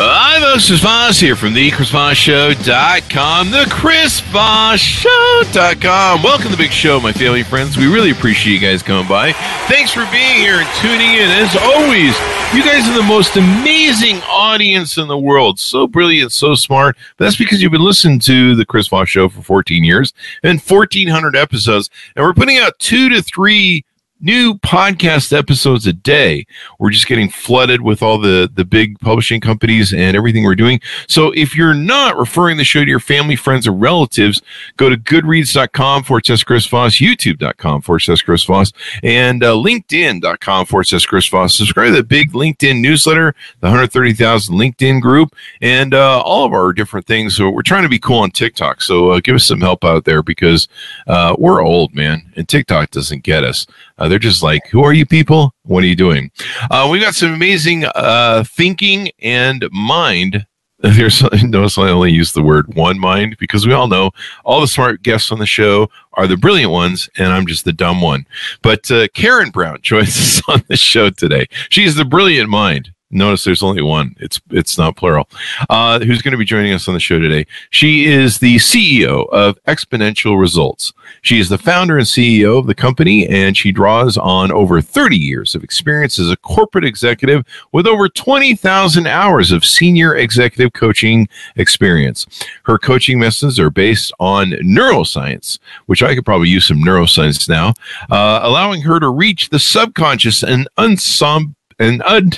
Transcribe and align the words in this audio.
Hi, 0.00 0.38
this 0.54 0.70
is 0.70 0.78
Voss 0.78 1.18
here 1.18 1.34
from 1.34 1.54
the 1.54 1.72
ChrisVossShow.com, 1.72 3.50
the 3.50 3.64
ChrisVossShow.com. 3.64 6.22
Welcome 6.22 6.44
to 6.44 6.52
the 6.52 6.56
big 6.56 6.70
show, 6.70 7.00
my 7.00 7.12
family 7.12 7.42
friends. 7.42 7.76
We 7.76 7.92
really 7.92 8.12
appreciate 8.12 8.52
you 8.52 8.60
guys 8.60 8.80
coming 8.80 9.08
by. 9.08 9.32
Thanks 9.66 9.90
for 9.90 10.06
being 10.12 10.36
here 10.36 10.60
and 10.60 10.68
tuning 10.76 11.14
in. 11.14 11.28
As 11.28 11.56
always, 11.56 12.16
you 12.54 12.62
guys 12.62 12.88
are 12.88 12.96
the 12.96 13.02
most 13.08 13.34
amazing 13.34 14.18
audience 14.28 14.98
in 14.98 15.08
the 15.08 15.18
world. 15.18 15.58
So 15.58 15.88
brilliant, 15.88 16.30
so 16.30 16.54
smart. 16.54 16.96
But 17.16 17.24
that's 17.24 17.36
because 17.36 17.60
you've 17.60 17.72
been 17.72 17.80
listening 17.80 18.20
to 18.20 18.54
the 18.54 18.64
Chris 18.64 18.86
Voss 18.86 19.08
Show 19.08 19.28
for 19.28 19.42
14 19.42 19.82
years 19.82 20.12
and 20.44 20.60
1,400 20.60 21.34
episodes. 21.34 21.90
And 22.14 22.24
we're 22.24 22.34
putting 22.34 22.58
out 22.58 22.78
two 22.78 23.08
to 23.08 23.20
three 23.20 23.84
new 24.20 24.54
podcast 24.54 25.36
episodes 25.36 25.86
a 25.86 25.92
day. 25.92 26.46
We're 26.78 26.90
just 26.90 27.06
getting 27.06 27.30
flooded 27.30 27.80
with 27.80 28.02
all 28.02 28.18
the 28.18 28.50
the 28.52 28.64
big 28.64 28.98
publishing 29.00 29.40
companies 29.40 29.92
and 29.92 30.16
everything 30.16 30.44
we're 30.44 30.54
doing. 30.54 30.80
So 31.06 31.32
if 31.32 31.56
you're 31.56 31.74
not 31.74 32.16
referring 32.16 32.56
the 32.56 32.64
show 32.64 32.84
to 32.84 32.90
your 32.90 33.00
family, 33.00 33.36
friends, 33.36 33.66
or 33.66 33.72
relatives, 33.72 34.40
go 34.76 34.88
to 34.88 34.96
goodreads.com 34.96 36.04
forward 36.04 36.26
slash 36.26 36.44
Chris 36.44 36.66
youtube.com 36.68 37.82
forward 37.82 38.00
slash 38.00 38.22
Chris 38.22 38.44
Voss, 38.44 38.72
and 39.02 39.42
uh, 39.42 39.52
linkedin.com 39.52 40.66
forward 40.66 40.84
slash 40.84 41.06
Chris 41.06 41.28
Voss. 41.28 41.54
Subscribe 41.54 41.88
to 41.88 41.96
the 41.96 42.02
big 42.02 42.32
LinkedIn 42.32 42.80
newsletter, 42.80 43.34
the 43.60 43.66
130,000 43.66 44.54
LinkedIn 44.54 45.00
group, 45.00 45.34
and 45.60 45.94
uh, 45.94 46.20
all 46.20 46.44
of 46.44 46.52
our 46.52 46.72
different 46.72 47.06
things. 47.06 47.36
So 47.36 47.50
we're 47.50 47.62
trying 47.62 47.82
to 47.84 47.88
be 47.88 47.98
cool 47.98 48.18
on 48.18 48.30
TikTok. 48.30 48.82
So 48.82 49.10
uh, 49.10 49.20
give 49.20 49.36
us 49.36 49.46
some 49.46 49.60
help 49.60 49.84
out 49.84 50.04
there 50.04 50.22
because 50.22 50.68
uh, 51.06 51.34
we're 51.38 51.62
old, 51.62 51.94
man, 51.94 52.32
and 52.36 52.48
TikTok 52.48 52.90
doesn't 52.90 53.22
get 53.22 53.44
us. 53.44 53.66
Uh, 53.98 54.08
they're 54.08 54.18
just 54.18 54.42
like, 54.42 54.66
who 54.68 54.82
are 54.82 54.92
you 54.92 55.04
people? 55.04 55.52
What 55.64 55.82
are 55.84 55.88
you 55.88 55.96
doing? 55.96 56.30
Uh, 56.70 56.88
we've 56.90 57.02
got 57.02 57.14
some 57.14 57.32
amazing 57.32 57.84
uh, 57.94 58.44
thinking 58.46 59.10
and 59.20 59.68
mind. 59.72 60.46
There's 60.80 61.22
notice 61.42 61.76
I 61.76 61.88
only 61.88 62.12
use 62.12 62.32
the 62.32 62.42
word 62.42 62.72
one 62.76 63.00
mind 63.00 63.36
because 63.40 63.66
we 63.66 63.72
all 63.72 63.88
know 63.88 64.12
all 64.44 64.60
the 64.60 64.68
smart 64.68 65.02
guests 65.02 65.32
on 65.32 65.40
the 65.40 65.46
show 65.46 65.90
are 66.12 66.28
the 66.28 66.36
brilliant 66.36 66.70
ones, 66.70 67.10
and 67.18 67.32
I'm 67.32 67.46
just 67.46 67.64
the 67.64 67.72
dumb 67.72 68.00
one. 68.00 68.26
But 68.62 68.88
uh, 68.90 69.08
Karen 69.14 69.50
Brown 69.50 69.78
joins 69.82 70.16
us 70.16 70.42
on 70.48 70.62
the 70.68 70.76
show 70.76 71.10
today. 71.10 71.46
She's 71.68 71.96
the 71.96 72.04
brilliant 72.04 72.48
mind. 72.48 72.92
Notice 73.10 73.44
there's 73.44 73.62
only 73.62 73.80
one. 73.80 74.14
It's 74.20 74.38
it's 74.50 74.76
not 74.76 74.96
plural. 74.96 75.30
Uh, 75.70 75.98
who's 76.00 76.20
going 76.20 76.32
to 76.32 76.38
be 76.38 76.44
joining 76.44 76.74
us 76.74 76.88
on 76.88 76.94
the 76.94 77.00
show 77.00 77.18
today? 77.18 77.46
She 77.70 78.04
is 78.04 78.38
the 78.38 78.56
CEO 78.56 79.26
of 79.30 79.58
Exponential 79.64 80.38
Results. 80.38 80.92
She 81.22 81.40
is 81.40 81.48
the 81.48 81.56
founder 81.56 81.96
and 81.96 82.06
CEO 82.06 82.58
of 82.58 82.66
the 82.66 82.74
company, 82.74 83.26
and 83.26 83.56
she 83.56 83.72
draws 83.72 84.18
on 84.18 84.52
over 84.52 84.82
30 84.82 85.16
years 85.16 85.54
of 85.54 85.64
experience 85.64 86.18
as 86.18 86.30
a 86.30 86.36
corporate 86.36 86.84
executive 86.84 87.46
with 87.72 87.86
over 87.86 88.10
20,000 88.10 89.06
hours 89.06 89.52
of 89.52 89.64
senior 89.64 90.14
executive 90.14 90.74
coaching 90.74 91.28
experience. 91.56 92.26
Her 92.64 92.76
coaching 92.76 93.18
methods 93.18 93.58
are 93.58 93.70
based 93.70 94.12
on 94.20 94.50
neuroscience, 94.50 95.58
which 95.86 96.02
I 96.02 96.14
could 96.14 96.26
probably 96.26 96.50
use 96.50 96.66
some 96.66 96.82
neuroscience 96.82 97.48
now, 97.48 97.72
uh, 98.10 98.40
allowing 98.42 98.82
her 98.82 99.00
to 99.00 99.08
reach 99.08 99.48
the 99.48 99.58
subconscious 99.58 100.42
and 100.42 100.68
unsum 100.76 101.54
and 101.78 102.02
un 102.02 102.32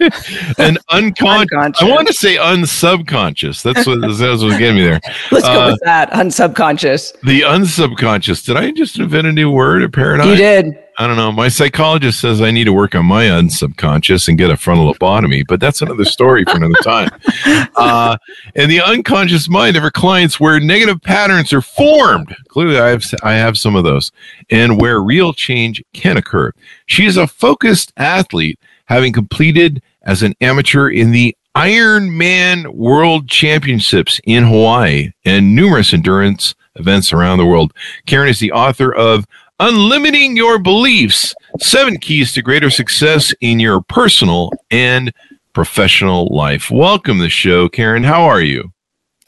and 0.58 0.78
unconscious. 0.90 1.82
I 1.82 1.84
want 1.84 2.06
to 2.06 2.12
say 2.12 2.36
unsubconscious. 2.36 3.62
That's 3.62 3.86
what 3.86 4.00
that's 4.00 4.20
what 4.20 4.44
was 4.44 4.58
getting 4.58 4.76
me 4.76 4.82
there. 4.82 5.00
Let's 5.32 5.46
uh, 5.46 5.54
go 5.54 5.66
with 5.72 5.80
that. 5.84 6.10
Unsubconscious. 6.12 7.20
The 7.22 7.42
unsubconscious. 7.42 8.44
Did 8.44 8.56
I 8.56 8.70
just 8.70 8.98
invent 8.98 9.26
a 9.26 9.32
new 9.32 9.50
word? 9.50 9.82
A 9.82 9.88
paradigm? 9.88 10.28
You 10.28 10.36
did. 10.36 10.78
I 11.00 11.06
don't 11.06 11.16
know. 11.16 11.30
My 11.30 11.46
psychologist 11.46 12.20
says 12.20 12.40
I 12.40 12.50
need 12.50 12.64
to 12.64 12.72
work 12.72 12.96
on 12.96 13.06
my 13.06 13.26
unsubconscious 13.26 14.26
and 14.26 14.36
get 14.36 14.50
a 14.50 14.56
frontal 14.56 14.92
lobotomy, 14.92 15.44
but 15.46 15.60
that's 15.60 15.80
another 15.80 16.04
story 16.04 16.44
for 16.44 16.56
another 16.56 16.74
time. 16.82 17.10
Uh, 17.76 18.16
and 18.56 18.70
the 18.70 18.80
unconscious 18.80 19.48
mind 19.48 19.76
of 19.76 19.82
her 19.82 19.90
clients, 19.90 20.40
where 20.40 20.58
negative 20.58 21.00
patterns 21.00 21.52
are 21.52 21.62
formed. 21.62 22.34
Clearly, 22.48 22.78
I 22.78 22.88
have 22.88 23.04
I 23.22 23.34
have 23.34 23.56
some 23.56 23.76
of 23.76 23.84
those, 23.84 24.10
and 24.50 24.80
where 24.80 25.00
real 25.00 25.32
change 25.32 25.82
can 25.92 26.16
occur. 26.16 26.52
She 26.86 27.06
is 27.06 27.16
a 27.16 27.28
focused 27.28 27.92
athlete 27.96 28.58
having 28.88 29.12
completed 29.12 29.82
as 30.02 30.22
an 30.22 30.34
amateur 30.40 30.88
in 30.88 31.10
the 31.10 31.36
Ironman 31.54 32.68
World 32.74 33.28
Championships 33.28 34.20
in 34.24 34.44
Hawaii 34.44 35.10
and 35.24 35.54
numerous 35.54 35.92
endurance 35.92 36.54
events 36.76 37.12
around 37.12 37.38
the 37.38 37.46
world. 37.46 37.72
Karen 38.06 38.28
is 38.28 38.38
the 38.38 38.52
author 38.52 38.94
of 38.94 39.26
Unlimiting 39.60 40.36
Your 40.36 40.58
Beliefs 40.58 41.34
Seven 41.58 41.98
Keys 41.98 42.32
to 42.32 42.42
Greater 42.42 42.70
Success 42.70 43.34
in 43.40 43.60
Your 43.60 43.82
Personal 43.82 44.52
and 44.70 45.12
Professional 45.52 46.26
Life. 46.26 46.70
Welcome 46.70 47.16
to 47.18 47.24
the 47.24 47.28
show, 47.28 47.68
Karen. 47.68 48.04
How 48.04 48.22
are 48.22 48.40
you? 48.40 48.72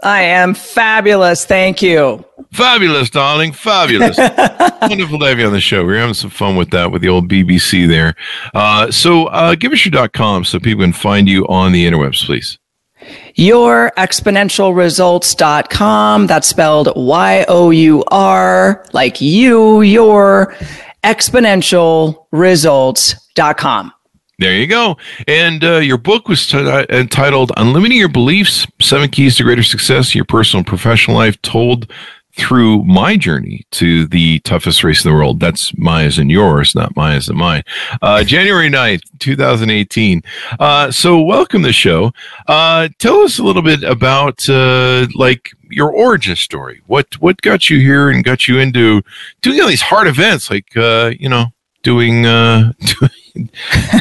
I 0.03 0.23
am 0.23 0.55
fabulous. 0.55 1.45
Thank 1.45 1.83
you. 1.83 2.25
Fabulous, 2.53 3.11
darling. 3.11 3.53
Fabulous. 3.53 4.17
Wonderful 4.83 5.21
to 5.21 5.27
have 5.27 5.39
you 5.39 5.47
on 5.47 5.53
the 5.53 5.61
show. 5.61 5.85
We're 5.85 5.99
having 5.99 6.15
some 6.15 6.31
fun 6.31 6.57
with 6.57 6.71
that 6.71 6.91
with 6.91 7.01
the 7.03 7.09
old 7.09 7.29
BBC 7.29 7.87
there. 7.87 8.17
Uh, 8.55 8.91
so 8.91 9.27
uh, 9.27 9.55
give 9.55 9.71
us 9.73 9.87
your 9.87 10.09
.com 10.09 10.43
so 10.45 10.59
people 10.59 10.83
can 10.83 10.93
find 10.93 11.29
you 11.29 11.47
on 11.47 11.71
the 11.73 11.87
interwebs, 11.87 12.27
please. 12.27 12.59
Your 13.35 13.93
exponentialresults.com. 13.97 16.27
That's 16.27 16.49
spelled 16.49 16.93
Y 16.97 17.45
O 17.49 17.71
U 17.71 18.05
R, 18.09 18.85
like 18.93 19.21
you, 19.21 19.83
your 19.83 20.55
exponentialresults.com. 21.05 23.93
There 24.41 24.57
you 24.57 24.67
go. 24.67 24.97
And 25.29 25.63
uh, 25.63 25.77
your 25.81 25.99
book 25.99 26.27
was 26.27 26.47
t- 26.47 26.57
uh, 26.57 26.87
entitled 26.89 27.53
Unlimiting 27.59 27.99
Your 27.99 28.09
Beliefs 28.09 28.67
Seven 28.81 29.11
Keys 29.11 29.37
to 29.37 29.43
Greater 29.43 29.63
Success 29.63 30.15
in 30.15 30.19
Your 30.19 30.25
Personal 30.25 30.61
and 30.61 30.67
Professional 30.67 31.19
Life, 31.19 31.41
told 31.43 31.93
through 32.39 32.83
my 32.85 33.19
journey 33.19 33.67
to 33.73 34.07
the 34.07 34.39
toughest 34.39 34.83
race 34.83 35.05
in 35.05 35.11
the 35.11 35.15
world. 35.15 35.41
That's 35.41 35.77
my 35.77 36.05
as 36.05 36.19
in 36.19 36.31
yours, 36.31 36.75
not 36.75 36.97
my 36.97 37.17
as 37.17 37.29
in 37.29 37.37
mine. 37.37 37.65
Uh, 38.01 38.25
January 38.25 38.71
9th, 38.71 39.03
2018. 39.19 40.23
Uh, 40.59 40.91
so, 40.91 41.21
welcome 41.21 41.61
to 41.61 41.69
the 41.69 41.73
show. 41.75 42.11
Uh, 42.47 42.89
tell 42.99 43.21
us 43.21 43.39
a 43.39 43.43
little 43.43 43.61
bit 43.61 43.83
about, 43.83 44.49
uh, 44.49 45.07
like, 45.17 45.51
your 45.69 45.93
origin 45.93 46.35
story. 46.35 46.81
What 46.87 47.21
what 47.21 47.43
got 47.43 47.69
you 47.69 47.79
here 47.79 48.09
and 48.09 48.25
got 48.25 48.49
you 48.49 48.59
into 48.59 49.03
doing 49.43 49.61
all 49.61 49.69
these 49.69 49.83
hard 49.83 50.07
events, 50.07 50.51
like, 50.51 50.75
you 50.75 51.29
know, 51.29 51.53
doing 51.83 52.27
uh 52.27 52.73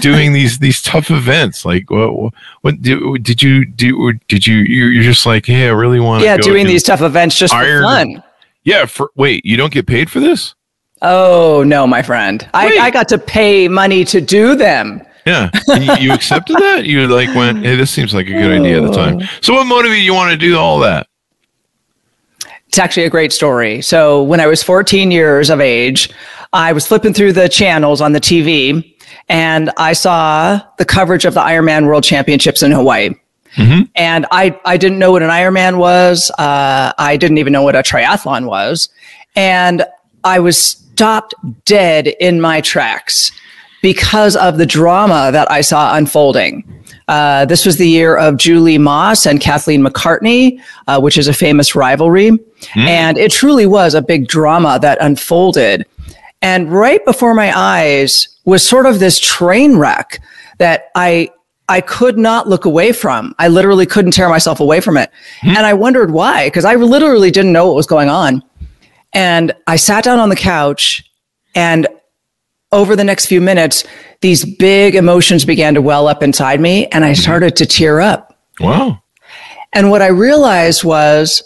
doing 0.02 0.34
these 0.40 0.60
these 0.60 0.82
tough 0.82 1.12
events 1.12 1.66
like 1.66 1.90
what 1.90 2.34
what 2.62 2.82
did, 2.82 3.24
did 3.24 3.42
you 3.42 3.66
do 3.66 4.14
did 4.28 4.46
you 4.46 4.56
you're 4.56 5.04
just 5.04 5.26
like 5.26 5.46
hey 5.46 5.68
i 5.68 5.72
really 5.72 6.00
want 6.00 6.22
to. 6.22 6.26
yeah 6.26 6.38
doing 6.38 6.66
do 6.66 6.72
these 6.72 6.84
tough 6.84 7.02
events 7.02 7.38
just 7.38 7.54
iron. 7.54 7.84
for 7.84 7.88
fun. 7.88 8.24
Yeah 8.64 8.86
for 8.86 9.12
wait 9.16 9.46
you 9.46 9.58
don't 9.58 9.74
get 9.74 9.88
paid 9.88 10.10
for 10.10 10.20
this? 10.20 10.56
Oh 11.02 11.64
no 11.66 11.88
my 11.88 12.02
friend. 12.02 12.48
I, 12.54 12.78
I 12.80 12.92
got 12.92 13.08
to 13.10 13.18
pay 13.18 13.68
money 13.68 14.04
to 14.06 14.20
do 14.20 14.56
them. 14.56 15.02
Yeah 15.26 15.50
you, 15.68 15.96
you 15.96 16.14
accepted 16.14 16.56
that? 16.60 16.86
You 16.86 17.08
like 17.08 17.34
went 17.36 17.66
hey 17.66 17.76
this 17.76 17.92
seems 17.92 18.14
like 18.14 18.28
a 18.28 18.34
good 18.34 18.60
idea 18.60 18.82
at 18.82 18.88
the 18.88 18.96
time. 18.96 19.20
Oh. 19.22 19.26
So 19.42 19.54
what 19.54 19.66
motivated 19.66 20.04
you 20.04 20.14
want 20.14 20.32
to 20.32 20.38
do 20.38 20.58
all 20.58 20.80
that? 20.80 21.08
It's 22.68 22.78
actually 22.78 23.06
a 23.06 23.10
great 23.10 23.34
story. 23.34 23.82
So 23.82 24.22
when 24.22 24.40
I 24.40 24.46
was 24.46 24.62
14 24.62 25.10
years 25.10 25.50
of 25.50 25.60
age, 25.60 26.12
I 26.54 26.72
was 26.72 26.86
flipping 26.86 27.14
through 27.14 27.34
the 27.34 27.50
channels 27.50 28.00
on 28.00 28.12
the 28.12 28.20
TV 28.20 28.96
and 29.30 29.70
I 29.78 29.94
saw 29.94 30.60
the 30.78 30.86
coverage 30.86 31.24
of 31.24 31.36
the 31.36 31.42
Ironman 31.42 31.86
World 31.86 32.04
Championships 32.04 32.64
in 32.64 32.72
Hawaii. 32.72 33.12
Mm-hmm. 33.56 33.84
And 33.96 34.26
I, 34.32 34.60
I 34.66 34.78
didn't 34.78 35.00
know 35.00 35.12
what 35.12 35.24
an 35.24 35.30
Ironman 35.30 35.78
was. 35.78 36.32
Uh, 36.38 36.94
I 36.98 37.18
didn't 37.18 37.38
even 37.38 37.54
know 37.54 37.64
what 37.64 37.76
a 37.76 37.80
triathlon 37.80 38.46
was. 38.46 38.90
And 39.36 39.86
I 40.24 40.40
was 40.40 40.58
stopped 40.60 41.34
dead 41.66 42.08
in 42.08 42.42
my 42.42 42.62
tracks 42.62 43.32
because 43.82 44.36
of 44.36 44.58
the 44.58 44.66
drama 44.66 45.30
that 45.32 45.50
I 45.50 45.62
saw 45.62 45.96
unfolding. 45.96 46.76
Uh, 47.08 47.46
this 47.46 47.66
was 47.66 47.78
the 47.78 47.88
year 47.88 48.18
of 48.18 48.38
Julie 48.38 48.78
Moss 48.78 49.26
and 49.26 49.42
Kathleen 49.42 49.84
McCartney, 49.84 50.62
uh, 50.88 51.00
which 51.00 51.18
is 51.18 51.28
a 51.28 51.34
famous 51.34 51.76
rivalry. 51.76 52.30
Mm. 52.30 52.88
And 52.88 53.18
it 53.18 53.32
truly 53.32 53.66
was 53.66 53.96
a 53.96 54.02
big 54.02 54.28
drama 54.28 54.78
that 54.82 55.00
unfolded. 55.02 55.88
And 56.42 56.72
right 56.72 57.04
before 57.06 57.34
my 57.34 57.52
eyes 57.58 58.28
was 58.50 58.68
sort 58.68 58.86
of 58.86 59.00
this 59.00 59.20
train 59.20 59.78
wreck 59.78 60.22
that 60.58 60.90
I 60.96 61.30
I 61.70 61.82
could 61.82 62.18
not 62.18 62.50
look 62.50 62.66
away 62.66 62.92
from. 62.92 63.36
I 63.38 63.48
literally 63.48 63.86
couldn't 63.86 64.12
tear 64.12 64.28
myself 64.28 64.60
away 64.60 64.82
from 64.82 64.98
it. 64.98 65.12
Hmm. 65.42 65.50
And 65.50 65.60
I 65.60 65.74
wondered 65.74 66.10
why, 66.10 66.48
because 66.48 66.66
I 66.66 66.76
literally 66.76 67.30
didn't 67.30 67.54
know 67.54 67.68
what 67.68 67.76
was 67.76 67.86
going 67.86 68.10
on. 68.10 68.44
And 69.14 69.54
I 69.68 69.76
sat 69.76 70.04
down 70.04 70.18
on 70.18 70.30
the 70.30 70.36
couch 70.36 71.04
and 71.54 71.88
over 72.72 72.96
the 72.96 73.04
next 73.04 73.28
few 73.28 73.40
minutes, 73.40 73.84
these 74.22 74.46
big 74.58 74.96
emotions 74.96 75.46
began 75.46 75.76
to 75.76 75.82
well 75.82 76.08
up 76.08 76.24
inside 76.24 76.60
me 76.60 76.88
and 76.88 77.06
I 77.06 77.14
started 77.14 77.56
to 77.58 77.66
tear 77.66 78.02
up. 78.02 78.38
Wow. 78.60 79.02
And 79.74 79.92
what 79.92 80.02
I 80.02 80.08
realized 80.08 80.84
was 80.84 81.44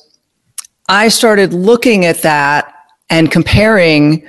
I 0.87 1.09
started 1.09 1.53
looking 1.53 2.05
at 2.05 2.21
that 2.21 2.73
and 3.09 3.29
comparing 3.31 4.27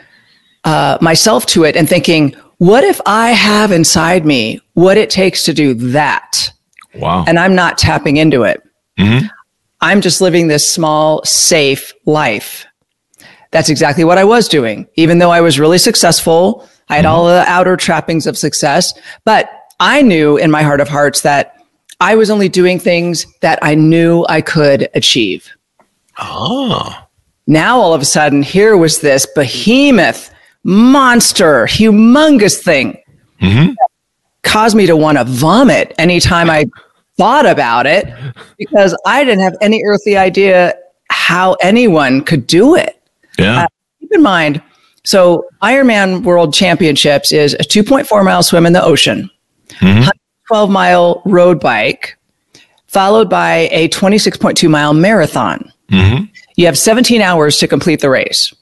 uh, 0.64 0.98
myself 1.00 1.46
to 1.46 1.64
it 1.64 1.76
and 1.76 1.88
thinking, 1.88 2.34
what 2.58 2.84
if 2.84 3.00
I 3.06 3.30
have 3.30 3.72
inside 3.72 4.24
me 4.24 4.60
what 4.74 4.96
it 4.96 5.10
takes 5.10 5.44
to 5.44 5.54
do 5.54 5.74
that? 5.74 6.50
Wow. 6.94 7.24
And 7.26 7.38
I'm 7.38 7.54
not 7.54 7.78
tapping 7.78 8.16
into 8.16 8.42
it. 8.42 8.62
Mm-hmm. 8.98 9.26
I'm 9.80 10.00
just 10.00 10.20
living 10.20 10.48
this 10.48 10.68
small, 10.68 11.22
safe 11.24 11.92
life. 12.06 12.66
That's 13.50 13.68
exactly 13.68 14.04
what 14.04 14.18
I 14.18 14.24
was 14.24 14.48
doing. 14.48 14.88
Even 14.94 15.18
though 15.18 15.30
I 15.30 15.40
was 15.40 15.58
really 15.58 15.78
successful, 15.78 16.68
I 16.88 16.96
had 16.96 17.04
mm-hmm. 17.04 17.14
all 17.14 17.26
the 17.26 17.44
outer 17.46 17.76
trappings 17.76 18.26
of 18.26 18.36
success, 18.36 18.94
but 19.24 19.50
I 19.80 20.02
knew 20.02 20.36
in 20.36 20.50
my 20.50 20.62
heart 20.62 20.80
of 20.80 20.88
hearts 20.88 21.22
that 21.22 21.56
I 22.00 22.16
was 22.16 22.30
only 22.30 22.48
doing 22.48 22.78
things 22.78 23.26
that 23.40 23.58
I 23.62 23.74
knew 23.74 24.24
I 24.28 24.40
could 24.40 24.88
achieve. 24.94 25.50
Oh. 26.18 26.96
Now 27.46 27.78
all 27.78 27.94
of 27.94 28.02
a 28.02 28.06
sudden, 28.06 28.42
here 28.42 28.76
was 28.76 29.00
this 29.00 29.26
behemoth 29.34 30.33
monster, 30.64 31.66
humongous 31.66 32.60
thing. 32.60 32.98
Mm-hmm. 33.40 33.72
Caused 34.42 34.76
me 34.76 34.86
to 34.86 34.96
want 34.96 35.18
to 35.18 35.24
vomit 35.24 35.94
anytime 35.98 36.50
I 36.50 36.66
thought 37.16 37.46
about 37.46 37.86
it 37.86 38.06
because 38.58 38.96
I 39.06 39.24
didn't 39.24 39.40
have 39.40 39.56
any 39.60 39.82
earthly 39.84 40.16
idea 40.16 40.74
how 41.10 41.54
anyone 41.62 42.22
could 42.22 42.46
do 42.46 42.74
it. 42.74 43.00
Yeah. 43.38 43.64
Uh, 43.64 43.66
keep 44.00 44.10
in 44.12 44.22
mind, 44.22 44.62
so 45.04 45.46
Ironman 45.62 46.24
World 46.24 46.54
Championships 46.54 47.32
is 47.32 47.54
a 47.54 47.58
2.4 47.58 48.24
mile 48.24 48.42
swim 48.42 48.66
in 48.66 48.72
the 48.72 48.82
ocean, 48.82 49.30
mm-hmm. 49.68 50.08
12 50.48 50.70
mile 50.70 51.22
road 51.24 51.60
bike, 51.60 52.16
followed 52.86 53.28
by 53.28 53.68
a 53.70 53.88
26.2 53.88 54.68
mile 54.70 54.94
marathon. 54.94 55.70
Mm-hmm. 55.90 56.24
You 56.56 56.66
have 56.66 56.78
17 56.78 57.20
hours 57.20 57.58
to 57.58 57.68
complete 57.68 58.00
the 58.00 58.10
race 58.10 58.54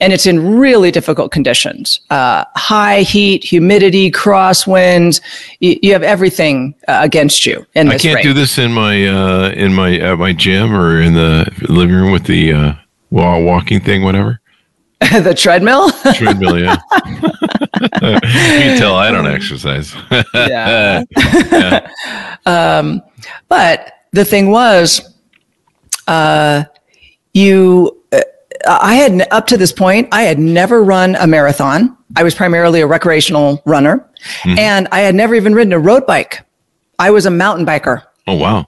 and 0.00 0.12
it's 0.12 0.26
in 0.26 0.58
really 0.58 0.90
difficult 0.90 1.32
conditions. 1.32 2.00
Uh, 2.10 2.44
high 2.56 3.02
heat 3.02 3.44
humidity 3.44 4.10
crosswinds 4.10 5.20
you, 5.60 5.78
you 5.82 5.92
have 5.92 6.02
everything 6.02 6.74
uh, 6.88 6.98
against 7.02 7.46
you 7.46 7.64
in 7.74 7.88
i 7.88 7.98
can't 7.98 8.16
race. 8.16 8.24
do 8.24 8.32
this 8.32 8.58
in 8.58 8.72
my 8.72 9.06
uh, 9.06 9.50
in 9.50 9.72
my 9.74 9.96
at 9.96 10.18
my 10.18 10.32
gym 10.32 10.74
or 10.74 11.00
in 11.00 11.14
the 11.14 11.50
living 11.68 11.94
room 11.94 12.12
with 12.12 12.24
the 12.24 12.52
uh, 12.52 12.74
walking 13.10 13.80
thing 13.80 14.02
whatever. 14.02 14.40
The 15.00 15.34
treadmill? 15.34 15.90
Treadmill 16.14 16.58
yeah. 16.58 16.76
You 18.02 18.20
can 18.20 18.78
tell 18.78 18.94
i 18.96 19.10
don't 19.10 19.26
exercise. 19.26 19.94
Yeah, 20.34 21.04
yeah. 21.16 21.90
Um, 22.46 23.02
but 23.48 23.92
the 24.12 24.24
thing 24.24 24.50
was 24.50 25.14
uh, 26.08 26.64
you 27.34 28.02
I 28.66 28.94
had 28.94 29.26
up 29.30 29.46
to 29.48 29.56
this 29.56 29.72
point, 29.72 30.08
I 30.12 30.22
had 30.22 30.38
never 30.38 30.82
run 30.82 31.16
a 31.16 31.26
marathon. 31.26 31.96
I 32.14 32.22
was 32.22 32.34
primarily 32.34 32.80
a 32.80 32.86
recreational 32.86 33.62
runner 33.66 34.08
mm-hmm. 34.42 34.58
and 34.58 34.88
I 34.92 35.00
had 35.00 35.14
never 35.14 35.34
even 35.34 35.54
ridden 35.54 35.72
a 35.72 35.78
road 35.78 36.06
bike. 36.06 36.44
I 36.98 37.10
was 37.10 37.26
a 37.26 37.30
mountain 37.30 37.66
biker. 37.66 38.04
Oh, 38.26 38.34
wow. 38.34 38.66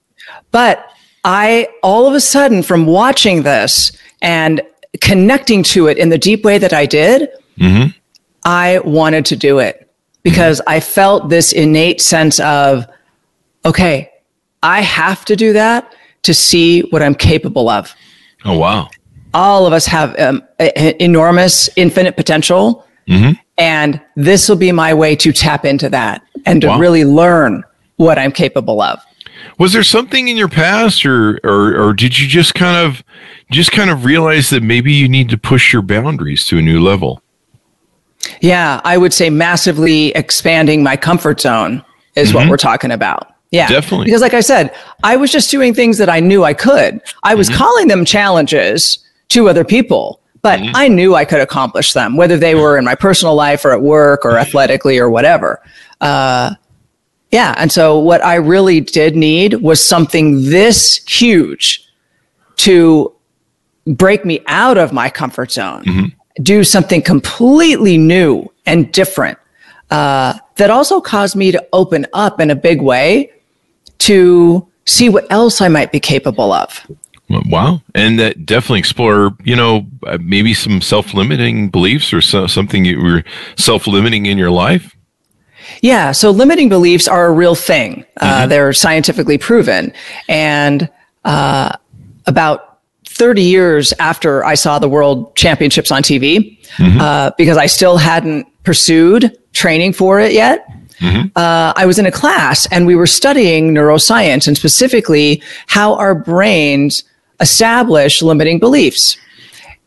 But 0.50 0.90
I, 1.24 1.68
all 1.82 2.06
of 2.06 2.14
a 2.14 2.20
sudden, 2.20 2.62
from 2.62 2.86
watching 2.86 3.42
this 3.42 3.92
and 4.20 4.60
connecting 5.00 5.62
to 5.62 5.86
it 5.86 5.98
in 5.98 6.08
the 6.08 6.18
deep 6.18 6.44
way 6.44 6.58
that 6.58 6.72
I 6.72 6.86
did, 6.86 7.30
mm-hmm. 7.56 7.90
I 8.44 8.80
wanted 8.80 9.24
to 9.26 9.36
do 9.36 9.58
it 9.58 9.90
because 10.22 10.60
mm-hmm. 10.60 10.70
I 10.70 10.80
felt 10.80 11.28
this 11.28 11.52
innate 11.52 12.00
sense 12.00 12.40
of, 12.40 12.86
okay, 13.64 14.10
I 14.62 14.80
have 14.82 15.24
to 15.26 15.36
do 15.36 15.52
that 15.52 15.94
to 16.22 16.34
see 16.34 16.82
what 16.90 17.02
I'm 17.02 17.14
capable 17.14 17.68
of. 17.68 17.94
Oh, 18.44 18.58
wow 18.58 18.88
all 19.34 19.66
of 19.66 19.72
us 19.72 19.86
have 19.86 20.18
um, 20.18 20.42
enormous, 20.58 21.68
infinite 21.76 22.16
potential. 22.16 22.86
Mm-hmm. 23.06 23.32
And 23.56 24.00
this 24.16 24.48
will 24.48 24.56
be 24.56 24.70
my 24.72 24.94
way 24.94 25.16
to 25.16 25.32
tap 25.32 25.64
into 25.64 25.88
that 25.88 26.22
and 26.46 26.60
to 26.62 26.68
wow. 26.68 26.78
really 26.78 27.04
learn 27.04 27.64
what 27.96 28.18
I'm 28.18 28.32
capable 28.32 28.80
of. 28.80 29.00
Was 29.58 29.72
there 29.72 29.82
something 29.82 30.28
in 30.28 30.36
your 30.36 30.48
past 30.48 31.04
or, 31.04 31.40
or, 31.42 31.76
or 31.76 31.92
did 31.92 32.18
you 32.18 32.28
just 32.28 32.54
kind 32.54 32.86
of, 32.86 33.02
just 33.50 33.72
kind 33.72 33.90
of 33.90 34.04
realize 34.04 34.50
that 34.50 34.62
maybe 34.62 34.92
you 34.92 35.08
need 35.08 35.28
to 35.30 35.38
push 35.38 35.72
your 35.72 35.82
boundaries 35.82 36.46
to 36.46 36.58
a 36.58 36.62
new 36.62 36.80
level? 36.80 37.22
Yeah, 38.40 38.80
I 38.84 38.98
would 38.98 39.12
say 39.12 39.30
massively 39.30 40.08
expanding 40.08 40.82
my 40.82 40.96
comfort 40.96 41.40
zone 41.40 41.84
is 42.14 42.28
mm-hmm. 42.28 42.38
what 42.38 42.48
we're 42.48 42.56
talking 42.56 42.90
about. 42.90 43.34
Yeah, 43.50 43.68
definitely. 43.68 44.04
Because, 44.06 44.20
like 44.20 44.34
I 44.34 44.40
said, 44.40 44.74
I 45.02 45.16
was 45.16 45.32
just 45.32 45.50
doing 45.50 45.72
things 45.72 45.98
that 45.98 46.10
I 46.10 46.20
knew 46.20 46.44
I 46.44 46.52
could. 46.52 47.00
I 47.22 47.34
was 47.34 47.48
mm-hmm. 47.48 47.58
calling 47.58 47.88
them 47.88 48.04
challenges 48.04 48.98
to 49.28 49.48
other 49.48 49.64
people, 49.64 50.20
but 50.42 50.60
mm-hmm. 50.60 50.74
I 50.74 50.88
knew 50.88 51.14
I 51.14 51.24
could 51.24 51.40
accomplish 51.40 51.92
them, 51.92 52.16
whether 52.16 52.36
they 52.36 52.54
were 52.54 52.78
in 52.78 52.84
my 52.84 52.94
personal 52.94 53.34
life 53.34 53.64
or 53.64 53.72
at 53.72 53.82
work 53.82 54.24
or 54.24 54.38
athletically 54.38 54.98
or 54.98 55.10
whatever. 55.10 55.60
Uh, 56.00 56.54
yeah. 57.30 57.54
And 57.58 57.70
so 57.70 57.98
what 57.98 58.24
I 58.24 58.36
really 58.36 58.80
did 58.80 59.16
need 59.16 59.54
was 59.54 59.86
something 59.86 60.44
this 60.44 60.96
huge 61.06 61.84
to 62.56 63.14
break 63.86 64.24
me 64.24 64.40
out 64.46 64.78
of 64.78 64.92
my 64.92 65.10
comfort 65.10 65.52
zone, 65.52 65.84
mm-hmm. 65.84 66.42
do 66.42 66.64
something 66.64 67.02
completely 67.02 67.98
new 67.98 68.50
and 68.66 68.90
different. 68.92 69.38
Uh, 69.90 70.34
that 70.56 70.70
also 70.70 71.00
caused 71.00 71.34
me 71.34 71.50
to 71.50 71.66
open 71.72 72.06
up 72.12 72.40
in 72.40 72.50
a 72.50 72.54
big 72.54 72.82
way 72.82 73.32
to 73.98 74.66
see 74.84 75.08
what 75.08 75.30
else 75.30 75.60
I 75.60 75.68
might 75.68 75.92
be 75.92 76.00
capable 76.00 76.52
of. 76.52 76.86
Wow. 77.28 77.82
And 77.94 78.18
that 78.18 78.46
definitely 78.46 78.78
explore, 78.78 79.36
you 79.44 79.54
know, 79.54 79.86
uh, 80.06 80.18
maybe 80.20 80.54
some 80.54 80.80
self 80.80 81.12
limiting 81.12 81.68
beliefs 81.68 82.12
or 82.12 82.20
so, 82.20 82.46
something 82.46 82.84
you 82.84 83.00
were 83.02 83.24
self 83.56 83.86
limiting 83.86 84.26
in 84.26 84.38
your 84.38 84.50
life. 84.50 84.96
Yeah. 85.82 86.12
So 86.12 86.30
limiting 86.30 86.68
beliefs 86.68 87.06
are 87.06 87.26
a 87.26 87.32
real 87.32 87.54
thing. 87.54 88.04
Uh, 88.16 88.24
mm-hmm. 88.24 88.42
Uh, 88.44 88.46
they're 88.46 88.72
scientifically 88.72 89.36
proven. 89.36 89.92
And 90.28 90.90
uh, 91.24 91.76
about 92.26 92.80
30 93.06 93.42
years 93.42 93.92
after 93.98 94.44
I 94.44 94.54
saw 94.54 94.78
the 94.78 94.88
world 94.88 95.34
championships 95.36 95.90
on 95.90 96.02
TV, 96.02 96.58
mm-hmm. 96.76 97.00
uh, 97.00 97.32
because 97.36 97.56
I 97.56 97.66
still 97.66 97.98
hadn't 97.98 98.46
pursued 98.64 99.36
training 99.52 99.92
for 99.92 100.20
it 100.20 100.32
yet. 100.32 100.66
Mm-hmm. 101.00 101.28
Uh, 101.36 101.72
I 101.76 101.86
was 101.86 101.98
in 101.98 102.06
a 102.06 102.12
class 102.12 102.66
and 102.72 102.86
we 102.86 102.96
were 102.96 103.06
studying 103.06 103.72
neuroscience 103.72 104.48
and 104.48 104.56
specifically 104.56 105.42
how 105.66 105.94
our 105.94 106.14
brains 106.14 107.04
establish 107.40 108.22
limiting 108.22 108.58
beliefs. 108.58 109.16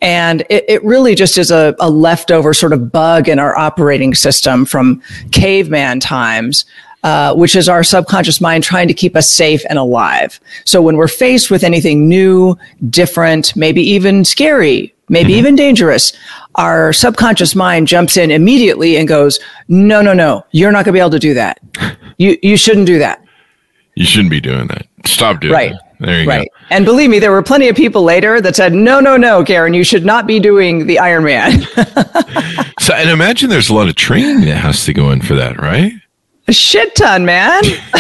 And 0.02 0.42
it, 0.50 0.66
it 0.68 0.84
really 0.84 1.14
just 1.14 1.38
is 1.38 1.52
a, 1.52 1.76
a, 1.80 1.90
leftover 1.90 2.54
sort 2.56 2.74
of 2.74 2.92
bug 2.92 3.30
in 3.30 3.38
our 3.38 3.56
operating 3.56 4.16
system 4.16 4.66
from 4.66 5.02
caveman 5.32 6.00
times, 6.00 6.66
uh, 7.04 7.36
which 7.36 7.56
is 7.56 7.70
our 7.70 7.84
subconscious 7.84 8.42
mind 8.42 8.64
trying 8.64 8.88
to 8.88 8.96
keep 8.96 9.16
us 9.16 9.30
safe 9.30 9.64
and 9.70 9.78
alive. 9.78 10.40
So 10.66 10.82
when 10.82 10.98
we're 10.98 11.08
faced 11.08 11.52
with 11.52 11.64
anything 11.64 12.10
new, 12.10 12.58
different, 12.90 13.56
maybe 13.56 13.84
even 13.84 14.26
scary, 14.26 14.94
maybe 15.08 15.34
mm-hmm. 15.34 15.40
even 15.40 15.56
dangerous, 15.56 16.14
our 16.56 16.94
subconscious 16.94 17.56
mind 17.56 17.88
jumps 17.88 18.18
in 18.18 18.32
immediately 18.32 18.98
and 18.98 19.08
goes, 19.08 19.40
no, 19.68 20.02
no, 20.02 20.14
no, 20.14 20.44
you're 20.52 20.72
not 20.72 20.86
going 20.86 20.94
to 20.94 20.98
be 20.98 21.00
able 21.00 21.12
to 21.12 21.20
do 21.20 21.36
that. 21.36 21.60
You, 22.18 22.38
you 22.42 22.58
shouldn't 22.58 22.88
do 22.88 23.00
that. 23.00 23.24
You 23.96 24.06
shouldn't 24.06 24.32
be 24.32 24.42
doing 24.42 24.68
that. 24.68 24.88
Stop 25.06 25.42
doing 25.42 25.54
right. 25.54 25.72
that. 25.72 25.91
There 26.02 26.22
you 26.22 26.28
right. 26.28 26.48
go. 26.52 26.66
And 26.72 26.84
believe 26.84 27.10
me, 27.12 27.20
there 27.20 27.32
were 27.32 27.44
plenty 27.44 27.68
of 27.70 27.76
people 27.76 28.04
later 28.04 28.42
that 28.42 28.56
said, 28.56 28.74
no, 28.74 29.00
no, 29.00 29.18
no, 29.18 29.44
Karen, 29.44 29.74
you 29.74 29.84
should 29.84 30.04
not 30.04 30.26
be 30.26 30.40
doing 30.40 30.88
the 30.88 30.98
Iron 30.98 31.24
Man. 31.24 31.62
so, 32.80 32.94
and 32.96 33.10
imagine 33.10 33.50
there's 33.50 33.70
a 33.70 33.74
lot 33.74 33.88
of 33.88 33.96
training 33.96 34.42
that 34.42 34.58
has 34.58 34.84
to 34.86 34.94
go 34.94 35.12
in 35.12 35.22
for 35.22 35.36
that, 35.36 35.62
right? 35.62 35.94
A 36.48 36.54
shit 36.54 36.96
ton, 36.96 37.24
man. 37.24 37.62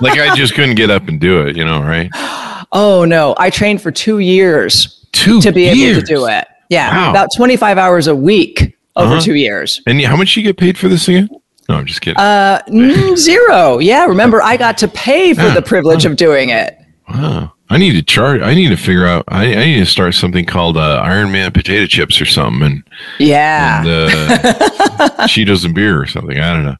like 0.00 0.18
I 0.18 0.34
just 0.36 0.54
couldn't 0.54 0.74
get 0.74 0.90
up 0.90 1.06
and 1.06 1.20
do 1.20 1.46
it, 1.46 1.56
you 1.56 1.64
know, 1.64 1.80
right? 1.80 2.10
Oh, 2.70 3.06
no. 3.06 3.34
I 3.38 3.48
trained 3.48 3.80
for 3.80 3.90
two 3.90 4.18
years 4.18 5.06
two 5.12 5.40
to 5.40 5.52
be 5.52 5.62
years. 5.62 5.96
able 5.96 6.00
to 6.00 6.06
do 6.06 6.26
it. 6.26 6.46
Yeah. 6.68 6.94
Wow. 6.94 7.10
About 7.10 7.28
25 7.34 7.78
hours 7.78 8.08
a 8.08 8.14
week 8.14 8.76
over 8.94 9.14
uh-huh. 9.14 9.20
two 9.22 9.36
years. 9.36 9.80
And 9.86 9.98
how 10.02 10.16
much 10.16 10.36
you 10.36 10.42
get 10.42 10.58
paid 10.58 10.76
for 10.76 10.88
this 10.88 11.08
again? 11.08 11.30
No, 11.68 11.76
I'm 11.76 11.86
just 11.86 12.00
kidding. 12.00 12.18
Uh, 12.18 12.62
zero. 13.16 13.78
Yeah. 13.78 14.04
Remember, 14.06 14.42
I 14.42 14.58
got 14.58 14.76
to 14.78 14.88
pay 14.88 15.32
for 15.32 15.48
the 15.50 15.62
privilege 15.62 16.04
of 16.04 16.16
doing 16.16 16.50
it. 16.50 16.77
Wow. 17.08 17.52
I 17.70 17.76
need 17.76 17.92
to 17.92 18.02
chart. 18.02 18.42
I 18.42 18.54
need 18.54 18.68
to 18.68 18.76
figure 18.76 19.06
out. 19.06 19.24
I, 19.28 19.44
I 19.54 19.64
need 19.66 19.80
to 19.80 19.86
start 19.86 20.14
something 20.14 20.46
called 20.46 20.78
uh, 20.78 21.02
Iron 21.04 21.30
Man 21.30 21.52
potato 21.52 21.86
chips 21.86 22.18
or 22.18 22.24
something, 22.24 22.62
and 22.62 22.84
yeah, 23.18 23.80
and, 23.80 23.88
uh, 23.88 25.26
Cheetos 25.28 25.66
and 25.66 25.74
beer 25.74 26.00
or 26.00 26.06
something. 26.06 26.38
I 26.38 26.52
don't 26.54 26.64
know. 26.64 26.76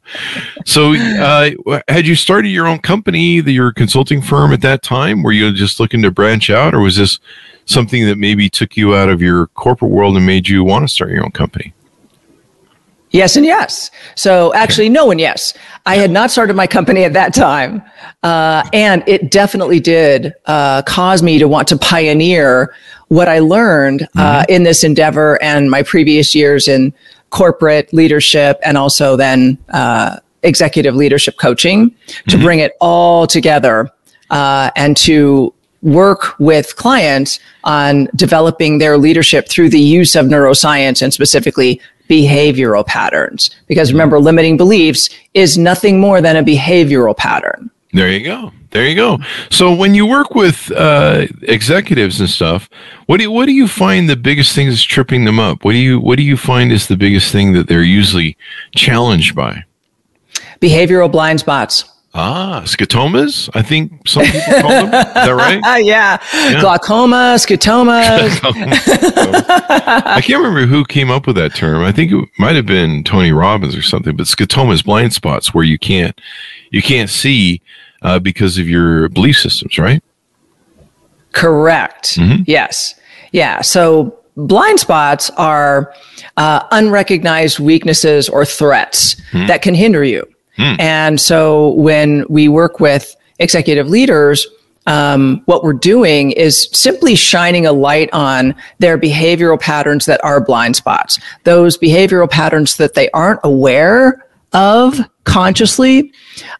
So, 0.65 0.95
uh, 0.95 1.81
had 1.87 2.07
you 2.07 2.15
started 2.15 2.49
your 2.49 2.65
own 2.65 2.79
company, 2.79 3.39
the, 3.39 3.51
your 3.51 3.71
consulting 3.71 4.19
firm 4.19 4.51
at 4.51 4.61
that 4.61 4.81
time? 4.81 5.21
Were 5.21 5.31
you 5.31 5.53
just 5.53 5.79
looking 5.79 6.01
to 6.01 6.11
branch 6.11 6.49
out, 6.49 6.73
or 6.73 6.79
was 6.79 6.95
this 6.95 7.19
something 7.65 8.07
that 8.07 8.17
maybe 8.17 8.49
took 8.49 8.75
you 8.75 8.95
out 8.95 9.09
of 9.09 9.21
your 9.21 9.47
corporate 9.47 9.91
world 9.91 10.17
and 10.17 10.25
made 10.25 10.47
you 10.47 10.63
want 10.63 10.87
to 10.87 10.93
start 10.93 11.11
your 11.11 11.23
own 11.23 11.31
company? 11.31 11.71
Yes 13.11 13.35
and 13.35 13.45
yes. 13.45 13.89
So 14.15 14.53
actually, 14.53 14.89
no 14.89 15.09
and 15.11 15.19
yes. 15.19 15.53
I 15.85 15.95
had 15.95 16.11
not 16.11 16.29
started 16.29 16.55
my 16.55 16.67
company 16.67 17.03
at 17.03 17.13
that 17.13 17.33
time, 17.33 17.81
uh, 18.21 18.63
and 18.71 19.03
it 19.07 19.31
definitely 19.31 19.79
did 19.79 20.33
uh, 20.45 20.83
cause 20.83 21.23
me 21.23 21.39
to 21.39 21.47
want 21.47 21.67
to 21.69 21.77
pioneer 21.77 22.75
what 23.07 23.27
I 23.27 23.39
learned 23.39 24.03
uh, 24.15 24.41
mm-hmm. 24.41 24.51
in 24.51 24.63
this 24.63 24.83
endeavor 24.83 25.41
and 25.41 25.71
my 25.71 25.81
previous 25.81 26.35
years 26.35 26.67
in 26.67 26.93
corporate 27.31 27.91
leadership 27.93 28.59
and 28.63 28.77
also 28.77 29.15
then 29.15 29.57
uh, 29.69 30.19
executive 30.43 30.95
leadership 30.95 31.37
coaching 31.37 31.89
to 31.89 32.35
mm-hmm. 32.35 32.43
bring 32.43 32.59
it 32.59 32.73
all 32.79 33.27
together 33.27 33.89
uh, 34.29 34.69
and 34.75 34.95
to 34.97 35.53
work 35.81 36.37
with 36.39 36.75
clients 36.75 37.39
on 37.63 38.07
developing 38.15 38.77
their 38.77 38.97
leadership 38.97 39.47
through 39.47 39.69
the 39.69 39.79
use 39.79 40.15
of 40.15 40.25
neuroscience 40.25 41.01
and 41.01 41.13
specifically 41.13 41.81
behavioral 42.09 42.85
patterns. 42.85 43.51
Because 43.67 43.91
remember, 43.91 44.19
limiting 44.19 44.57
beliefs 44.57 45.09
is 45.33 45.57
nothing 45.57 45.99
more 45.99 46.21
than 46.21 46.35
a 46.35 46.43
behavioral 46.43 47.15
pattern. 47.15 47.69
There 47.93 48.11
you 48.11 48.23
go. 48.23 48.51
There 48.71 48.87
you 48.87 48.95
go. 48.95 49.17
So 49.49 49.73
when 49.73 49.95
you 49.95 50.05
work 50.05 50.35
with 50.35 50.71
uh, 50.71 51.25
executives 51.41 52.19
and 52.19 52.29
stuff, 52.29 52.69
what 53.07 53.17
do 53.17 53.23
you, 53.23 53.31
what 53.31 53.47
do 53.47 53.51
you 53.51 53.67
find 53.67 54.07
the 54.07 54.15
biggest 54.15 54.53
thing 54.53 54.67
is 54.67 54.83
tripping 54.83 55.25
them 55.25 55.39
up? 55.39 55.65
What 55.65 55.71
do 55.71 55.79
you 55.79 55.99
what 55.99 56.17
do 56.17 56.23
you 56.23 56.37
find 56.37 56.71
is 56.71 56.87
the 56.87 56.97
biggest 56.97 57.31
thing 57.31 57.53
that 57.53 57.67
they're 57.67 57.81
usually 57.81 58.37
challenged 58.75 59.35
by? 59.35 59.63
Behavioral 60.61 61.11
blind 61.11 61.39
spots. 61.39 61.85
Ah, 62.13 62.63
scotomas. 62.65 63.49
I 63.53 63.61
think 63.61 64.07
some 64.07 64.25
people 64.25 64.61
call 64.61 64.69
them. 64.69 64.85
Is 64.85 64.91
that 64.91 65.29
right? 65.63 65.83
yeah. 65.83 66.17
yeah. 66.33 66.59
Glaucoma, 66.59 67.35
scotomas. 67.37 68.39
I 70.05 70.19
can't 70.21 70.39
remember 70.43 70.65
who 70.65 70.83
came 70.85 71.11
up 71.11 71.27
with 71.27 71.35
that 71.35 71.53
term. 71.53 71.83
I 71.83 71.91
think 71.91 72.11
it 72.11 72.27
might 72.39 72.55
have 72.55 72.65
been 72.65 73.03
Tony 73.03 73.31
Robbins 73.31 73.75
or 73.75 73.83
something. 73.83 74.15
But 74.15 74.25
scotomas, 74.25 74.83
blind 74.83 75.13
spots 75.13 75.53
where 75.53 75.63
you 75.63 75.77
can't 75.77 76.19
you 76.71 76.81
can't 76.81 77.09
see 77.11 77.61
uh, 78.01 78.17
because 78.17 78.57
of 78.57 78.67
your 78.67 79.09
belief 79.09 79.37
systems, 79.37 79.77
right? 79.77 80.03
Correct. 81.31 82.17
Mm-hmm. 82.17 82.43
Yes. 82.47 82.99
Yeah. 83.31 83.61
So 83.61 84.17
blind 84.35 84.79
spots 84.79 85.29
are 85.31 85.93
uh, 86.37 86.65
unrecognized 86.71 87.59
weaknesses 87.59 88.29
or 88.29 88.45
threats 88.45 89.15
mm-hmm. 89.31 89.45
that 89.45 89.61
can 89.61 89.75
hinder 89.75 90.03
you. 90.03 90.27
Mm. 90.59 90.79
And 90.79 91.21
so 91.21 91.69
when 91.69 92.25
we 92.29 92.47
work 92.49 92.79
with 92.79 93.15
executive 93.39 93.87
leaders, 93.87 94.45
um, 94.85 95.41
what 95.45 95.63
we're 95.63 95.73
doing 95.73 96.31
is 96.31 96.67
simply 96.71 97.15
shining 97.15 97.65
a 97.65 97.71
light 97.71 98.09
on 98.11 98.55
their 98.79 98.97
behavioral 98.97 99.59
patterns 99.59 100.05
that 100.05 100.23
are 100.23 100.43
blind 100.43 100.75
spots, 100.75 101.19
those 101.43 101.77
behavioral 101.77 102.29
patterns 102.29 102.77
that 102.77 102.95
they 102.95 103.09
aren't 103.11 103.39
aware 103.43 104.25
of 104.53 104.99
consciously, 105.25 106.11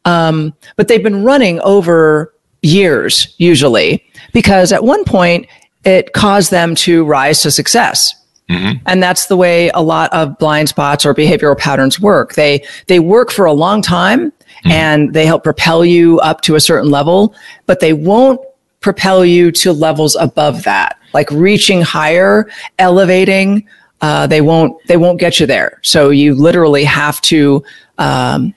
um, 0.05 0.53
but 0.75 0.87
they've 0.87 1.03
been 1.03 1.23
running 1.23 1.59
over 1.61 2.33
years 2.61 3.33
usually 3.37 4.03
because 4.33 4.71
at 4.71 4.83
one 4.83 5.03
point 5.05 5.47
it 5.85 6.13
caused 6.13 6.51
them 6.51 6.75
to 6.75 7.05
rise 7.05 7.41
to 7.41 7.49
success 7.49 8.13
Mm-hmm. 8.49 8.81
And 8.87 9.01
that's 9.01 9.27
the 9.27 9.37
way 9.37 9.69
a 9.69 9.81
lot 9.81 10.11
of 10.11 10.37
blind 10.39 10.69
spots 10.69 11.05
or 11.05 11.13
behavioral 11.13 11.57
patterns 11.57 11.99
work. 11.99 12.33
They 12.33 12.65
they 12.87 12.99
work 12.99 13.31
for 13.31 13.45
a 13.45 13.53
long 13.53 13.81
time 13.81 14.31
mm-hmm. 14.31 14.71
and 14.71 15.13
they 15.13 15.25
help 15.25 15.43
propel 15.43 15.85
you 15.85 16.19
up 16.19 16.41
to 16.41 16.55
a 16.55 16.59
certain 16.59 16.89
level, 16.89 17.35
but 17.67 17.79
they 17.79 17.93
won't 17.93 18.41
propel 18.79 19.23
you 19.23 19.51
to 19.51 19.71
levels 19.71 20.15
above 20.15 20.63
that, 20.63 20.97
like 21.13 21.29
reaching 21.31 21.81
higher, 21.81 22.49
elevating. 22.79 23.67
Uh, 24.01 24.25
they 24.25 24.41
won't 24.41 24.75
they 24.87 24.97
won't 24.97 25.19
get 25.19 25.39
you 25.39 25.45
there. 25.45 25.79
So 25.83 26.09
you 26.09 26.33
literally 26.33 26.85
have 26.85 27.21
to 27.21 27.63
um, 27.99 28.55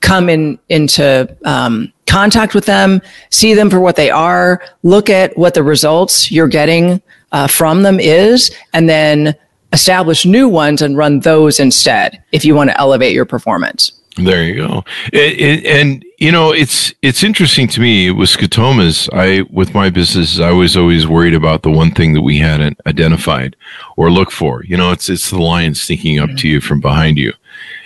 come 0.00 0.28
in 0.28 0.58
into 0.68 1.34
um, 1.44 1.92
contact 2.06 2.54
with 2.54 2.66
them, 2.66 3.00
see 3.30 3.54
them 3.54 3.70
for 3.70 3.80
what 3.80 3.96
they 3.96 4.10
are, 4.10 4.60
look 4.82 5.08
at 5.08 5.36
what 5.38 5.54
the 5.54 5.62
results 5.62 6.30
you're 6.30 6.48
getting 6.48 7.00
uh, 7.32 7.46
from 7.46 7.82
them 7.82 8.00
is, 8.00 8.54
and 8.72 8.88
then 8.88 9.34
establish 9.72 10.26
new 10.26 10.48
ones 10.48 10.82
and 10.82 10.96
run 10.96 11.20
those 11.20 11.60
instead 11.60 12.22
if 12.32 12.44
you 12.44 12.54
want 12.54 12.70
to 12.70 12.80
elevate 12.80 13.14
your 13.14 13.24
performance. 13.24 13.92
There 14.16 14.42
you 14.42 14.56
go. 14.56 14.84
It, 15.12 15.40
it, 15.40 15.66
and 15.66 16.04
you 16.18 16.32
know, 16.32 16.52
it's 16.52 16.92
it's 17.00 17.22
interesting 17.22 17.68
to 17.68 17.80
me 17.80 18.10
with 18.10 18.28
scotomas. 18.28 19.08
I 19.12 19.42
with 19.50 19.72
my 19.72 19.88
business, 19.88 20.40
I 20.40 20.50
was 20.50 20.76
always 20.76 21.06
worried 21.06 21.34
about 21.34 21.62
the 21.62 21.70
one 21.70 21.92
thing 21.92 22.12
that 22.14 22.22
we 22.22 22.38
hadn't 22.38 22.78
identified 22.86 23.56
or 23.96 24.10
looked 24.10 24.32
for. 24.32 24.64
You 24.64 24.76
know, 24.76 24.90
it's 24.90 25.08
it's 25.08 25.30
the 25.30 25.38
lion 25.38 25.74
sneaking 25.74 26.18
up 26.18 26.28
mm-hmm. 26.28 26.36
to 26.36 26.48
you 26.48 26.60
from 26.60 26.80
behind 26.80 27.18
you. 27.18 27.32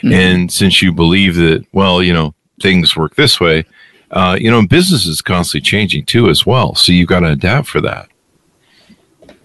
Mm-hmm. 0.02 0.12
And 0.12 0.52
since 0.52 0.80
you 0.80 0.92
believe 0.92 1.36
that, 1.36 1.66
well, 1.72 2.02
you 2.02 2.12
know, 2.12 2.34
things 2.60 2.96
work 2.96 3.14
this 3.16 3.38
way, 3.38 3.64
uh, 4.10 4.36
you 4.40 4.50
know, 4.50 4.66
business 4.66 5.06
is 5.06 5.20
constantly 5.20 5.60
changing 5.60 6.06
too 6.06 6.28
as 6.28 6.46
well. 6.46 6.74
So 6.74 6.92
you've 6.92 7.08
got 7.08 7.20
to 7.20 7.28
adapt 7.28 7.68
for 7.68 7.80
that. 7.82 8.08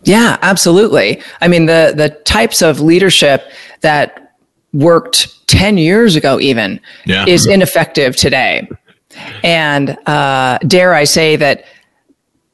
Yeah, 0.03 0.37
absolutely. 0.41 1.21
I 1.41 1.47
mean, 1.47 1.65
the 1.65 1.93
the 1.95 2.09
types 2.23 2.61
of 2.61 2.79
leadership 2.79 3.51
that 3.81 4.35
worked 4.73 5.47
10 5.47 5.77
years 5.77 6.15
ago 6.15 6.39
even 6.39 6.79
yeah. 7.05 7.25
is 7.25 7.47
ineffective 7.47 8.15
today. 8.15 8.69
And 9.43 9.97
uh, 10.07 10.59
dare 10.59 10.93
I 10.93 11.03
say 11.03 11.35
that 11.37 11.65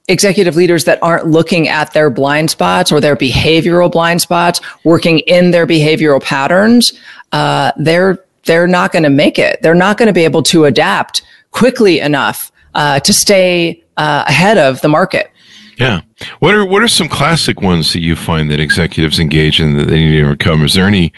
executive 0.07 0.55
leaders 0.55 0.85
that 0.85 1.01
aren't 1.01 1.27
looking 1.27 1.67
at 1.67 1.93
their 1.93 2.09
blind 2.09 2.51
spots 2.51 2.91
or 2.91 3.01
their 3.01 3.15
behavioral 3.15 3.91
blind 3.91 4.21
spots, 4.21 4.61
working 4.83 5.19
in 5.19 5.51
their 5.51 5.67
behavioral 5.67 6.21
patterns, 6.21 6.93
uh, 7.31 7.71
they're 7.77 8.19
they're 8.45 8.67
not 8.67 8.91
going 8.91 9.03
to 9.03 9.09
make 9.09 9.39
it. 9.39 9.59
They're 9.63 9.73
not 9.73 9.97
going 9.97 10.07
to 10.07 10.13
be 10.13 10.23
able 10.23 10.43
to 10.43 10.65
adapt 10.65 11.23
quickly 11.49 11.99
enough 11.99 12.51
uh, 12.75 12.99
to 12.99 13.11
stay 13.11 13.83
uh, 13.97 14.23
ahead 14.27 14.59
of 14.59 14.81
the 14.81 14.87
market. 14.87 15.31
Yeah. 15.77 16.01
What 16.39 16.55
are 16.55 16.65
what 16.65 16.81
are 16.81 16.87
some 16.87 17.09
classic 17.09 17.61
ones 17.61 17.91
that 17.93 17.99
you 17.99 18.15
find 18.15 18.49
that 18.51 18.59
executives 18.59 19.19
engage 19.19 19.59
in 19.59 19.77
that 19.77 19.85
they 19.85 20.03
need 20.05 20.17
to 20.17 20.23
overcome? 20.23 20.63
Is 20.63 20.73
there 20.73 20.87
any 20.87 21.11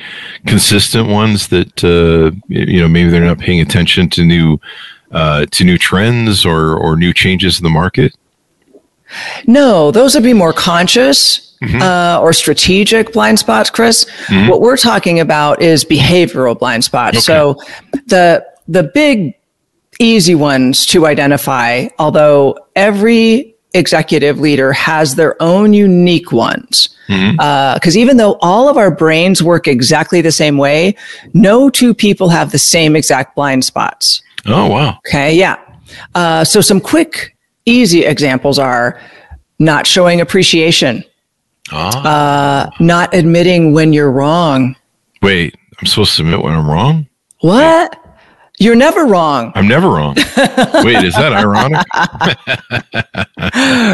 consistent 0.47 1.07
ones 1.07 1.49
that 1.49 1.83
uh, 1.83 2.31
you 2.47 2.79
know 2.79 2.87
maybe 2.87 3.09
they're 3.09 3.23
not 3.23 3.39
paying 3.39 3.61
attention 3.61 4.09
to 4.11 4.25
new 4.25 4.59
uh, 5.11 5.45
to 5.51 5.63
new 5.63 5.77
trends 5.77 6.45
or 6.45 6.75
or 6.75 6.95
new 6.95 7.13
changes 7.13 7.59
in 7.59 7.63
the 7.63 7.69
market? 7.69 8.15
No, 9.45 9.91
those 9.91 10.15
would 10.15 10.23
be 10.23 10.33
more 10.33 10.53
conscious 10.53 11.55
mm-hmm. 11.61 11.81
uh, 11.81 12.19
or 12.19 12.33
strategic 12.33 13.13
blind 13.13 13.39
spots, 13.39 13.69
Chris. 13.69 14.05
Mm-hmm. 14.25 14.49
What 14.49 14.61
we're 14.61 14.77
talking 14.77 15.19
about 15.19 15.61
is 15.61 15.85
behavioral 15.85 16.57
blind 16.57 16.83
spots. 16.83 17.17
Okay. 17.17 17.21
So 17.21 17.55
the 18.07 18.45
the 18.67 18.83
big 18.83 19.35
easy 19.99 20.35
ones 20.35 20.85
to 20.87 21.05
identify, 21.05 21.87
although 21.99 22.57
every 22.75 23.55
executive 23.77 24.39
leader 24.39 24.73
has 24.73 25.15
their 25.15 25.41
own 25.41 25.73
unique 25.73 26.31
ones. 26.31 26.89
Because 27.07 27.21
mm-hmm. 27.21 27.39
uh, 27.39 28.01
even 28.01 28.17
though 28.17 28.37
all 28.41 28.67
of 28.67 28.75
our 28.75 28.91
brains 28.91 29.41
work 29.41 29.67
exactly 29.67 30.19
the 30.19 30.31
same 30.31 30.57
way, 30.57 30.95
no 31.33 31.69
two 31.69 31.93
people 31.93 32.27
have 32.27 32.51
the 32.51 32.59
same 32.59 32.97
exact 32.97 33.35
blind 33.35 33.63
spots. 33.63 34.21
Oh, 34.45 34.67
wow. 34.67 34.97
Okay. 35.07 35.33
Yeah. 35.33 35.57
Uh, 36.15 36.43
so 36.43 36.59
some 36.59 36.81
quick, 36.81 37.35
easy 37.65 38.03
examples 38.03 38.59
are 38.59 38.99
not 39.59 39.87
showing 39.87 40.19
appreciation, 40.19 41.03
ah. 41.71 42.67
uh, 42.67 42.69
not 42.79 43.13
admitting 43.13 43.73
when 43.73 43.93
you're 43.93 44.11
wrong. 44.11 44.75
Wait, 45.21 45.55
I'm 45.79 45.87
supposed 45.87 46.15
to 46.17 46.23
admit 46.23 46.41
when 46.41 46.53
I'm 46.53 46.69
wrong? 46.69 47.07
What? 47.39 47.95
Wait. 47.95 48.06
You're 48.59 48.75
never 48.75 49.05
wrong. 49.05 49.51
I'm 49.53 49.67
never 49.67 49.87
wrong. 49.87 50.15
Wait, 50.15 51.03
is 51.03 51.13
that 51.13 51.31
ironic? 51.31 51.85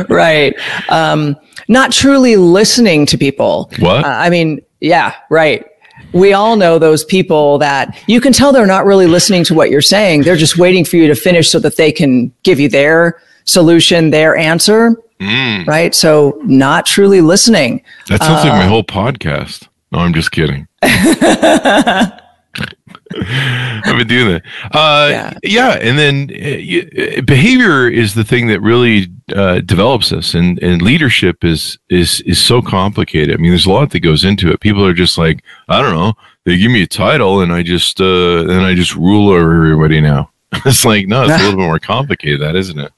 right. 0.10 0.56
Um, 0.90 1.36
not 1.68 1.92
truly 1.92 2.38
listening 2.38 3.06
to 3.08 3.18
people. 3.18 3.70
What? 3.80 4.06
Uh, 4.06 4.08
I 4.08 4.30
mean, 4.30 4.62
yeah, 4.80 5.16
right. 5.30 5.66
We 6.14 6.32
all 6.32 6.56
know 6.56 6.80
those 6.80 7.04
people 7.04 7.58
that 7.58 8.02
you 8.08 8.22
can 8.22 8.32
tell 8.32 8.54
they're 8.54 8.66
not 8.66 8.86
really 8.86 9.08
listening 9.08 9.44
to 9.46 9.54
what 9.54 9.70
you're 9.70 9.82
saying. 9.82 10.22
They're 10.22 10.38
just 10.38 10.58
waiting 10.58 10.86
for 10.86 10.96
you 10.96 11.08
to 11.08 11.16
finish 11.16 11.50
so 11.50 11.60
that 11.60 11.76
they 11.76 11.92
can 11.92 12.32
give 12.44 12.60
you 12.60 12.70
their 12.70 13.22
solution, 13.44 14.12
their 14.12 14.36
answer. 14.36 14.96
Mm. 15.20 15.68
Right. 15.68 15.94
So, 15.94 16.40
not 16.44 16.86
truly 16.86 17.22
listening. 17.22 17.84
That 18.08 18.22
sounds 18.22 18.46
uh, 18.46 18.50
like 18.50 18.60
my 18.60 18.66
uh, 18.66 18.70
whole 18.70 18.84
podcast. 18.84 19.68
No, 19.92 20.00
I'm 20.00 20.14
just 20.14 20.32
kidding. 20.32 20.68
I've 23.86 23.98
been 23.98 24.08
doing 24.08 24.34
that. 24.34 24.44
Uh, 24.72 25.08
yeah. 25.12 25.38
yeah. 25.44 25.70
and 25.82 25.98
then 25.98 26.30
uh, 26.32 26.58
you, 26.58 26.90
uh, 26.98 27.22
behavior 27.22 27.90
is 27.90 28.14
the 28.14 28.24
thing 28.24 28.48
that 28.48 28.62
really 28.62 29.08
uh, 29.36 29.60
develops 29.62 30.12
us, 30.12 30.34
and, 30.34 30.62
and 30.62 30.82
leadership 30.82 31.44
is 31.44 31.78
is 31.90 32.22
is 32.22 32.42
so 32.42 32.62
complicated. 32.62 33.36
I 33.36 33.42
mean, 33.42 33.52
there's 33.52 33.66
a 33.66 33.72
lot 33.72 33.92
that 33.92 34.00
goes 34.00 34.24
into 34.24 34.52
it. 34.52 34.60
People 34.60 34.86
are 34.86 34.94
just 34.94 35.18
like, 35.18 35.44
I 35.68 35.82
don't 35.82 35.94
know, 35.94 36.14
they 36.46 36.58
give 36.58 36.72
me 36.72 36.84
a 36.84 36.88
title, 36.88 37.42
and 37.42 37.52
I 37.52 37.64
just 37.64 38.02
uh, 38.02 38.42
and 38.42 38.62
I 38.62 38.74
just 38.74 38.96
rule 38.96 39.30
over 39.30 39.64
everybody 39.64 40.02
now. 40.02 40.32
it's 40.66 40.86
like 40.86 41.08
no, 41.08 41.24
it's 41.24 41.34
a 41.34 41.38
little 41.38 41.58
bit 41.58 41.66
more 41.66 41.80
complicated, 41.80 42.42
that 42.42 42.56
isn't 42.56 42.80
it? 42.80 42.92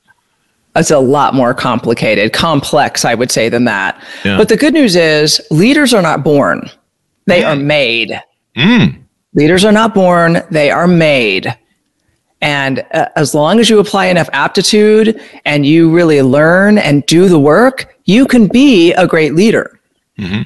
It's 0.75 0.91
a 0.91 0.99
lot 0.99 1.33
more 1.33 1.53
complicated, 1.53 2.33
complex, 2.33 3.05
I 3.05 3.15
would 3.15 3.31
say, 3.31 3.47
than 3.47 3.63
that. 3.63 4.03
Yeah. 4.25 4.37
But 4.37 4.49
the 4.49 4.57
good 4.57 4.73
news 4.73 4.97
is, 4.97 5.39
leaders 5.49 5.93
are 5.93 6.01
not 6.01 6.23
born; 6.23 6.69
they 7.27 7.41
mm. 7.41 7.47
are 7.47 7.55
made. 7.55 8.21
Mm. 8.57 9.04
Leaders 9.35 9.63
are 9.63 9.71
not 9.71 9.93
born, 9.93 10.41
they 10.49 10.71
are 10.71 10.87
made. 10.87 11.55
And 12.41 12.85
uh, 12.93 13.09
as 13.15 13.33
long 13.33 13.59
as 13.59 13.69
you 13.69 13.79
apply 13.79 14.07
enough 14.07 14.29
aptitude 14.33 15.21
and 15.45 15.65
you 15.65 15.93
really 15.93 16.21
learn 16.21 16.77
and 16.77 17.05
do 17.05 17.27
the 17.27 17.39
work, 17.39 17.95
you 18.05 18.25
can 18.25 18.47
be 18.47 18.93
a 18.93 19.07
great 19.07 19.35
leader. 19.35 19.79
Mm-hmm. 20.17 20.43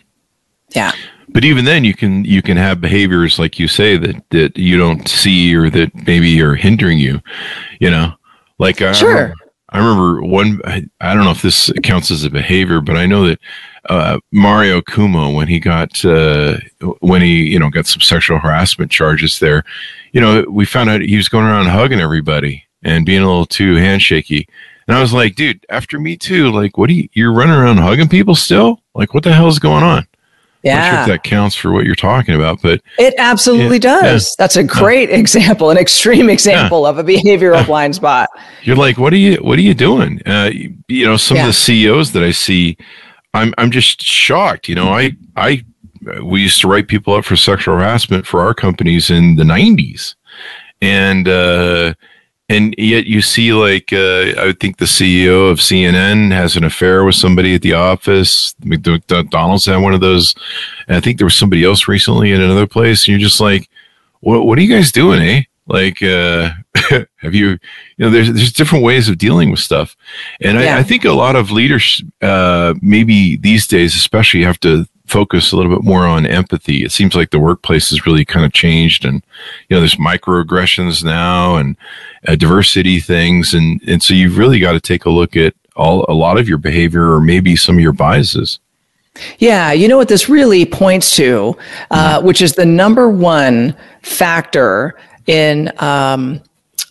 Yeah. 0.76 0.92
But 1.30 1.46
even 1.46 1.66
then, 1.66 1.84
you 1.84 1.94
can 1.94 2.26
you 2.26 2.42
can 2.42 2.58
have 2.58 2.82
behaviors 2.82 3.38
like 3.38 3.60
you 3.60 3.68
say 3.68 3.98
that 3.98 4.24
that 4.32 4.58
you 4.58 4.78
don't 4.78 5.08
see 5.08 5.56
or 5.56 5.70
that 5.70 5.94
maybe 6.08 6.42
are 6.42 6.56
hindering 6.56 6.98
you. 6.98 7.22
You 7.80 7.92
know, 7.92 8.14
like 8.58 8.82
uh, 8.82 8.94
sure. 8.94 9.36
I 9.70 9.78
remember 9.78 10.24
one. 10.24 10.60
I 10.66 11.14
don't 11.14 11.24
know 11.24 11.32
if 11.32 11.44
this 11.44 11.72
counts 11.84 12.10
as 12.10 12.24
a 12.24 12.32
behavior, 12.32 12.82
but 12.82 12.98
I 12.98 13.06
know 13.06 13.28
that 13.28 13.40
uh, 13.88 14.20
Mario 14.32 14.82
Cuomo, 14.82 15.34
when 15.34 15.48
he 15.48 15.60
got 15.60 16.04
uh, 16.04 16.58
when 17.00 17.22
he 17.22 17.44
you 17.48 17.60
know 17.60 17.70
got 17.70 17.88
some 17.88 18.02
sexual 18.02 18.40
harassment 18.40 18.92
charges 18.92 19.40
there, 19.40 19.64
you 20.12 20.22
know, 20.22 20.46
we 20.50 20.66
found 20.66 20.90
out 20.90 21.02
he 21.02 21.18
was 21.18 21.30
going 21.30 21.46
around 21.46 21.68
hugging 21.68 22.00
everybody 22.00 22.66
and 22.84 23.06
being 23.06 23.22
a 23.22 23.28
little 23.28 23.46
too 23.46 23.76
handshaky. 23.76 24.48
And 24.88 24.98
I 24.98 25.02
was 25.02 25.14
like, 25.14 25.36
dude, 25.36 25.64
after 25.70 26.00
me 26.00 26.18
too, 26.18 26.52
like, 26.52 26.78
what 26.78 26.88
do 26.88 26.96
you? 26.96 27.08
You're 27.14 27.34
running 27.34 27.56
around 27.56 27.78
hugging 27.78 28.10
people 28.10 28.36
still? 28.36 28.82
Like, 28.96 29.14
what 29.14 29.24
the 29.24 29.34
hell 29.34 29.48
is 29.48 29.60
going 29.60 29.84
on? 29.84 30.08
Yeah. 30.64 30.74
I'm 30.74 30.80
not 30.80 30.90
sure 30.90 31.02
if 31.02 31.08
that 31.22 31.30
counts 31.30 31.56
for 31.56 31.72
what 31.72 31.86
you're 31.86 31.96
talking 31.96 32.36
about, 32.36 32.62
but 32.62 32.82
it 32.98 33.14
absolutely 33.18 33.78
yeah, 33.78 34.02
does. 34.02 34.26
Yeah, 34.26 34.44
That's 34.44 34.58
a 34.58 34.64
great 34.64 35.10
yeah. 35.10 35.16
example, 35.20 35.70
an 35.70 35.78
extreme 35.78 36.30
example 36.30 36.86
of 36.86 36.98
a 36.98 37.04
behavioral 37.04 37.66
blind 37.66 37.96
spot. 37.96 38.30
You're 38.64 38.76
like, 38.76 38.98
what 38.98 39.14
are 39.14 39.18
you, 39.18 39.38
what 39.38 39.58
are 39.58 39.62
you 39.62 39.74
doing? 39.74 40.22
Uh, 40.26 40.52
you 40.88 41.06
know, 41.06 41.18
some 41.18 41.38
of 41.38 41.46
the 41.46 41.54
CEOs 41.54 42.12
that 42.12 42.24
I 42.24 42.32
see, 42.32 42.76
I'm, 43.34 43.54
I'm 43.58 43.72
just 43.72 44.02
shocked. 44.02 44.68
You 44.68 44.76
know, 44.76 44.90
I, 44.90 45.12
I, 45.36 45.64
we 46.24 46.42
used 46.42 46.62
to 46.62 46.68
write 46.68 46.88
people 46.88 47.14
up 47.14 47.26
for 47.26 47.36
sexual 47.36 47.76
harassment 47.76 48.26
for 48.26 48.42
our 48.42 48.54
companies 48.54 49.10
in 49.10 49.36
the 49.36 49.44
90s, 49.44 50.16
and 50.82 51.28
uh, 51.28 51.94
and 52.50 52.74
yet 52.78 53.06
you 53.06 53.22
see 53.22 53.54
like 53.54 53.94
uh, 53.94 54.34
I 54.38 54.56
think 54.60 54.78
the 54.78 54.86
CEO 54.86 55.52
of 55.52 55.60
CNN 55.60 56.32
has 56.32 56.56
an 56.56 56.64
affair 56.64 57.04
with 57.04 57.16
somebody 57.16 57.54
at 57.54 57.62
the 57.62 57.74
office. 57.74 58.56
McDonald's 58.64 59.66
had 59.66 59.78
one 59.78 59.94
of 59.94 60.02
those. 60.02 60.34
And 60.88 60.98
I 60.98 61.00
think 61.00 61.18
there 61.18 61.28
was 61.28 61.38
somebody 61.38 61.64
else 61.64 61.88
recently 61.88 62.32
in 62.32 62.42
another 62.42 62.66
place. 62.66 63.02
And 63.02 63.10
you're 63.10 63.30
just 63.30 63.40
like, 63.40 63.70
what 64.22 64.46
What 64.46 64.58
are 64.58 64.62
you 64.62 64.76
guys 64.76 64.92
doing, 64.92 65.22
eh? 65.22 65.44
Like, 65.70 66.02
uh, 66.02 66.50
have 67.18 67.36
you? 67.36 67.50
You 67.98 68.06
know, 68.06 68.10
there's 68.10 68.34
there's 68.34 68.52
different 68.52 68.84
ways 68.84 69.08
of 69.08 69.20
dealing 69.20 69.52
with 69.52 69.60
stuff, 69.60 69.96
and 70.42 70.60
yeah. 70.60 70.76
I, 70.76 70.80
I, 70.80 70.84
think 70.84 71.06
a 71.06 71.12
lot 71.12 71.36
of 71.36 71.52
leaders, 71.52 72.04
uh, 72.22 72.74
maybe 72.82 73.38
these 73.38 73.68
days, 73.68 73.96
especially, 73.96 74.42
have 74.44 74.60
to 74.62 74.88
focus 75.06 75.52
a 75.52 75.56
little 75.56 75.72
bit 75.72 75.84
more 75.84 76.08
on 76.08 76.26
empathy. 76.26 76.84
It 76.84 76.92
seems 76.92 77.16
like 77.16 77.30
the 77.30 77.40
workplace 77.40 77.92
has 77.92 78.08
really 78.08 78.26
kind 78.26 78.48
of 78.48 78.52
changed, 78.52 79.06
and 79.06 79.24
you 79.70 79.76
know, 79.76 79.80
there's 79.80 79.96
microaggressions 79.96 81.04
now 81.04 81.58
and 81.58 81.78
uh, 82.28 82.36
diversity 82.36 83.00
things, 83.00 83.54
and 83.54 83.80
and 83.88 84.02
so 84.02 84.16
you've 84.16 84.40
really 84.40 84.60
got 84.60 84.72
to 84.72 84.80
take 84.80 85.06
a 85.06 85.12
look 85.12 85.38
at 85.38 85.54
all 85.76 86.04
a 86.10 86.14
lot 86.14 86.40
of 86.40 86.50
your 86.50 86.58
behavior 86.58 87.14
or 87.14 87.22
maybe 87.22 87.56
some 87.56 87.76
of 87.76 87.82
your 87.82 87.94
biases. 87.94 88.60
Yeah, 89.38 89.72
you 89.72 89.88
know 89.88 89.98
what 89.98 90.08
this 90.08 90.30
really 90.30 90.66
points 90.66 91.16
to, 91.18 91.56
uh, 91.92 92.18
mm-hmm. 92.18 92.26
which 92.26 92.42
is 92.42 92.54
the 92.54 92.66
number 92.66 93.08
one 93.10 93.76
factor 94.02 94.96
in 95.30 95.72
um, 95.78 96.42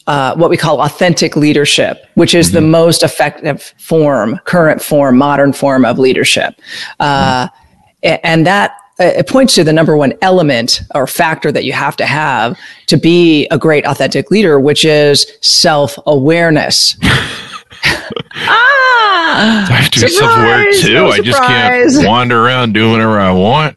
uh, 0.06 0.34
what 0.36 0.48
we 0.48 0.56
call 0.56 0.80
authentic 0.80 1.36
leadership, 1.36 2.06
which 2.14 2.34
is 2.34 2.46
mm-hmm. 2.46 2.54
the 2.54 2.60
most 2.62 3.02
effective 3.02 3.74
form, 3.78 4.38
current 4.44 4.80
form, 4.80 5.18
modern 5.18 5.52
form 5.52 5.84
of 5.84 5.98
leadership. 5.98 6.54
Uh, 6.98 7.46
mm-hmm 7.46 7.64
and 8.02 8.46
that 8.46 8.72
uh, 9.00 9.04
it 9.04 9.28
points 9.28 9.54
to 9.54 9.64
the 9.64 9.72
number 9.72 9.96
one 9.96 10.12
element 10.22 10.82
or 10.94 11.06
factor 11.06 11.52
that 11.52 11.64
you 11.64 11.72
have 11.72 11.96
to 11.96 12.06
have 12.06 12.58
to 12.86 12.96
be 12.96 13.46
a 13.50 13.58
great 13.58 13.86
authentic 13.86 14.30
leader, 14.30 14.58
which 14.58 14.84
is 14.84 15.30
self 15.40 15.98
awareness. 16.06 16.96
ah, 17.02 17.16
I 19.68 19.72
have 19.72 19.90
to 19.92 20.00
be 20.00 20.08
self 20.08 20.38
aware 20.38 20.72
too. 20.72 20.94
No 20.94 21.08
I 21.08 21.20
just 21.20 21.42
can't 21.42 22.06
wander 22.06 22.44
around 22.44 22.74
doing 22.74 22.92
whatever 22.92 23.20
I 23.20 23.32
want. 23.32 23.76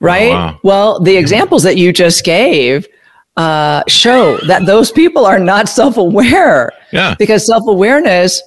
Right. 0.00 0.30
Oh, 0.30 0.30
wow. 0.30 0.60
Well, 0.62 1.00
the 1.00 1.16
examples 1.16 1.62
that 1.62 1.76
you 1.76 1.92
just 1.92 2.24
gave 2.24 2.86
uh, 3.36 3.82
show 3.88 4.36
that 4.46 4.66
those 4.66 4.90
people 4.90 5.26
are 5.26 5.38
not 5.38 5.68
self 5.68 5.96
aware. 5.96 6.72
Yeah. 6.92 7.14
Because 7.18 7.46
self 7.46 7.66
awareness 7.66 8.42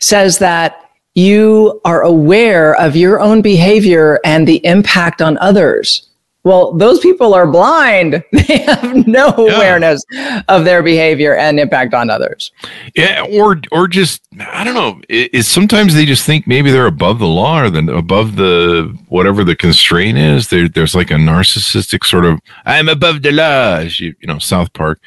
says 0.00 0.38
that 0.38 0.90
you 1.14 1.80
are 1.84 2.02
aware 2.02 2.74
of 2.76 2.96
your 2.96 3.20
own 3.20 3.42
behavior 3.42 4.18
and 4.24 4.48
the 4.48 4.64
impact 4.64 5.20
on 5.20 5.36
others. 5.38 6.08
Well, 6.44 6.72
those 6.72 6.98
people 6.98 7.34
are 7.34 7.46
blind. 7.46 8.24
They 8.32 8.58
have 8.58 9.06
no 9.06 9.32
yeah. 9.38 9.56
awareness 9.56 10.02
of 10.48 10.64
their 10.64 10.82
behavior 10.82 11.36
and 11.36 11.60
impact 11.60 11.94
on 11.94 12.10
others. 12.10 12.50
Yeah, 12.94 13.24
or 13.30 13.60
or 13.70 13.86
just 13.86 14.22
I 14.40 14.64
don't 14.64 14.74
know. 14.74 15.00
Is 15.08 15.46
sometimes 15.46 15.94
they 15.94 16.04
just 16.04 16.26
think 16.26 16.46
maybe 16.46 16.72
they're 16.72 16.86
above 16.86 17.18
the 17.18 17.26
law 17.26 17.60
or 17.62 17.70
then 17.70 17.88
above 17.88 18.36
the 18.36 18.98
whatever 19.12 19.44
the 19.44 19.54
constraint 19.54 20.16
is. 20.16 20.48
There, 20.48 20.68
there's 20.68 20.94
like 20.94 21.10
a 21.10 21.14
narcissistic 21.14 22.04
sort 22.04 22.24
of 22.24 22.40
I'm 22.64 22.88
above 22.88 23.22
the 23.22 23.30
law, 23.30 23.80
you, 23.80 24.14
you 24.18 24.26
know, 24.26 24.38
South 24.38 24.72
Park. 24.72 25.00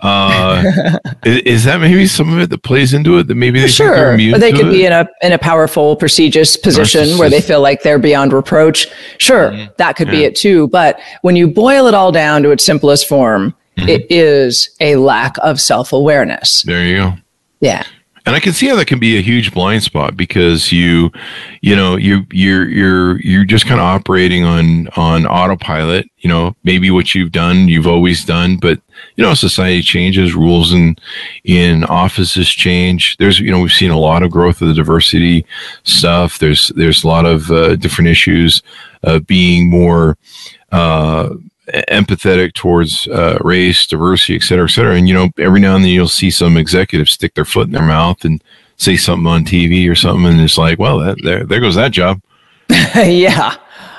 Uh, 0.00 0.98
is, 1.24 1.38
is, 1.38 1.64
that 1.64 1.80
maybe 1.80 2.06
some 2.06 2.32
of 2.34 2.38
it 2.38 2.50
that 2.50 2.62
plays 2.62 2.92
into 2.92 3.18
it? 3.18 3.28
That 3.28 3.34
maybe 3.34 3.60
they 3.60 3.68
sure, 3.68 4.12
or 4.12 4.16
they 4.16 4.52
could 4.52 4.68
it? 4.68 4.72
be 4.72 4.84
in 4.84 4.92
a 4.92 5.08
in 5.22 5.32
a 5.32 5.38
powerful, 5.38 5.96
prestigious 5.96 6.56
position 6.56 7.18
where 7.18 7.30
they 7.30 7.40
feel 7.40 7.62
like 7.62 7.82
they're 7.82 7.98
beyond 7.98 8.34
reproach. 8.34 8.88
Sure, 9.18 9.50
mm-hmm. 9.50 9.72
that 9.78 9.96
could 9.96 10.08
yeah. 10.08 10.12
be 10.12 10.24
it 10.24 10.36
too. 10.36 10.68
But 10.68 11.00
when 11.22 11.34
you 11.34 11.48
boil 11.48 11.86
it 11.86 11.94
all 11.94 12.12
down 12.12 12.42
to 12.42 12.50
its 12.50 12.62
simplest 12.62 13.08
form, 13.08 13.54
mm-hmm. 13.78 13.88
it 13.88 14.06
is 14.10 14.76
a 14.80 14.96
lack 14.96 15.36
of 15.38 15.60
self 15.60 15.94
awareness. 15.94 16.62
There 16.62 16.84
you 16.84 16.96
go. 16.96 17.14
Yeah 17.60 17.84
and 18.26 18.34
I 18.34 18.40
can 18.40 18.52
see 18.52 18.66
how 18.66 18.74
that 18.74 18.88
can 18.88 18.98
be 18.98 19.16
a 19.16 19.22
huge 19.22 19.54
blind 19.54 19.84
spot 19.84 20.16
because 20.16 20.72
you, 20.72 21.12
you 21.60 21.76
know, 21.76 21.94
you 21.94 22.26
you're 22.32 22.68
you're 22.68 23.20
you're 23.20 23.44
just 23.44 23.66
kind 23.66 23.80
of 23.80 23.86
operating 23.86 24.42
on 24.42 24.88
on 24.96 25.26
autopilot. 25.26 26.10
You 26.18 26.28
know, 26.30 26.56
maybe 26.64 26.90
what 26.90 27.14
you've 27.14 27.30
done, 27.30 27.68
you've 27.68 27.86
always 27.86 28.24
done, 28.24 28.56
but 28.56 28.80
you 29.14 29.22
know, 29.22 29.34
society 29.34 29.80
changes, 29.80 30.34
rules 30.34 30.72
in 30.72 30.96
in 31.44 31.84
offices 31.84 32.48
change. 32.48 33.16
There's 33.18 33.38
you 33.38 33.52
know, 33.52 33.60
we've 33.60 33.70
seen 33.70 33.92
a 33.92 33.98
lot 33.98 34.24
of 34.24 34.32
growth 34.32 34.60
of 34.60 34.66
the 34.66 34.74
diversity 34.74 35.46
stuff. 35.84 36.40
There's 36.40 36.72
there's 36.74 37.04
a 37.04 37.08
lot 37.08 37.26
of 37.26 37.48
uh, 37.52 37.76
different 37.76 38.08
issues 38.08 38.60
uh, 39.04 39.20
being 39.20 39.70
more. 39.70 40.18
Uh, 40.72 41.30
empathetic 41.88 42.54
towards 42.54 43.08
uh, 43.08 43.38
race, 43.40 43.86
diversity, 43.86 44.36
et 44.36 44.42
cetera, 44.42 44.64
et 44.64 44.70
cetera. 44.70 44.94
And 44.94 45.08
you 45.08 45.14
know, 45.14 45.30
every 45.38 45.60
now 45.60 45.74
and 45.74 45.84
then 45.84 45.90
you'll 45.90 46.08
see 46.08 46.30
some 46.30 46.56
executives 46.56 47.12
stick 47.12 47.34
their 47.34 47.44
foot 47.44 47.66
in 47.66 47.72
their 47.72 47.82
mouth 47.82 48.24
and 48.24 48.42
say 48.76 48.96
something 48.96 49.26
on 49.26 49.44
TV 49.44 49.90
or 49.90 49.94
something, 49.94 50.26
and 50.26 50.40
it's 50.40 50.58
like, 50.58 50.78
well, 50.78 50.98
that, 50.98 51.16
there, 51.22 51.44
there 51.44 51.60
goes 51.60 51.74
that 51.76 51.92
job. 51.92 52.20
yeah. 52.68 53.56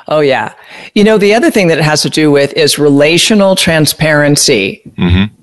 Oh, 0.07 0.21
yeah. 0.21 0.53
You 0.93 1.03
know, 1.03 1.17
the 1.17 1.33
other 1.33 1.51
thing 1.51 1.67
that 1.67 1.77
it 1.77 1.83
has 1.83 2.01
to 2.03 2.09
do 2.09 2.31
with 2.31 2.53
is 2.53 2.79
relational 2.79 3.55
transparency. 3.55 4.81
Mm-hmm. 4.97 5.33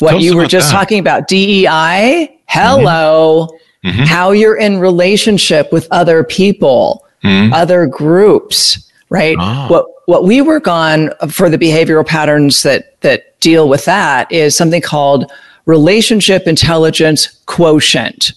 What 0.00 0.20
you 0.20 0.36
were 0.36 0.46
just 0.46 0.70
that. 0.70 0.76
talking 0.76 0.98
about, 0.98 1.28
DEI. 1.28 2.40
Hello. 2.46 3.48
Mm-hmm. 3.84 3.88
mm-hmm. 3.88 4.02
How 4.04 4.32
you're 4.32 4.56
in 4.56 4.78
relationship 4.78 5.72
with 5.72 5.86
other 5.90 6.24
people, 6.24 7.06
mm-hmm. 7.22 7.52
other 7.52 7.86
groups, 7.86 8.87
right? 9.10 9.36
Oh. 9.38 9.66
What 9.68 9.86
what 10.06 10.24
we 10.24 10.40
work 10.40 10.66
on 10.66 11.10
for 11.30 11.50
the 11.50 11.58
behavioral 11.58 12.06
patterns 12.06 12.62
that 12.62 13.00
that 13.02 13.38
deal 13.40 13.68
with 13.68 13.84
that 13.84 14.30
is 14.32 14.56
something 14.56 14.80
called 14.80 15.30
relationship 15.66 16.46
intelligence 16.46 17.40
quotient. 17.46 18.32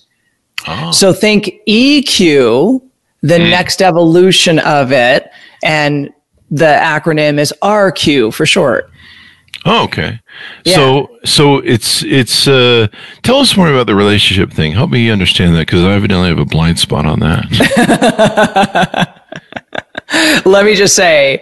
Oh. 0.67 0.91
So 0.91 1.13
think 1.13 1.51
EQ, 1.67 2.81
the 3.21 3.35
mm. 3.35 3.49
next 3.49 3.81
evolution 3.81 4.59
of 4.59 4.91
it, 4.91 5.31
and 5.63 6.11
the 6.51 6.65
acronym 6.65 7.39
is 7.39 7.53
RQ 7.63 8.33
for 8.33 8.45
short. 8.45 8.91
Oh, 9.65 9.83
okay. 9.83 10.19
Yeah. 10.65 10.75
So, 10.75 11.19
so 11.23 11.57
it's 11.57 12.03
it's. 12.03 12.47
Uh, 12.47 12.87
tell 13.21 13.37
us 13.37 13.55
more 13.55 13.69
about 13.69 13.85
the 13.87 13.95
relationship 13.95 14.51
thing. 14.51 14.73
Help 14.73 14.89
me 14.89 15.09
understand 15.11 15.55
that 15.55 15.67
because 15.67 15.83
I 15.83 15.93
evidently 15.93 16.29
have 16.29 16.39
a 16.39 16.45
blind 16.45 16.79
spot 16.79 17.05
on 17.05 17.19
that. 17.19 17.47
Let 20.45 20.65
me 20.65 20.75
just 20.75 20.95
say, 20.95 21.41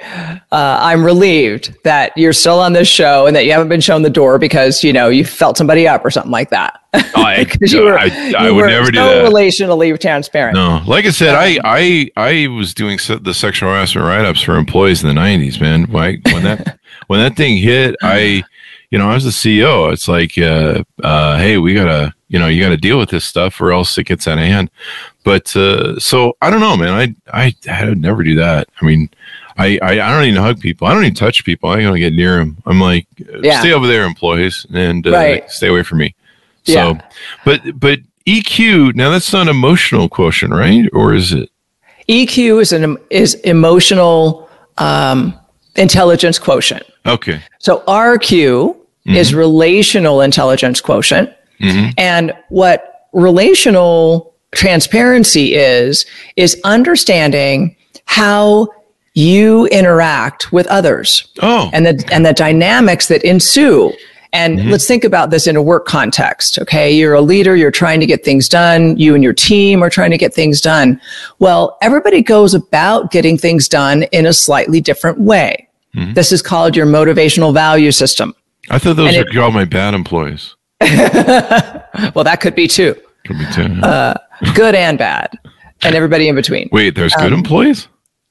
uh, 0.52 0.78
I'm 0.82 1.04
relieved 1.04 1.76
that 1.84 2.16
you're 2.18 2.34
still 2.34 2.60
on 2.60 2.74
this 2.74 2.88
show 2.88 3.26
and 3.26 3.36
that 3.36 3.46
you 3.46 3.52
haven't 3.52 3.70
been 3.70 3.82
shown 3.82 4.02
the 4.02 4.10
door 4.10 4.38
because 4.38 4.84
you 4.84 4.94
know 4.94 5.10
you 5.10 5.26
felt 5.26 5.58
somebody 5.58 5.88
up 5.88 6.06
or 6.06 6.12
something 6.12 6.32
like 6.32 6.50
that. 6.52 6.82
I, 6.94 7.46
you 7.62 7.84
were, 7.84 7.98
I, 7.98 8.34
I 8.38 8.48
you 8.48 8.56
would 8.56 8.68
never 8.68 8.86
so 8.86 8.92
do 8.92 8.98
that. 8.98 9.30
Relationally 9.30 10.00
transparent. 10.00 10.56
No, 10.56 10.82
like 10.86 11.06
I 11.06 11.10
said, 11.10 11.36
I 11.36 11.60
I 11.64 12.12
I 12.16 12.48
was 12.48 12.74
doing 12.74 13.00
the 13.22 13.34
sexual 13.34 13.70
harassment 13.70 14.06
write 14.06 14.26
ups 14.26 14.42
for 14.42 14.56
employees 14.56 15.04
in 15.04 15.14
the 15.14 15.20
'90s. 15.20 15.60
Man, 15.62 15.86
when 15.92 16.44
that 16.44 16.80
when 17.08 17.20
that 17.20 17.36
thing 17.36 17.58
hit, 17.58 17.96
I 18.02 18.44
you 18.92 18.98
know 18.98 19.10
I 19.10 19.14
was 19.16 19.24
the 19.24 19.30
CEO. 19.30 19.92
It's 19.92 20.08
like, 20.08 20.38
uh, 20.38 20.84
uh, 21.04 21.38
hey, 21.38 21.58
we 21.58 21.74
gotta 21.74 22.14
you 22.30 22.40
know 22.40 22.48
you 22.48 22.64
got 22.64 22.70
to 22.70 22.78
deal 22.78 22.98
with 22.98 23.10
this 23.10 23.26
stuff 23.26 23.60
or 23.60 23.72
else 23.72 23.98
it 23.98 24.06
gets 24.06 24.28
out 24.28 24.38
of 24.38 24.44
hand 24.46 24.72
but 25.30 25.56
uh, 25.56 26.00
so 26.00 26.36
I 26.42 26.50
don't 26.50 26.60
know, 26.60 26.76
man. 26.76 27.16
I 27.32 27.46
I 27.46 27.56
I 27.70 27.86
would 27.88 28.02
never 28.02 28.24
do 28.24 28.34
that. 28.36 28.68
I 28.82 28.86
mean, 28.86 29.12
I, 29.58 29.78
I, 29.82 29.92
I 29.92 30.12
don't 30.12 30.24
even 30.24 30.42
hug 30.42 30.60
people. 30.60 30.88
I 30.88 30.94
don't 30.94 31.04
even 31.04 31.14
touch 31.14 31.46
people. 31.46 31.70
I 31.70 31.82
don't 31.82 32.00
get 32.00 32.14
near 32.14 32.38
them. 32.38 32.58
I'm 32.66 32.80
like, 32.80 33.06
yeah. 33.42 33.60
stay 33.60 33.74
over 33.74 33.86
there, 33.86 34.06
employees, 34.06 34.66
and 34.74 35.06
uh, 35.06 35.12
right. 35.12 35.52
stay 35.52 35.68
away 35.68 35.84
from 35.84 36.00
me. 36.00 36.16
So, 36.64 36.74
yeah. 36.74 37.02
but 37.46 37.80
but 37.80 38.00
EQ 38.26 38.96
now 38.96 39.12
that's 39.12 39.32
not 39.32 39.48
emotional 39.48 40.10
quotient, 40.10 40.52
right? 40.52 40.90
Or 40.94 41.14
is 41.14 41.34
it? 41.34 41.52
EQ 42.08 42.62
is 42.62 42.72
an 42.72 42.98
is 43.10 43.36
emotional 43.36 44.50
um, 44.78 45.38
intelligence 45.76 46.40
quotient. 46.40 46.84
Okay. 47.06 47.42
So 47.60 47.82
RQ 47.82 48.22
mm-hmm. 48.30 49.16
is 49.16 49.36
relational 49.36 50.22
intelligence 50.22 50.82
quotient, 50.82 51.30
mm-hmm. 51.62 51.90
and 51.98 52.34
what 52.50 53.08
relational 53.14 54.36
transparency 54.52 55.56
is 55.56 56.06
is 56.36 56.60
understanding 56.64 57.76
how 58.06 58.68
you 59.14 59.66
interact 59.68 60.52
with 60.52 60.66
others 60.68 61.28
oh. 61.42 61.70
and 61.74 61.86
the 61.86 62.10
and 62.12 62.26
the 62.26 62.34
dynamics 62.34 63.08
that 63.08 63.24
ensue 63.24 63.92
and 64.32 64.60
mm-hmm. 64.60 64.70
let's 64.70 64.88
think 64.88 65.04
about 65.04 65.32
this 65.32 65.48
in 65.48 65.56
a 65.56 65.62
work 65.62 65.86
context 65.86 66.60
okay 66.60 66.92
you're 66.92 67.14
a 67.14 67.22
leader 67.22 67.56
you're 67.56 67.72
trying 67.72 68.00
to 68.00 68.06
get 68.06 68.24
things 68.24 68.48
done 68.48 68.98
you 68.98 69.16
and 69.16 69.24
your 69.24 69.34
team 69.34 69.84
are 69.84 69.90
trying 69.90 70.12
to 70.12 70.18
get 70.18 70.34
things 70.34 70.62
done 70.62 71.00
well 71.40 71.78
everybody 71.82 72.22
goes 72.22 72.54
about 72.54 73.12
getting 73.12 73.38
things 73.38 73.68
done 73.68 74.04
in 74.12 74.26
a 74.26 74.34
slightly 74.34 74.80
different 74.80 75.20
way 75.20 75.68
mm-hmm. 75.96 76.14
this 76.14 76.32
is 76.32 76.42
called 76.42 76.76
your 76.76 76.86
motivational 76.86 77.54
value 77.54 77.92
system 77.92 78.34
i 78.70 78.78
thought 78.78 78.96
those 78.96 79.16
and 79.16 79.26
were 79.26 79.32
it, 79.32 79.38
all 79.38 79.52
my 79.52 79.66
bad 79.66 79.94
employees 79.94 80.56
well 82.16 82.24
that 82.24 82.40
could 82.42 82.56
be 82.56 82.68
too 82.68 82.96
could 83.26 83.38
be 83.38 83.46
too 83.54 83.82
uh, 83.84 84.16
good 84.56 84.76
and 84.76 84.98
bad, 84.98 85.38
and 85.84 85.96
everybody 85.96 86.28
in 86.28 86.36
between. 86.36 86.70
Wait, 86.72 86.96
there's 86.96 87.14
good 87.16 87.34
um, 87.34 87.40
employees? 87.40 87.88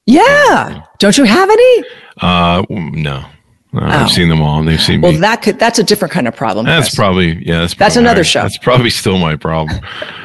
Yeah. 0.07 0.83
Don't 0.99 1.19
you 1.19 1.25
have 1.25 1.51
any? 1.51 1.85
Uh, 2.21 2.65
no. 2.71 3.25
No, 3.71 3.83
I've 3.83 4.07
oh. 4.07 4.09
seen 4.09 4.31
them 4.31 4.41
all, 4.41 4.61
and 4.61 4.67
they've 4.67 4.81
seen 4.81 5.03
well, 5.03 5.13
me. 5.13 5.19
Well, 5.19 5.31
that 5.31 5.43
could 5.43 5.59
that's 5.59 5.79
a 5.79 5.85
different 5.85 6.11
kind 6.11 6.27
of 6.27 6.35
problem. 6.35 6.65
That's 6.65 6.89
Chris. 6.89 6.95
probably 6.95 7.47
yeah. 7.47 7.61
That's, 7.61 7.75
that's 7.75 7.97
another 7.97 8.25
show. 8.25 8.41
That's 8.41 8.57
probably 8.57 8.89
still 8.89 9.19
my 9.19 9.37
problem. 9.37 9.79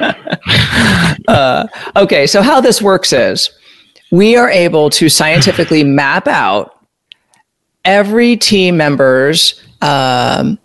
uh, 1.28 1.66
okay, 1.94 2.26
so 2.26 2.40
how 2.40 2.62
this 2.62 2.80
works 2.80 3.12
is 3.12 3.50
we 4.10 4.34
are 4.34 4.48
able 4.48 4.88
to 4.90 5.10
scientifically 5.10 5.84
map 5.84 6.26
out 6.26 6.86
every 7.84 8.38
team 8.38 8.78
member's 8.78 9.62
um, 9.82 10.58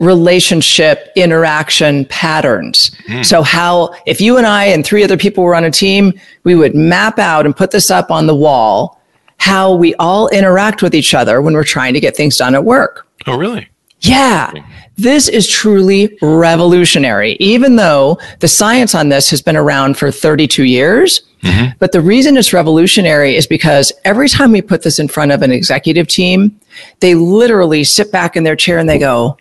relationship 0.00 1.10
interaction 1.16 2.04
patterns. 2.06 2.90
Mm. 3.08 3.24
So 3.24 3.42
how, 3.42 3.94
if 4.06 4.20
you 4.20 4.36
and 4.36 4.46
I 4.46 4.66
and 4.66 4.84
three 4.84 5.02
other 5.02 5.16
people 5.16 5.42
were 5.44 5.54
on 5.54 5.64
a 5.64 5.70
team, 5.70 6.12
we 6.44 6.54
would 6.54 6.74
map 6.74 7.18
out 7.18 7.46
and 7.46 7.56
put 7.56 7.70
this 7.70 7.90
up 7.90 8.10
on 8.10 8.26
the 8.26 8.34
wall, 8.34 9.00
how 9.38 9.74
we 9.74 9.94
all 9.94 10.28
interact 10.28 10.82
with 10.82 10.94
each 10.94 11.14
other 11.14 11.40
when 11.40 11.54
we're 11.54 11.64
trying 11.64 11.94
to 11.94 12.00
get 12.00 12.16
things 12.16 12.36
done 12.36 12.54
at 12.54 12.64
work. 12.64 13.06
Oh, 13.26 13.38
really? 13.38 13.68
Yeah. 14.00 14.52
This 14.96 15.28
is 15.28 15.48
truly 15.48 16.16
revolutionary, 16.22 17.36
even 17.40 17.76
though 17.76 18.18
the 18.40 18.48
science 18.48 18.94
on 18.94 19.08
this 19.08 19.30
has 19.30 19.42
been 19.42 19.56
around 19.56 19.96
for 19.96 20.10
32 20.10 20.64
years. 20.64 21.22
Mm-hmm. 21.42 21.76
But 21.78 21.92
the 21.92 22.00
reason 22.00 22.36
it's 22.36 22.52
revolutionary 22.52 23.36
is 23.36 23.46
because 23.46 23.92
every 24.04 24.28
time 24.28 24.52
we 24.52 24.62
put 24.62 24.82
this 24.82 24.98
in 24.98 25.08
front 25.08 25.32
of 25.32 25.42
an 25.42 25.52
executive 25.52 26.08
team, 26.08 26.58
they 27.00 27.14
literally 27.14 27.84
sit 27.84 28.10
back 28.10 28.36
in 28.36 28.44
their 28.44 28.56
chair 28.56 28.78
and 28.78 28.88
they 28.88 28.98
go, 28.98 29.36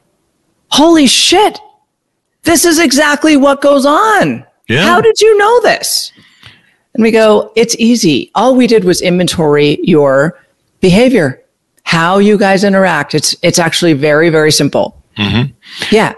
holy 0.75 1.07
shit, 1.07 1.59
this 2.43 2.65
is 2.65 2.79
exactly 2.79 3.37
what 3.37 3.61
goes 3.61 3.85
on. 3.85 4.45
Yeah. 4.67 4.83
How 4.83 5.01
did 5.01 5.21
you 5.21 5.37
know 5.37 5.61
this? 5.61 6.11
And 6.93 7.03
we 7.03 7.11
go, 7.11 7.51
it's 7.55 7.75
easy. 7.77 8.31
All 8.35 8.55
we 8.55 8.67
did 8.67 8.83
was 8.83 9.01
inventory 9.01 9.79
your 9.83 10.39
behavior, 10.79 11.43
how 11.83 12.19
you 12.19 12.37
guys 12.37 12.63
interact. 12.63 13.13
It's 13.13 13.35
it's 13.41 13.59
actually 13.59 13.93
very 13.93 14.29
very 14.29 14.51
simple. 14.51 15.01
Mm-hmm. 15.17 15.53
Yeah, 15.91 16.13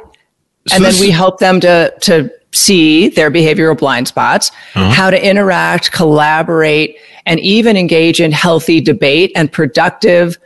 so 0.67 0.75
and 0.75 0.85
then 0.85 0.99
we 0.99 1.11
help 1.11 1.39
them 1.39 1.59
to 1.61 1.93
to 2.01 2.31
see 2.51 3.09
their 3.09 3.29
behavioral 3.29 3.77
blind 3.77 4.07
spots, 4.07 4.51
uh-huh. 4.75 4.89
how 4.91 5.09
to 5.09 5.29
interact, 5.29 5.91
collaborate, 5.91 6.97
and 7.25 7.39
even 7.39 7.77
engage 7.77 8.21
in 8.21 8.31
healthy 8.31 8.81
debate 8.81 9.31
and 9.35 9.51
productive 9.51 10.37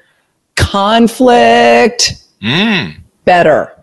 conflict. 0.56 2.16
Mm. 2.42 2.98
Better. 3.26 3.81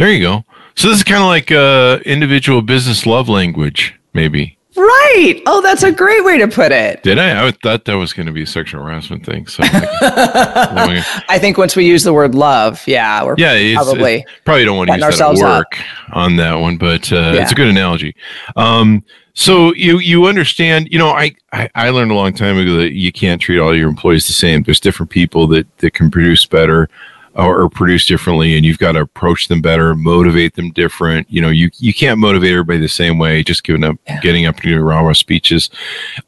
There 0.00 0.10
you 0.10 0.22
go. 0.22 0.46
So 0.76 0.88
this 0.88 0.96
is 0.96 1.04
kind 1.04 1.22
of 1.22 1.26
like 1.26 1.52
uh, 1.52 1.98
individual 2.06 2.62
business 2.62 3.04
love 3.04 3.28
language, 3.28 4.00
maybe. 4.14 4.56
Right. 4.74 5.42
Oh, 5.44 5.60
that's 5.60 5.82
a 5.82 5.92
great 5.92 6.24
way 6.24 6.38
to 6.38 6.48
put 6.48 6.72
it. 6.72 7.02
Did 7.02 7.18
I? 7.18 7.48
I 7.48 7.50
thought 7.50 7.84
that 7.84 7.98
was 7.98 8.14
going 8.14 8.24
to 8.24 8.32
be 8.32 8.44
a 8.44 8.46
sexual 8.46 8.82
harassment 8.82 9.26
thing. 9.26 9.46
So 9.46 9.62
I 9.66 11.36
think 11.38 11.58
once 11.58 11.76
we 11.76 11.84
use 11.84 12.02
the 12.02 12.14
word 12.14 12.34
love, 12.34 12.82
yeah, 12.86 13.22
we're 13.22 13.34
yeah, 13.36 13.74
probably 13.74 14.24
probably 14.46 14.64
don't 14.64 14.78
want 14.78 14.88
to 14.88 14.94
use 14.94 15.18
that 15.18 15.32
at 15.32 15.36
work 15.36 15.78
up. 15.78 16.16
on 16.16 16.36
that 16.36 16.54
one, 16.54 16.78
but 16.78 17.12
uh, 17.12 17.32
yeah. 17.34 17.42
it's 17.42 17.52
a 17.52 17.54
good 17.54 17.68
analogy. 17.68 18.16
Um, 18.56 19.04
so 19.34 19.74
you 19.74 19.98
you 19.98 20.24
understand, 20.24 20.88
you 20.90 20.98
know, 20.98 21.10
I, 21.10 21.34
I, 21.52 21.68
I 21.74 21.90
learned 21.90 22.10
a 22.10 22.14
long 22.14 22.32
time 22.32 22.56
ago 22.56 22.76
that 22.76 22.94
you 22.94 23.12
can't 23.12 23.38
treat 23.38 23.58
all 23.58 23.76
your 23.76 23.90
employees 23.90 24.26
the 24.28 24.32
same. 24.32 24.62
There's 24.62 24.80
different 24.80 25.10
people 25.10 25.46
that 25.48 25.66
that 25.78 25.92
can 25.92 26.10
produce 26.10 26.46
better 26.46 26.88
or, 27.34 27.62
or 27.62 27.70
produce 27.70 28.06
differently 28.06 28.56
and 28.56 28.64
you've 28.64 28.78
got 28.78 28.92
to 28.92 29.00
approach 29.00 29.48
them 29.48 29.60
better 29.60 29.94
motivate 29.94 30.54
them 30.54 30.70
different 30.72 31.30
you 31.30 31.40
know 31.40 31.48
you 31.48 31.70
you 31.78 31.94
can't 31.94 32.18
motivate 32.18 32.50
everybody 32.50 32.78
the 32.78 32.88
same 32.88 33.18
way 33.18 33.42
just 33.42 33.64
giving 33.64 33.84
up 33.84 33.96
yeah. 34.06 34.20
getting 34.20 34.46
up 34.46 34.56
and 34.56 34.64
doing 34.64 34.80
rah 34.80 35.12
speeches 35.12 35.70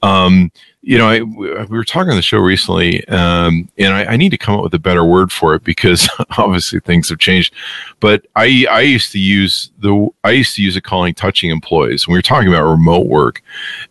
um, 0.03 0.51
you 0.85 0.99
know, 0.99 1.09
I, 1.09 1.23
we 1.23 1.64
were 1.64 1.85
talking 1.85 2.11
on 2.11 2.16
the 2.16 2.23
show 2.23 2.38
recently, 2.38 3.07
um, 3.07 3.68
and 3.79 3.95
I, 3.95 4.05
I, 4.05 4.16
need 4.16 4.31
to 4.31 4.37
come 4.37 4.57
up 4.57 4.64
with 4.64 4.75
a 4.75 4.81
better 4.81 5.05
word 5.05 5.31
for 5.31 5.55
it 5.55 5.62
because 5.62 6.09
obviously 6.38 6.81
things 6.81 7.09
have 7.09 7.21
changed. 7.21 7.55
But 8.01 8.27
I, 8.35 8.66
I 8.68 8.81
used 8.81 9.12
to 9.12 9.21
use 9.21 9.71
the, 9.79 10.09
I 10.25 10.33
used 10.33 10.57
to 10.57 10.62
use 10.62 10.77
it 10.77 10.83
calling 10.83 11.14
touching 11.14 11.51
employees. 11.51 12.09
we 12.09 12.14
were 12.14 12.23
talking 12.23 12.49
about 12.49 12.68
remote 12.68 13.07
work, 13.07 13.42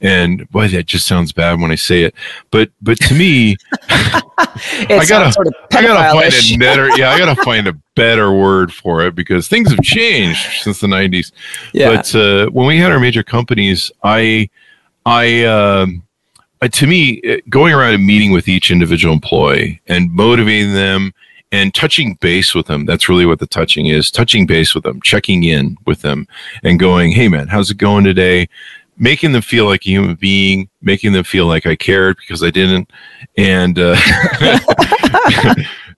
and 0.02 0.50
boy, 0.52 0.68
that 0.68 0.86
just 0.86 1.08
sounds 1.08 1.32
bad 1.32 1.62
when 1.62 1.72
I 1.72 1.76
say 1.76 2.04
it. 2.04 2.14
But, 2.52 2.72
but 2.82 3.00
to 3.00 3.14
me, 3.14 3.56
I 3.88 5.06
gotta, 5.08 5.32
sort 5.32 5.48
of 5.48 5.54
I 5.72 5.82
gotta 5.82 6.20
find 6.20 6.34
a 6.34 6.58
better, 6.58 6.90
yeah, 6.98 7.12
I 7.12 7.18
gotta 7.18 7.42
find 7.46 7.70
a 7.70 7.74
better 7.96 8.34
word 8.34 8.74
for 8.74 9.06
it 9.06 9.16
because 9.16 9.48
things 9.48 9.72
have 9.72 9.82
changed 9.82 10.62
since 10.62 10.82
the 10.82 10.88
'90s. 10.88 11.32
Yeah. 11.72 11.96
But 11.96 12.14
uh, 12.14 12.48
when 12.48 12.68
we 12.68 12.80
had 12.80 12.92
our 12.92 13.00
major 13.00 13.24
companies, 13.24 13.94
I, 14.04 14.50
I. 15.06 15.46
Um, 15.46 16.04
to 16.68 16.88
me, 16.88 17.22
uh, 17.28 17.38
going 17.50 17.74
around 17.74 17.94
and 17.94 18.06
meeting 18.06 18.32
with 18.32 18.48
each 18.48 18.72
individual 18.72 19.14
employee 19.14 19.82
and 19.88 20.12
motivating 20.12 20.74
them 20.74 21.14
and 21.52 21.74
touching 21.74 22.16
base 22.16 22.56
with 22.56 22.68
them 22.68 22.86
that's 22.86 23.10
really 23.10 23.26
what 23.26 23.40
the 23.40 23.48
touching 23.48 23.88
is 23.88 24.10
touching 24.10 24.46
base 24.46 24.74
with 24.74 24.84
them 24.84 25.02
checking 25.02 25.44
in 25.44 25.78
with 25.86 26.02
them 26.02 26.28
and 26.64 26.80
going 26.80 27.12
hey 27.12 27.28
man 27.28 27.48
how's 27.48 27.70
it 27.70 27.78
going 27.78 28.04
today? 28.04 28.48
Making 28.98 29.32
them 29.32 29.42
feel 29.42 29.66
like 29.66 29.82
a 29.86 29.90
human 29.90 30.16
being 30.16 30.70
making 30.82 31.14
them 31.14 31.24
feel 31.24 31.48
like 31.48 31.66
i 31.66 31.76
cared 31.76 32.18
because 32.18 32.44
i 32.44 32.52
didn't. 32.52 32.90
And 33.38 33.80
uh, 33.80 33.96
uh, 34.42 35.56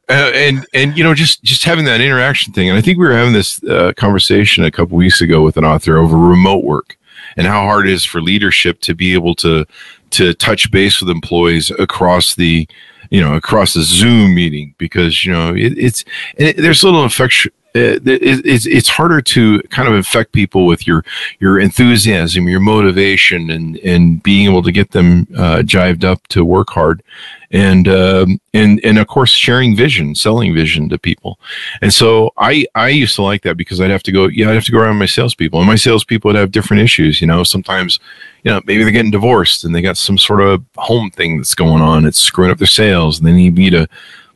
and 0.10 0.66
and 0.74 0.98
you 0.98 1.04
know 1.04 1.14
just 1.14 1.44
just 1.44 1.66
having 1.66 1.86
that 1.86 2.02
interaction 2.02 2.54
thing. 2.54 2.70
And 2.70 2.78
i 2.78 2.82
think 2.82 2.98
we 2.98 3.06
were 3.06 3.14
having 3.14 3.34
this 3.34 3.62
uh, 3.66 3.92
conversation 3.98 4.64
a 4.64 4.72
couple 4.72 4.96
weeks 4.96 5.22
ago 5.22 5.42
with 5.42 5.58
an 5.58 5.66
author 5.66 5.98
over 5.98 6.18
remote 6.18 6.64
work 6.64 6.98
and 7.36 7.48
how 7.48 7.62
hard 7.64 7.88
it 7.88 7.94
is 7.94 8.06
for 8.06 8.22
leadership 8.22 8.80
to 8.82 8.96
be 8.96 9.14
able 9.14 9.36
to 9.36 9.66
to 10.14 10.34
touch 10.34 10.72
base 10.72 11.02
with 11.02 11.10
employees 11.10 11.72
across 11.72 12.36
the 12.36 12.68
you 13.10 13.22
know 13.22 13.36
across 13.36 13.74
the 13.74 13.84
zoom 13.84 14.34
meeting 14.36 14.74
because 14.78 15.26
you 15.26 15.32
know 15.32 15.54
it, 15.54 15.78
it's 15.78 16.06
it, 16.38 16.58
there's 16.58 16.84
a 16.84 16.86
little 16.86 17.04
infection 17.04 17.52
uh, 17.76 17.98
it's 18.06 18.68
it's 18.68 18.88
harder 18.88 19.20
to 19.20 19.60
kind 19.72 19.88
of 19.88 19.96
infect 19.96 20.32
people 20.32 20.68
with 20.68 20.86
your 20.86 21.04
your 21.40 21.60
enthusiasm, 21.60 22.48
your 22.48 22.60
motivation, 22.60 23.50
and 23.50 23.78
and 23.78 24.22
being 24.22 24.48
able 24.48 24.62
to 24.62 24.72
get 24.72 24.92
them 24.92 25.28
uh, 25.36 25.64
jived 25.66 26.04
up 26.04 26.28
to 26.28 26.46
work 26.46 26.70
hard, 26.70 27.02
and 27.50 27.88
um, 27.88 28.40
and 28.54 28.80
and 28.84 29.00
of 29.00 29.08
course 29.08 29.32
sharing 29.32 29.76
vision, 29.76 30.14
selling 30.14 30.54
vision 30.54 30.88
to 30.90 31.00
people. 31.00 31.40
And 31.82 31.92
so 31.92 32.32
I 32.38 32.68
I 32.76 32.90
used 32.90 33.16
to 33.16 33.24
like 33.24 33.42
that 33.42 33.58
because 33.58 33.82
I'd 33.82 33.90
have 33.90 34.04
to 34.04 34.12
go 34.12 34.28
yeah 34.28 34.50
I'd 34.50 34.56
have 34.56 34.66
to 34.66 34.72
go 34.72 34.78
around 34.78 34.98
my 34.98 35.08
salespeople, 35.08 35.60
and 35.60 35.68
my 35.68 35.76
salespeople 35.76 36.30
would 36.30 36.36
have 36.36 36.52
different 36.52 36.84
issues. 36.84 37.22
You 37.22 37.28
know, 37.28 37.44
sometimes 37.44 38.00
you 38.44 38.52
know, 38.52 38.62
maybe 38.66 38.84
they're 38.84 38.92
getting 38.92 39.12
divorced 39.12 39.64
and 39.64 39.74
they 39.74 39.82
got 39.82 39.98
some 39.98 40.18
sort 40.18 40.42
of 40.42 40.64
home 40.76 41.10
thing 41.12 41.38
that's 41.38 41.56
going 41.56 41.82
on. 41.82 42.06
It's 42.06 42.20
screwing 42.20 42.52
up 42.52 42.58
their 42.58 42.68
sales 42.68 43.18
and 43.18 43.28
they 43.28 43.34
need 43.34 43.56
me 43.56 43.70
to 43.70 43.88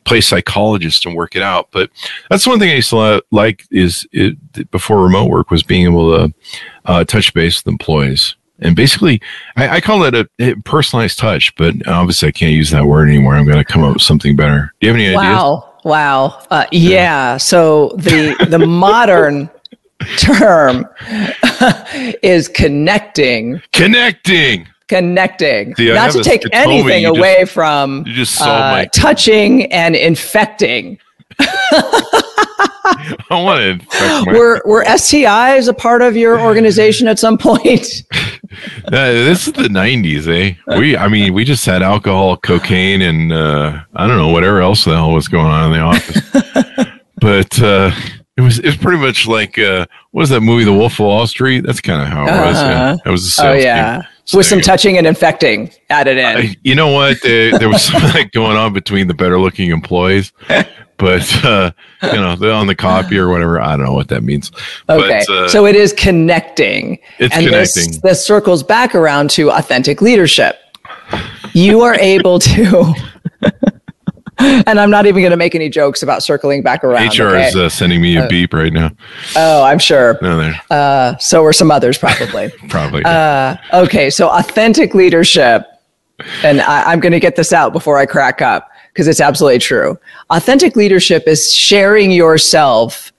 play 0.04 0.20
psychologist 0.20 1.04
and 1.04 1.14
work 1.14 1.36
it 1.36 1.42
out. 1.42 1.68
But 1.70 1.90
that's 2.30 2.46
one 2.46 2.58
thing 2.58 2.70
I 2.70 2.76
used 2.76 2.90
to 2.90 3.22
like 3.30 3.64
is 3.70 4.06
it, 4.12 4.70
before 4.70 5.02
remote 5.02 5.30
work 5.30 5.50
was 5.50 5.62
being 5.62 5.84
able 5.84 6.16
to 6.16 6.34
uh, 6.86 7.04
touch 7.04 7.34
base 7.34 7.62
with 7.62 7.70
employees. 7.70 8.34
And 8.60 8.74
basically, 8.74 9.20
I, 9.56 9.76
I 9.76 9.80
call 9.80 10.02
it 10.04 10.14
a, 10.14 10.28
a, 10.40 10.54
personalized 10.62 11.18
touch, 11.18 11.54
but 11.54 11.86
obviously 11.86 12.28
I 12.28 12.32
can't 12.32 12.52
use 12.52 12.70
that 12.70 12.86
word 12.86 13.08
anymore. 13.08 13.36
I'm 13.36 13.44
going 13.44 13.58
to 13.58 13.64
come 13.64 13.84
up 13.84 13.92
with 13.92 14.02
something 14.02 14.34
better. 14.34 14.74
Do 14.80 14.86
you 14.86 14.92
have 14.92 15.00
any 15.00 15.14
wow. 15.14 15.20
ideas? 15.20 15.36
Wow. 15.36 15.64
Wow. 15.84 16.42
Uh, 16.50 16.66
yeah. 16.72 16.90
yeah. 16.90 17.36
So 17.36 17.92
the 17.96 18.34
the 18.50 18.58
modern 18.66 19.48
term 20.18 20.86
is 22.22 22.48
connecting. 22.48 23.60
Connecting. 23.72 24.68
Connecting. 24.88 25.74
See, 25.74 25.92
Not 25.92 26.12
to 26.12 26.22
take 26.22 26.42
anything 26.52 27.04
away 27.04 27.40
just, 27.40 27.52
from 27.52 28.04
you 28.06 28.14
just 28.14 28.40
uh, 28.40 28.46
my- 28.46 28.86
touching 28.86 29.70
and 29.72 29.94
infecting. 29.94 30.98
I 31.40 33.26
want 33.30 33.60
to 33.60 33.68
infect 33.68 34.26
my- 34.26 34.32
were 34.32 34.62
were 34.64 34.84
STIs 34.84 35.68
a 35.68 35.74
part 35.74 36.00
of 36.00 36.16
your 36.16 36.40
organization 36.40 37.06
at 37.06 37.18
some 37.18 37.36
point? 37.36 38.04
uh, 38.12 38.90
this 38.90 39.46
is 39.46 39.52
the 39.52 39.68
'90s, 39.68 40.26
eh? 40.26 40.54
We, 40.78 40.96
I 40.96 41.08
mean, 41.08 41.34
we 41.34 41.44
just 41.44 41.66
had 41.66 41.82
alcohol, 41.82 42.38
cocaine, 42.38 43.02
and 43.02 43.30
uh, 43.30 43.80
I 43.94 44.06
don't 44.06 44.16
know 44.16 44.28
whatever 44.28 44.62
else 44.62 44.84
the 44.84 44.94
hell 44.96 45.12
was 45.12 45.28
going 45.28 45.46
on 45.46 45.70
in 45.70 45.78
the 45.78 45.84
office. 45.84 46.86
but 47.20 47.62
uh, 47.62 47.90
it 48.38 48.40
was 48.40 48.60
it's 48.60 48.76
pretty 48.76 48.98
much 48.98 49.26
like 49.26 49.58
uh, 49.58 49.84
what 50.12 50.22
was 50.22 50.30
that 50.30 50.40
movie, 50.40 50.64
The 50.64 50.72
Wolf 50.72 50.94
of 50.94 51.00
Wall 51.00 51.26
Street? 51.26 51.66
That's 51.66 51.80
kind 51.80 52.00
of 52.00 52.08
how 52.08 52.24
it 52.24 52.30
uh-huh. 52.30 52.46
was. 52.46 52.56
Yeah. 52.56 52.62
Uh-huh. 52.62 52.98
That 53.04 53.10
was 53.10 53.24
a 53.24 53.30
sales 53.30 53.56
oh 53.56 53.58
yeah. 53.58 54.02
With 54.32 54.46
some 54.46 54.60
touching 54.60 54.96
and 54.96 55.06
infecting 55.06 55.72
added 55.90 56.18
in. 56.18 56.54
you 56.62 56.74
know 56.74 56.92
what? 56.92 57.20
There, 57.22 57.58
there 57.58 57.68
was 57.68 57.82
something 57.92 58.30
going 58.32 58.56
on 58.56 58.72
between 58.72 59.08
the 59.08 59.14
better 59.14 59.40
looking 59.40 59.70
employees 59.70 60.32
but 60.98 61.44
uh, 61.44 61.72
you 62.02 62.12
know, 62.12 62.36
on 62.52 62.66
the 62.66 62.74
copy 62.76 63.18
or 63.18 63.28
whatever. 63.28 63.60
I 63.60 63.76
don't 63.76 63.86
know 63.86 63.92
what 63.92 64.08
that 64.08 64.22
means. 64.22 64.52
Okay, 64.88 65.24
but, 65.26 65.34
uh, 65.34 65.48
so 65.48 65.66
it 65.66 65.74
is 65.74 65.92
connecting. 65.92 66.98
It's 67.18 67.34
and 67.34 67.46
connecting. 67.46 67.86
This, 67.86 68.00
this 68.02 68.26
circles 68.26 68.62
back 68.62 68.94
around 68.94 69.30
to 69.30 69.50
authentic 69.50 70.02
leadership. 70.02 70.58
You 71.54 71.80
are 71.80 71.94
able 71.94 72.38
to. 72.40 72.94
And 74.68 74.78
I'm 74.78 74.90
not 74.90 75.06
even 75.06 75.22
going 75.22 75.30
to 75.30 75.36
make 75.36 75.54
any 75.54 75.70
jokes 75.70 76.02
about 76.02 76.22
circling 76.22 76.62
back 76.62 76.84
around. 76.84 77.18
HR 77.18 77.28
okay? 77.28 77.48
is 77.48 77.56
uh, 77.56 77.68
sending 77.70 78.02
me 78.02 78.18
a 78.18 78.24
uh, 78.24 78.28
beep 78.28 78.52
right 78.52 78.72
now. 78.72 78.90
Oh, 79.34 79.64
I'm 79.64 79.78
sure. 79.78 80.18
No, 80.20 80.38
there. 80.38 80.60
Uh, 80.70 81.16
so 81.16 81.42
are 81.44 81.54
some 81.54 81.70
others, 81.70 81.96
probably. 81.96 82.50
probably. 82.68 83.02
Uh, 83.04 83.56
okay, 83.72 84.10
so 84.10 84.28
authentic 84.28 84.94
leadership, 84.94 85.66
and 86.42 86.60
I, 86.60 86.84
I'm 86.84 87.00
going 87.00 87.12
to 87.12 87.20
get 87.20 87.34
this 87.34 87.52
out 87.52 87.72
before 87.72 87.96
I 87.96 88.04
crack 88.04 88.42
up 88.42 88.70
because 88.92 89.08
it's 89.08 89.20
absolutely 89.20 89.58
true. 89.58 89.98
Authentic 90.30 90.76
leadership 90.76 91.26
is 91.26 91.52
sharing 91.52 92.10
yourself 92.10 93.10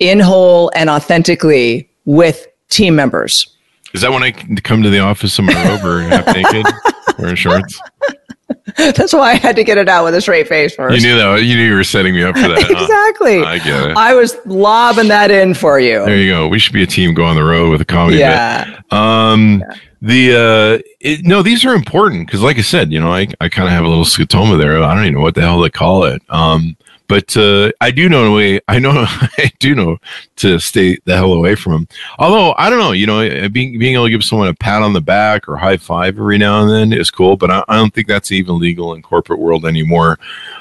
in 0.00 0.20
whole 0.20 0.70
and 0.74 0.90
authentically 0.90 1.88
with 2.04 2.46
team 2.68 2.94
members. 2.94 3.56
Is 3.94 4.02
that 4.02 4.10
when 4.10 4.22
I 4.22 4.32
come 4.32 4.82
to 4.82 4.90
the 4.90 5.00
office 5.00 5.38
robe 5.38 5.84
or 5.84 6.00
half 6.02 6.26
naked, 6.34 6.66
wearing 7.18 7.36
shorts? 7.36 7.80
That's 8.76 9.12
why 9.12 9.32
I 9.32 9.34
had 9.34 9.56
to 9.56 9.64
get 9.64 9.76
it 9.76 9.88
out 9.88 10.04
with 10.04 10.14
a 10.14 10.20
straight 10.20 10.46
face 10.46 10.74
first. 10.74 10.94
You 10.94 11.08
knew 11.08 11.18
that. 11.18 11.42
You 11.42 11.56
knew 11.56 11.64
you 11.64 11.74
were 11.74 11.84
setting 11.84 12.14
me 12.14 12.22
up 12.22 12.36
for 12.36 12.48
that. 12.48 12.58
exactly. 12.70 13.40
Huh? 13.40 13.46
I 13.46 13.58
get 13.58 13.90
it. 13.90 13.96
I 13.96 14.14
was 14.14 14.36
lobbing 14.46 15.08
that 15.08 15.30
in 15.30 15.54
for 15.54 15.80
you. 15.80 16.04
There 16.04 16.16
you 16.16 16.30
go. 16.30 16.48
We 16.48 16.58
should 16.58 16.72
be 16.72 16.82
a 16.82 16.86
team 16.86 17.12
go 17.14 17.24
on 17.24 17.34
the 17.34 17.42
road 17.42 17.70
with 17.70 17.80
a 17.80 17.84
comedy 17.84 18.18
yeah. 18.18 18.64
bit. 18.64 18.92
Um, 18.92 19.60
yeah. 19.60 19.74
The 20.02 20.34
uh, 20.34 20.82
it, 21.00 21.24
no, 21.24 21.42
these 21.42 21.64
are 21.64 21.74
important 21.74 22.26
because, 22.26 22.42
like 22.42 22.58
I 22.58 22.62
said, 22.62 22.92
you 22.92 22.98
know, 22.98 23.12
I, 23.12 23.28
I 23.40 23.48
kind 23.48 23.68
of 23.68 23.72
have 23.72 23.84
a 23.84 23.88
little 23.88 24.04
scotoma 24.04 24.58
there. 24.58 24.82
I 24.82 24.94
don't 24.94 25.04
even 25.04 25.14
know 25.14 25.20
what 25.20 25.36
the 25.36 25.42
hell 25.42 25.60
they 25.60 25.70
call 25.70 26.04
it. 26.04 26.22
Um, 26.28 26.76
but 27.12 27.36
uh, 27.36 27.70
I 27.82 27.90
do 27.90 28.08
know 28.08 28.32
way. 28.32 28.58
I 28.68 28.78
know 28.78 28.92
I 28.96 29.52
do 29.58 29.74
know 29.74 29.98
to 30.36 30.58
stay 30.58 30.96
the 31.04 31.14
hell 31.14 31.34
away 31.34 31.54
from 31.54 31.72
them. 31.72 31.88
Although 32.18 32.54
I 32.56 32.70
don't 32.70 32.78
know, 32.78 32.92
you 32.92 33.06
know, 33.06 33.20
uh, 33.20 33.50
being 33.50 33.78
being 33.78 33.96
able 33.96 34.06
to 34.06 34.10
give 34.10 34.24
someone 34.24 34.48
a 34.48 34.54
pat 34.54 34.80
on 34.80 34.94
the 34.94 35.02
back 35.02 35.46
or 35.46 35.58
high 35.58 35.76
five 35.76 36.16
every 36.16 36.38
now 36.38 36.62
and 36.62 36.70
then 36.70 36.98
is 36.98 37.10
cool. 37.10 37.36
But 37.36 37.50
I, 37.50 37.64
I 37.68 37.76
don't 37.76 37.92
think 37.92 38.08
that's 38.08 38.32
even 38.32 38.58
legal 38.58 38.94
in 38.94 39.02
corporate 39.02 39.40
world 39.40 39.66
anymore. 39.66 40.18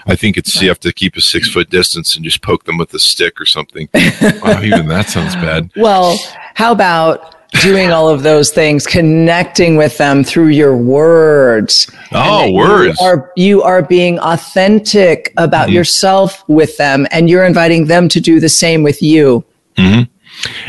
I 0.07 0.17
think 0.17 0.35
it's 0.35 0.61
you 0.61 0.67
have 0.67 0.81
to 0.81 0.91
keep 0.91 1.15
a 1.15 1.21
six 1.21 1.49
foot 1.49 1.69
distance 1.69 2.17
and 2.17 2.25
just 2.25 2.41
poke 2.41 2.65
them 2.65 2.77
with 2.77 2.93
a 2.93 2.99
stick 2.99 3.39
or 3.39 3.45
something. 3.45 3.87
wow, 3.93 4.61
even 4.61 4.89
that 4.89 5.09
sounds 5.09 5.35
bad. 5.35 5.71
Well, 5.81 6.19
how 6.55 6.73
about 6.73 7.40
doing 7.59 7.91
all 7.91 8.07
of 8.07 8.23
those 8.23 8.51
things, 8.51 8.87
connecting 8.87 9.75
with 9.75 9.97
them 9.97 10.23
through 10.23 10.47
your 10.47 10.75
words. 10.75 11.91
Oh, 12.13 12.51
words. 12.51 12.97
You 12.99 13.05
are, 13.05 13.31
you 13.35 13.61
are 13.61 13.81
being 13.81 14.19
authentic 14.19 15.33
about 15.37 15.67
mm-hmm. 15.67 15.75
yourself 15.75 16.47
with 16.47 16.77
them, 16.77 17.07
and 17.11 17.29
you're 17.29 17.45
inviting 17.45 17.87
them 17.87 18.07
to 18.09 18.21
do 18.21 18.39
the 18.39 18.49
same 18.49 18.83
with 18.83 19.01
you. 19.01 19.43
Mm-hmm. 19.75 20.03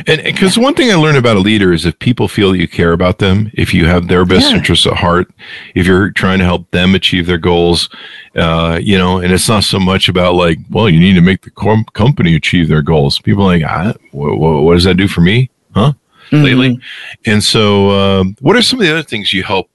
And 0.06 0.22
because 0.24 0.58
one 0.58 0.74
thing 0.74 0.90
I 0.90 0.96
learned 0.96 1.16
about 1.16 1.36
a 1.36 1.40
leader 1.40 1.72
is 1.72 1.86
if 1.86 1.98
people 2.00 2.26
feel 2.28 2.50
that 2.50 2.58
you 2.58 2.68
care 2.68 2.92
about 2.92 3.18
them, 3.18 3.50
if 3.54 3.72
you 3.72 3.86
have 3.86 4.08
their 4.08 4.24
best 4.24 4.50
yeah. 4.50 4.56
interests 4.56 4.86
at 4.86 4.94
heart, 4.94 5.32
if 5.74 5.86
you're 5.86 6.10
trying 6.10 6.40
to 6.40 6.44
help 6.44 6.70
them 6.72 6.94
achieve 6.94 7.26
their 7.26 7.38
goals, 7.38 7.88
uh, 8.36 8.78
you 8.82 8.98
know, 8.98 9.18
and 9.18 9.32
it's 9.32 9.48
not 9.48 9.64
so 9.64 9.78
much 9.78 10.08
about 10.08 10.34
like, 10.34 10.58
well, 10.68 10.90
you 10.90 10.98
need 10.98 11.14
to 11.14 11.20
make 11.20 11.42
the 11.42 11.50
com- 11.50 11.86
company 11.92 12.34
achieve 12.34 12.68
their 12.68 12.82
goals. 12.82 13.20
People 13.20 13.44
are 13.44 13.58
like, 13.58 13.62
ah, 13.64 13.94
what, 14.10 14.36
what 14.36 14.74
does 14.74 14.84
that 14.84 14.96
do 14.96 15.06
for 15.06 15.20
me? 15.20 15.48
Huh? 15.74 15.92
Mm-hmm. 16.32 16.44
lately. 16.44 16.80
And 17.26 17.42
so, 17.42 17.90
um, 17.90 18.36
what 18.40 18.56
are 18.56 18.62
some 18.62 18.80
of 18.80 18.86
the 18.86 18.92
other 18.92 19.02
things 19.02 19.32
you 19.32 19.42
help 19.42 19.68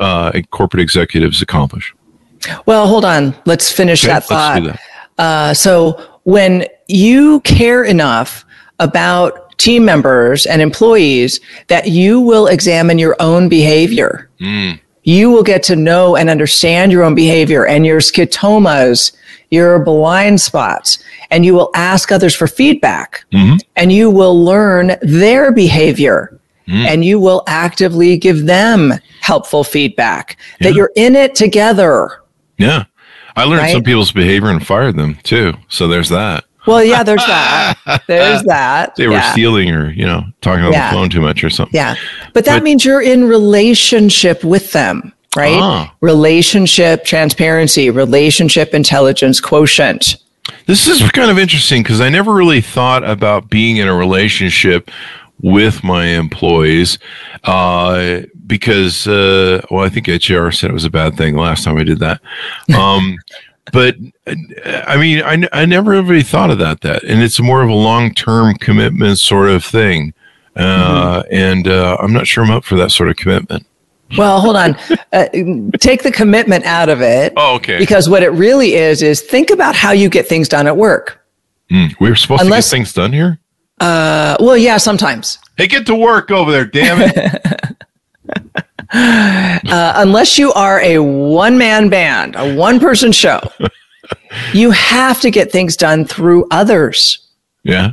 uh, 0.00 0.32
corporate 0.50 0.80
executives 0.80 1.42
accomplish? 1.42 1.94
Well, 2.66 2.86
hold 2.86 3.04
on. 3.04 3.34
Let's 3.46 3.70
finish 3.70 4.04
okay, 4.04 4.14
that 4.14 4.24
thought. 4.24 4.62
That. 4.62 4.80
Uh, 5.18 5.54
so, 5.54 6.18
when 6.24 6.66
you 6.88 7.40
care 7.40 7.84
enough 7.84 8.44
about 8.78 9.58
team 9.58 9.84
members 9.84 10.46
and 10.46 10.60
employees 10.60 11.40
that 11.68 11.88
you 11.88 12.20
will 12.20 12.46
examine 12.46 12.98
your 12.98 13.16
own 13.20 13.48
behavior, 13.48 14.30
mm. 14.40 14.78
you 15.04 15.30
will 15.30 15.42
get 15.42 15.62
to 15.64 15.76
know 15.76 16.16
and 16.16 16.28
understand 16.28 16.90
your 16.92 17.02
own 17.02 17.14
behavior 17.14 17.66
and 17.66 17.86
your 17.86 18.00
scotomas 18.00 19.12
your 19.54 19.78
blind 19.78 20.40
spots, 20.40 21.02
and 21.30 21.44
you 21.44 21.54
will 21.54 21.70
ask 21.74 22.12
others 22.12 22.34
for 22.34 22.46
feedback 22.46 23.24
mm-hmm. 23.32 23.56
and 23.76 23.92
you 23.92 24.10
will 24.10 24.44
learn 24.44 24.96
their 25.00 25.52
behavior 25.52 26.38
mm. 26.68 26.84
and 26.86 27.04
you 27.04 27.18
will 27.20 27.42
actively 27.46 28.16
give 28.16 28.46
them 28.46 28.92
helpful 29.20 29.64
feedback 29.64 30.36
yeah. 30.60 30.68
that 30.68 30.74
you're 30.74 30.92
in 30.96 31.16
it 31.16 31.34
together. 31.34 32.22
Yeah. 32.58 32.84
I 33.36 33.44
learned 33.44 33.62
right? 33.62 33.72
some 33.72 33.82
people's 33.82 34.12
behavior 34.12 34.50
and 34.50 34.64
fired 34.64 34.96
them 34.96 35.16
too. 35.22 35.54
So 35.68 35.88
there's 35.88 36.08
that. 36.10 36.44
Well, 36.66 36.82
yeah, 36.82 37.02
there's 37.02 37.24
that. 37.26 38.02
There's 38.06 38.42
that. 38.44 38.96
They 38.96 39.06
were 39.06 39.12
yeah. 39.12 39.32
stealing 39.32 39.70
or, 39.70 39.90
you 39.90 40.06
know, 40.06 40.24
talking 40.40 40.64
on 40.64 40.72
yeah. 40.72 40.88
the 40.88 40.96
phone 40.96 41.10
too 41.10 41.20
much 41.20 41.44
or 41.44 41.50
something. 41.50 41.76
Yeah. 41.76 41.94
But 42.32 42.46
that 42.46 42.60
but, 42.60 42.62
means 42.62 42.86
you're 42.86 43.02
in 43.02 43.24
relationship 43.24 44.42
with 44.42 44.72
them 44.72 45.12
right? 45.36 45.60
Ah. 45.60 45.94
Relationship 46.00 47.04
transparency, 47.04 47.90
relationship 47.90 48.74
intelligence 48.74 49.40
quotient. 49.40 50.16
This 50.66 50.88
is 50.88 51.10
kind 51.12 51.30
of 51.30 51.38
interesting 51.38 51.82
because 51.82 52.00
I 52.00 52.08
never 52.08 52.32
really 52.32 52.60
thought 52.60 53.04
about 53.04 53.50
being 53.50 53.78
in 53.78 53.88
a 53.88 53.94
relationship 53.94 54.90
with 55.40 55.82
my 55.84 56.06
employees 56.06 56.98
uh, 57.44 58.22
because, 58.46 59.06
uh, 59.06 59.60
well, 59.70 59.84
I 59.84 59.88
think 59.88 60.08
HR 60.08 60.50
said 60.50 60.70
it 60.70 60.74
was 60.74 60.84
a 60.84 60.90
bad 60.90 61.16
thing 61.16 61.36
last 61.36 61.64
time 61.64 61.78
I 61.78 61.84
did 61.84 61.98
that. 62.00 62.20
Um, 62.74 63.16
but 63.72 63.96
I 64.86 64.96
mean, 64.98 65.22
I, 65.22 65.48
I 65.52 65.64
never 65.64 65.90
really 65.90 66.22
thought 66.22 66.50
of 66.50 66.58
that, 66.58 66.82
that, 66.82 67.02
and 67.02 67.22
it's 67.22 67.40
more 67.40 67.62
of 67.62 67.68
a 67.70 67.74
long 67.74 68.12
term 68.12 68.54
commitment 68.56 69.18
sort 69.18 69.48
of 69.48 69.64
thing. 69.64 70.12
Uh, 70.54 71.22
mm-hmm. 71.22 71.34
And 71.34 71.68
uh, 71.68 71.96
I'm 71.98 72.12
not 72.12 72.26
sure 72.26 72.44
I'm 72.44 72.50
up 72.50 72.64
for 72.64 72.76
that 72.76 72.90
sort 72.90 73.08
of 73.08 73.16
commitment. 73.16 73.66
Well, 74.16 74.40
hold 74.40 74.56
on. 74.56 74.76
Uh, 75.12 75.26
take 75.80 76.02
the 76.02 76.12
commitment 76.12 76.64
out 76.64 76.88
of 76.88 77.00
it. 77.00 77.32
Oh, 77.36 77.56
okay. 77.56 77.78
Because 77.78 78.08
what 78.08 78.22
it 78.22 78.30
really 78.30 78.74
is 78.74 79.02
is 79.02 79.20
think 79.20 79.50
about 79.50 79.74
how 79.74 79.92
you 79.92 80.08
get 80.08 80.26
things 80.26 80.48
done 80.48 80.66
at 80.66 80.76
work. 80.76 81.20
Mm, 81.70 81.98
we 82.00 82.10
are 82.10 82.14
supposed 82.14 82.42
unless, 82.42 82.68
to 82.68 82.76
get 82.76 82.78
things 82.78 82.92
done 82.92 83.12
here. 83.12 83.38
Uh, 83.80 84.36
well, 84.40 84.56
yeah, 84.56 84.76
sometimes. 84.76 85.38
Hey, 85.56 85.66
get 85.66 85.86
to 85.86 85.94
work 85.94 86.30
over 86.30 86.50
there, 86.50 86.64
damn 86.64 86.98
it. 87.00 87.76
uh, 89.70 89.92
unless 89.96 90.38
you 90.38 90.52
are 90.52 90.80
a 90.80 90.98
one 90.98 91.58
man 91.58 91.88
band, 91.88 92.36
a 92.36 92.54
one 92.54 92.78
person 92.78 93.12
show, 93.12 93.40
you 94.52 94.70
have 94.70 95.20
to 95.20 95.30
get 95.30 95.50
things 95.50 95.76
done 95.76 96.04
through 96.04 96.46
others. 96.50 97.18
Yeah. 97.62 97.92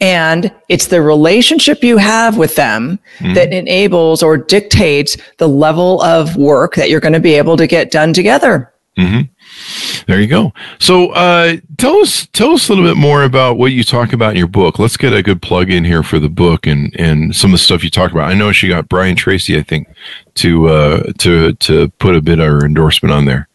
And 0.00 0.52
it's 0.68 0.88
the 0.88 1.00
relationship 1.00 1.82
you 1.82 1.96
have 1.96 2.36
with 2.36 2.54
them 2.56 2.98
mm-hmm. 3.18 3.34
that 3.34 3.52
enables 3.52 4.22
or 4.22 4.36
dictates 4.36 5.16
the 5.38 5.48
level 5.48 6.02
of 6.02 6.36
work 6.36 6.74
that 6.74 6.90
you're 6.90 7.00
going 7.00 7.14
to 7.14 7.20
be 7.20 7.34
able 7.34 7.56
to 7.56 7.66
get 7.66 7.90
done 7.90 8.12
together. 8.12 8.72
Mm-hmm. 8.98 10.02
There 10.06 10.20
you 10.20 10.26
go. 10.26 10.52
So, 10.78 11.10
uh, 11.10 11.56
tell 11.76 11.96
us 11.96 12.26
tell 12.32 12.52
us 12.52 12.68
a 12.68 12.72
little 12.72 12.88
bit 12.88 12.96
more 12.96 13.24
about 13.24 13.58
what 13.58 13.72
you 13.72 13.84
talk 13.84 14.14
about 14.14 14.30
in 14.30 14.36
your 14.36 14.46
book. 14.46 14.78
Let's 14.78 14.96
get 14.96 15.12
a 15.12 15.22
good 15.22 15.42
plug 15.42 15.70
in 15.70 15.84
here 15.84 16.02
for 16.02 16.18
the 16.18 16.30
book 16.30 16.66
and 16.66 16.94
and 16.98 17.36
some 17.36 17.50
of 17.50 17.52
the 17.52 17.64
stuff 17.64 17.84
you 17.84 17.90
talk 17.90 18.12
about. 18.12 18.30
I 18.30 18.34
know 18.34 18.52
she 18.52 18.68
got 18.68 18.88
Brian 18.88 19.14
Tracy, 19.14 19.58
I 19.58 19.62
think, 19.62 19.88
to 20.36 20.68
uh, 20.68 21.12
to 21.18 21.52
to 21.54 21.88
put 21.98 22.14
a 22.14 22.22
bit 22.22 22.38
of 22.38 22.46
her 22.46 22.64
endorsement 22.64 23.12
on 23.12 23.26
there. 23.26 23.48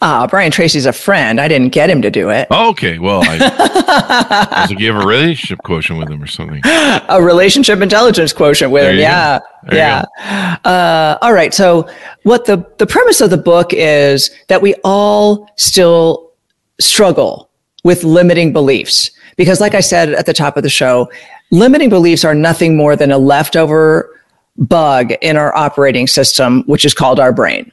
Uh, 0.00 0.26
Brian 0.28 0.52
Tracy's 0.52 0.86
a 0.86 0.92
friend. 0.92 1.40
I 1.40 1.48
didn't 1.48 1.70
get 1.70 1.90
him 1.90 2.02
to 2.02 2.10
do 2.10 2.30
it. 2.30 2.46
Oh, 2.50 2.70
okay. 2.70 2.98
Well, 2.98 3.22
I, 3.24 3.38
I 3.40 4.60
was 4.62 4.70
like, 4.70 4.78
you 4.78 4.92
have 4.92 5.02
a 5.02 5.06
relationship 5.06 5.58
quotient 5.64 5.98
with 5.98 6.08
him 6.08 6.22
or 6.22 6.26
something. 6.26 6.62
A 6.64 7.20
relationship 7.20 7.80
intelligence 7.80 8.32
quotient 8.32 8.70
with 8.70 8.84
There 8.84 8.92
him. 8.92 9.00
Yeah. 9.00 9.38
go. 9.38 9.44
There 9.70 9.74
you 9.74 9.78
Yeah. 9.78 10.56
Uh, 10.64 11.18
all 11.20 11.32
right. 11.32 11.52
So, 11.52 11.88
what 12.22 12.44
the, 12.44 12.64
the 12.78 12.86
premise 12.86 13.20
of 13.20 13.30
the 13.30 13.36
book 13.36 13.72
is 13.72 14.30
that 14.46 14.62
we 14.62 14.74
all 14.84 15.50
still 15.56 16.32
struggle 16.80 17.50
with 17.82 18.04
limiting 18.04 18.52
beliefs. 18.52 19.10
Because, 19.36 19.60
like 19.60 19.74
I 19.74 19.80
said 19.80 20.10
at 20.10 20.26
the 20.26 20.32
top 20.32 20.56
of 20.56 20.62
the 20.62 20.70
show, 20.70 21.10
limiting 21.50 21.88
beliefs 21.88 22.24
are 22.24 22.34
nothing 22.34 22.76
more 22.76 22.94
than 22.94 23.10
a 23.10 23.18
leftover 23.18 24.14
bug 24.56 25.12
in 25.22 25.36
our 25.36 25.56
operating 25.56 26.06
system, 26.06 26.62
which 26.66 26.84
is 26.84 26.94
called 26.94 27.18
our 27.18 27.32
brain. 27.32 27.72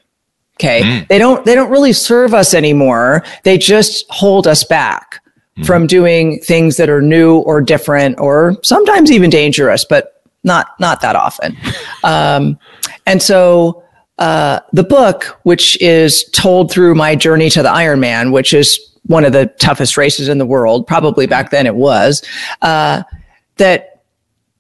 Okay. 0.56 1.06
They 1.10 1.18
don't, 1.18 1.44
they 1.46 1.54
don't 1.54 1.70
really 1.70 1.94
serve 1.94 2.34
us 2.34 2.54
anymore. 2.54 3.24
They 3.44 3.58
just 3.58 4.06
hold 4.10 4.48
us 4.48 4.64
back 4.64 5.22
from 5.66 5.88
doing 5.88 6.40
things 6.40 6.78
that 6.78 6.90
are 6.90 7.02
new 7.02 7.38
or 7.40 7.62
different 7.62 8.20
or 8.20 8.58
sometimes 8.64 9.12
even 9.12 9.30
dangerous, 9.30 9.86
but 9.86 10.22
not, 10.44 10.68
not 10.80 11.02
that 11.02 11.16
often. 11.16 11.58
Um, 12.04 12.60
and 13.08 13.20
so, 13.20 13.84
uh, 14.20 14.60
the 14.74 14.84
book, 14.84 15.40
which 15.42 15.82
is 15.82 16.24
told 16.34 16.72
through 16.72 16.94
my 16.94 17.16
journey 17.16 17.50
to 17.50 17.64
the 17.64 17.70
Ironman, 17.70 18.32
which 18.32 18.54
is 18.54 18.80
one 19.08 19.26
of 19.26 19.34
the 19.34 19.48
toughest 19.60 19.98
races 19.98 20.30
in 20.30 20.38
the 20.38 20.46
world, 20.46 20.86
probably 20.86 21.26
back 21.26 21.50
then 21.50 21.66
it 21.66 21.76
was, 21.76 22.24
uh, 22.62 23.02
that 23.58 24.04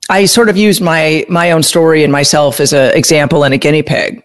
I 0.09 0.25
sort 0.25 0.49
of 0.49 0.57
used 0.57 0.81
my 0.81 1.25
my 1.29 1.51
own 1.51 1.63
story 1.63 2.03
and 2.03 2.11
myself 2.11 2.59
as 2.59 2.73
an 2.73 2.95
example 2.95 3.43
and 3.43 3.53
a 3.53 3.57
guinea 3.57 3.81
pig, 3.83 4.23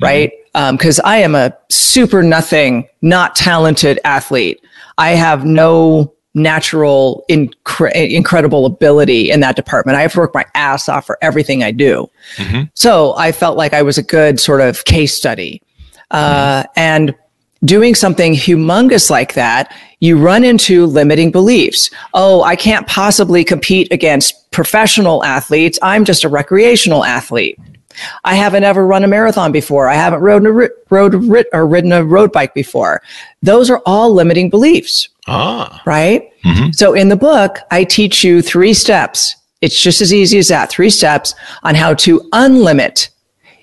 right? 0.00 0.32
Because 0.72 1.00
I 1.00 1.18
am 1.18 1.34
a 1.34 1.56
super 1.68 2.22
nothing, 2.22 2.88
not 3.02 3.36
talented 3.36 4.00
athlete. 4.04 4.60
I 4.96 5.10
have 5.10 5.44
no 5.44 6.12
natural, 6.34 7.24
incre- 7.30 7.92
incredible 8.10 8.66
ability 8.66 9.30
in 9.30 9.40
that 9.40 9.56
department. 9.56 9.96
I 9.96 10.02
have 10.02 10.12
to 10.12 10.18
work 10.20 10.34
my 10.34 10.44
ass 10.54 10.88
off 10.88 11.06
for 11.06 11.18
everything 11.22 11.62
I 11.62 11.70
do. 11.72 12.08
So 12.74 13.14
I 13.16 13.32
felt 13.32 13.56
like 13.56 13.72
I 13.72 13.82
was 13.82 13.98
a 13.98 14.02
good 14.02 14.38
sort 14.40 14.60
of 14.60 14.84
case 14.84 15.14
study. 15.14 15.62
Uh, 16.10 16.64
and 16.76 17.14
doing 17.64 17.94
something 17.94 18.34
humongous 18.34 19.10
like 19.10 19.34
that, 19.34 19.74
you 20.00 20.16
run 20.18 20.44
into 20.44 20.86
limiting 20.86 21.30
beliefs. 21.32 21.90
Oh, 22.14 22.42
I 22.42 22.54
can't 22.56 22.86
possibly 22.86 23.44
compete 23.44 23.90
against 23.92 24.50
professional 24.52 25.24
athletes. 25.24 25.78
I'm 25.82 26.04
just 26.04 26.24
a 26.24 26.28
recreational 26.28 27.04
athlete. 27.04 27.58
I 28.24 28.34
haven't 28.34 28.64
ever 28.64 28.86
run 28.86 29.04
a 29.04 29.08
marathon 29.08 29.52
before. 29.52 29.88
I 29.88 29.94
haven't 29.94 30.20
rode 30.20 30.46
a 30.46 30.52
ri- 30.52 30.70
rode 30.90 31.14
a 31.14 31.18
ri- 31.18 31.44
or 31.52 31.66
ridden 31.66 31.92
a 31.92 32.04
road 32.04 32.32
bike 32.32 32.54
before. 32.54 33.02
Those 33.42 33.70
are 33.70 33.82
all 33.86 34.12
limiting 34.12 34.50
beliefs 34.50 35.08
Ah, 35.26 35.82
right? 35.84 36.30
So 36.72 36.94
in 36.94 37.08
the 37.10 37.16
book, 37.16 37.58
I 37.70 37.84
teach 37.84 38.24
you 38.24 38.40
three 38.40 38.72
steps. 38.72 39.36
It's 39.60 39.80
just 39.82 40.00
as 40.00 40.14
easy 40.14 40.38
as 40.38 40.48
that 40.48 40.70
three 40.70 40.88
steps 40.90 41.34
on 41.62 41.74
how 41.74 41.92
to 41.94 42.20
unlimit 42.32 43.10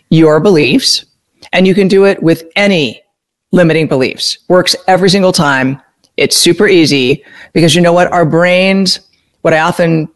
your 0.09 0.39
beliefs. 0.39 1.05
And 1.53 1.65
you 1.65 1.73
can 1.73 1.87
do 1.87 2.05
it 2.05 2.21
with 2.21 2.43
any 2.55 3.01
limiting 3.51 3.87
beliefs. 3.87 4.37
Works 4.49 4.75
every 4.87 5.09
single 5.09 5.31
time. 5.31 5.81
It's 6.17 6.35
super 6.35 6.67
easy 6.67 7.23
because 7.53 7.75
you 7.75 7.81
know 7.81 7.93
what? 7.93 8.11
Our 8.11 8.25
brains, 8.25 8.99
what 9.41 9.53
I 9.53 9.59
often 9.59 10.09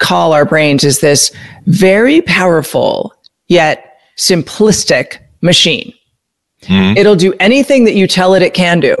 call 0.00 0.32
our 0.32 0.44
brains 0.44 0.84
is 0.84 1.00
this 1.00 1.32
very 1.66 2.20
powerful 2.22 3.13
yet 3.48 3.98
simplistic 4.16 5.18
machine. 5.40 5.92
It'll 6.66 7.16
do 7.16 7.34
anything 7.40 7.84
that 7.84 7.94
you 7.94 8.06
tell 8.06 8.32
it 8.34 8.40
it 8.42 8.54
can 8.54 8.80
do. 8.80 8.96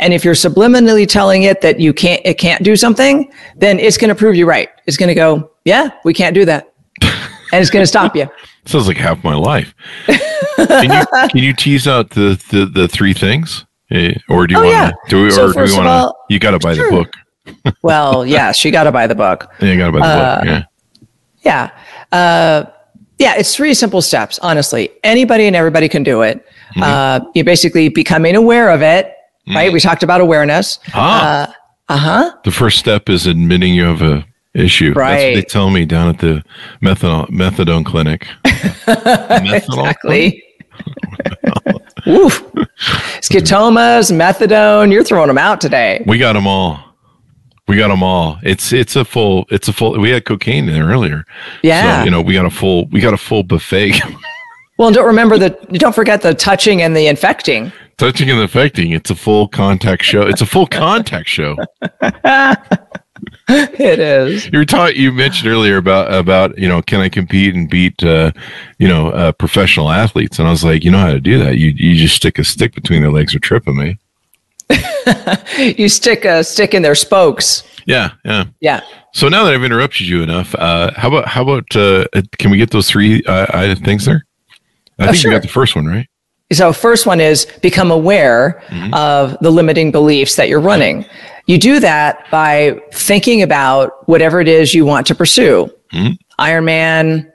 And 0.00 0.12
if 0.12 0.24
you're 0.24 0.34
subliminally 0.34 1.06
telling 1.06 1.44
it 1.44 1.60
that 1.60 1.78
you 1.78 1.92
can't, 1.92 2.20
it 2.24 2.38
can't 2.38 2.62
do 2.64 2.74
something, 2.74 3.30
then 3.56 3.78
it's 3.78 3.96
going 3.96 4.08
to 4.08 4.14
prove 4.16 4.34
you 4.34 4.46
right. 4.46 4.68
It's 4.86 4.96
going 4.96 5.08
to 5.10 5.14
go, 5.14 5.50
yeah, 5.64 5.90
we 6.04 6.12
can't 6.12 6.34
do 6.34 6.44
that. 6.46 6.72
And 7.02 7.60
it's 7.62 7.70
going 7.70 7.84
to 7.84 7.86
stop 7.86 8.16
you. 8.16 8.28
sounds 8.66 8.88
like 8.88 8.96
half 8.96 9.22
my 9.22 9.34
life. 9.34 9.72
can 10.06 10.90
you 10.90 11.04
can 11.28 11.36
you 11.42 11.52
tease 11.54 11.86
out 11.86 12.10
the 12.10 12.40
the, 12.50 12.66
the 12.66 12.88
three 12.88 13.12
things, 13.14 13.64
Eh, 13.92 14.14
or 14.28 14.46
do 14.48 14.54
you 14.54 14.60
Oh, 14.60 14.64
want 14.64 14.72
yeah. 14.72 14.90
to? 14.90 14.96
Do 15.08 15.22
we, 15.24 15.30
So 15.30 15.42
or 15.44 15.44
do 15.44 15.48
we 15.48 15.54
first 15.66 15.78
of 15.78 15.84
want 15.84 16.10
to? 16.28 16.34
You 16.34 16.40
got 16.40 16.50
to 16.52 16.58
buy 16.58 16.74
Sure. 16.74 16.90
the 16.90 16.96
book. 17.62 17.76
Well, 17.82 18.26
yes, 18.26 18.64
you 18.64 18.72
got 18.72 18.84
to 18.84 18.92
buy 18.92 19.06
the 19.06 19.14
book. 19.14 19.52
Yeah, 19.60 19.68
you 19.72 19.78
got 19.78 19.86
to 19.86 19.92
buy 19.92 19.98
the 20.00 20.04
Uh, 20.14 20.36
book. 20.40 20.66
Yeah. 21.44 21.70
Yeah. 22.10 22.18
Uh, 22.18 22.64
yeah, 23.18 23.34
it's 23.36 23.54
three 23.54 23.74
simple 23.74 24.02
steps, 24.02 24.38
honestly. 24.40 24.90
Anybody 25.04 25.46
and 25.46 25.54
everybody 25.56 25.88
can 25.88 26.02
do 26.02 26.22
it. 26.22 26.44
Uh, 26.80 27.20
you're 27.34 27.44
basically 27.44 27.88
becoming 27.88 28.34
aware 28.36 28.70
of 28.70 28.82
it, 28.82 29.12
right? 29.54 29.72
We 29.72 29.80
talked 29.80 30.02
about 30.02 30.20
awareness. 30.20 30.78
Ah, 30.94 31.54
Uh 31.88 31.96
huh. 31.96 32.36
the 32.44 32.50
first 32.50 32.78
step 32.78 33.08
is 33.08 33.26
admitting 33.26 33.74
you 33.74 33.84
have 33.84 34.02
a 34.02 34.24
issue. 34.54 34.92
Right. 34.94 35.10
That's 35.10 35.24
what 35.24 35.34
they 35.34 35.42
tell 35.42 35.70
me 35.70 35.84
down 35.84 36.08
at 36.08 36.18
the 36.18 36.42
methadone 36.82 37.28
methadone 37.28 37.84
clinic. 37.84 38.26
Methanol 38.44 39.88
Exactly. 39.88 40.42
Oof. 42.06 42.42
Scotomas, 43.20 44.10
methadone, 44.12 44.92
you're 44.92 45.04
throwing 45.04 45.28
them 45.28 45.38
out 45.38 45.60
today. 45.60 46.02
We 46.06 46.18
got 46.18 46.34
them 46.34 46.46
all. 46.46 46.93
We 47.66 47.76
got 47.76 47.88
them 47.88 48.02
all. 48.02 48.38
It's 48.42 48.72
it's 48.72 48.94
a 48.94 49.04
full. 49.04 49.46
It's 49.50 49.68
a 49.68 49.72
full. 49.72 49.98
We 49.98 50.10
had 50.10 50.24
cocaine 50.24 50.68
in 50.68 50.74
there 50.74 50.86
earlier. 50.86 51.24
Yeah. 51.62 52.00
So 52.00 52.04
you 52.04 52.10
know 52.10 52.20
we 52.20 52.34
got 52.34 52.44
a 52.44 52.50
full. 52.50 52.86
We 52.86 53.00
got 53.00 53.14
a 53.14 53.18
full 53.18 53.42
buffet. 53.42 54.00
Well, 54.76 54.90
don't 54.90 55.06
remember 55.06 55.38
the, 55.38 55.50
don't 55.74 55.94
forget 55.94 56.20
the 56.20 56.34
touching 56.34 56.82
and 56.82 56.96
the 56.96 57.06
infecting. 57.06 57.70
Touching 57.96 58.28
and 58.28 58.40
infecting. 58.40 58.90
It's 58.90 59.08
a 59.08 59.14
full 59.14 59.46
contact 59.46 60.02
show. 60.02 60.22
It's 60.22 60.40
a 60.40 60.46
full 60.46 60.66
contact 60.66 61.28
show. 61.28 61.56
It 63.48 63.98
is. 63.98 64.46
You 64.52 64.58
were 64.58 64.64
taught. 64.64 64.96
You 64.96 65.12
mentioned 65.12 65.50
earlier 65.50 65.76
about 65.76 66.12
about 66.12 66.58
you 66.58 66.68
know 66.68 66.80
can 66.82 67.00
I 67.00 67.08
compete 67.08 67.54
and 67.54 67.68
beat 67.68 68.02
uh, 68.02 68.32
you 68.78 68.88
know 68.88 69.10
uh, 69.10 69.32
professional 69.32 69.90
athletes? 69.90 70.38
And 70.38 70.48
I 70.48 70.50
was 70.50 70.64
like, 70.64 70.82
you 70.82 70.90
know 70.90 70.98
how 70.98 71.12
to 71.12 71.20
do 71.20 71.38
that. 71.38 71.58
You 71.58 71.68
you 71.68 71.94
just 71.94 72.16
stick 72.16 72.38
a 72.38 72.44
stick 72.44 72.74
between 72.74 73.02
their 73.02 73.12
legs 73.12 73.34
or 73.34 73.38
trip 73.38 73.64
them, 73.64 73.80
eh? 73.80 73.94
You 75.58 75.88
stick 75.88 76.24
a 76.24 76.42
stick 76.42 76.74
in 76.74 76.82
their 76.82 76.94
spokes. 76.94 77.62
Yeah, 77.86 78.12
yeah. 78.24 78.44
Yeah. 78.60 78.80
So 79.12 79.28
now 79.28 79.44
that 79.44 79.54
I've 79.54 79.62
interrupted 79.62 80.06
you 80.06 80.22
enough, 80.22 80.54
uh, 80.54 80.90
how 80.96 81.08
about 81.08 81.28
how 81.28 81.42
about 81.42 81.76
uh, 81.76 82.06
can 82.38 82.50
we 82.50 82.56
get 82.56 82.70
those 82.70 82.88
three 82.88 83.22
uh, 83.24 83.46
I- 83.52 83.74
things 83.74 84.04
there? 84.04 84.26
I 84.98 85.06
think 85.06 85.16
sure. 85.16 85.30
you 85.30 85.36
got 85.36 85.42
the 85.42 85.48
first 85.48 85.76
one 85.76 85.86
right. 85.86 86.08
So 86.52 86.72
first 86.72 87.06
one 87.06 87.20
is 87.20 87.46
become 87.62 87.90
aware 87.90 88.62
of 88.92 89.36
the 89.40 89.50
limiting 89.50 89.90
beliefs 89.90 90.36
that 90.36 90.48
you're 90.48 90.60
running. 90.60 91.04
You 91.46 91.58
do 91.58 91.80
that 91.80 92.30
by 92.30 92.80
thinking 92.92 93.42
about 93.42 94.06
whatever 94.08 94.40
it 94.40 94.48
is 94.48 94.74
you 94.74 94.84
want 94.84 95.06
to 95.08 95.14
pursue. 95.14 95.72
Iron 96.38 96.64
Man, 96.64 97.32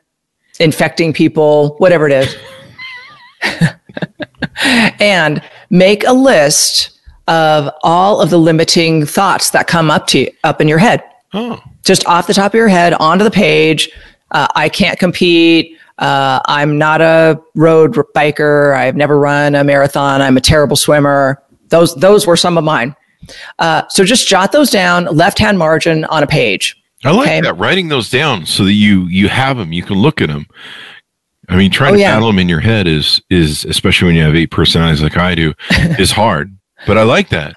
infecting 0.59 1.11
people, 1.11 1.75
whatever 1.79 2.07
it 2.07 2.13
is. 2.13 2.37
and 4.99 5.41
make 5.69 6.05
a 6.05 6.13
list 6.13 6.98
of 7.29 7.69
all 7.83 8.19
of 8.19 8.29
the 8.29 8.37
limiting 8.37 9.05
thoughts 9.05 9.51
that 9.51 9.67
come 9.67 9.89
up 9.89 10.07
to 10.07 10.19
you, 10.19 10.31
up 10.43 10.59
in 10.59 10.67
your 10.67 10.79
head 10.79 11.01
Oh, 11.33 11.61
just 11.85 12.05
off 12.07 12.25
the 12.27 12.33
top 12.33 12.51
of 12.51 12.55
your 12.57 12.67
head 12.67 12.93
onto 12.95 13.23
the 13.23 13.29
page. 13.31 13.89
Uh, 14.31 14.47
I 14.55 14.67
can't 14.67 14.97
compete. 14.99 15.77
Uh, 15.99 16.39
I'm 16.45 16.77
not 16.79 17.01
a 17.01 17.39
road 17.55 17.93
biker. 18.15 18.75
I've 18.75 18.95
never 18.95 19.19
run 19.19 19.53
a 19.55 19.63
marathon. 19.63 20.21
I'm 20.23 20.37
a 20.37 20.41
terrible 20.41 20.75
swimmer. 20.75 21.41
Those 21.69 21.93
those 21.95 22.25
were 22.25 22.35
some 22.37 22.57
of 22.57 22.63
mine. 22.63 22.95
Uh, 23.59 23.83
so 23.89 24.03
just 24.03 24.27
jot 24.27 24.51
those 24.51 24.71
down, 24.71 25.05
left 25.05 25.37
hand 25.37 25.59
margin 25.59 26.03
on 26.05 26.23
a 26.23 26.27
page. 26.27 26.75
I 27.05 27.11
like 27.11 27.27
Okay. 27.27 27.41
that. 27.41 27.57
Writing 27.57 27.89
those 27.89 28.09
down 28.09 28.45
so 28.47 28.63
that 28.65 28.73
you 28.73 29.03
you 29.07 29.27
have 29.29 29.57
them, 29.57 29.71
you 29.71 29.83
can 29.83 29.97
look 29.97 30.21
at 30.21 30.29
them. 30.29 30.47
I 31.47 31.55
mean, 31.57 31.69
trying 31.71 31.91
Oh, 31.93 31.95
to 31.95 32.01
yeah. 32.01 32.13
battle 32.15 32.27
them 32.27 32.39
in 32.39 32.49
your 32.49 32.59
head 32.61 32.87
is 32.87 33.21
is 33.29 33.65
especially 33.65 34.07
when 34.07 34.15
you 34.15 34.23
have 34.23 34.35
eight 34.35 34.51
personalities 34.51 35.03
like 35.03 35.17
I 35.17 35.35
do 35.35 35.53
is 35.99 36.11
hard. 36.11 36.57
But 36.87 36.97
I 36.97 37.03
like 37.03 37.29
that. 37.29 37.55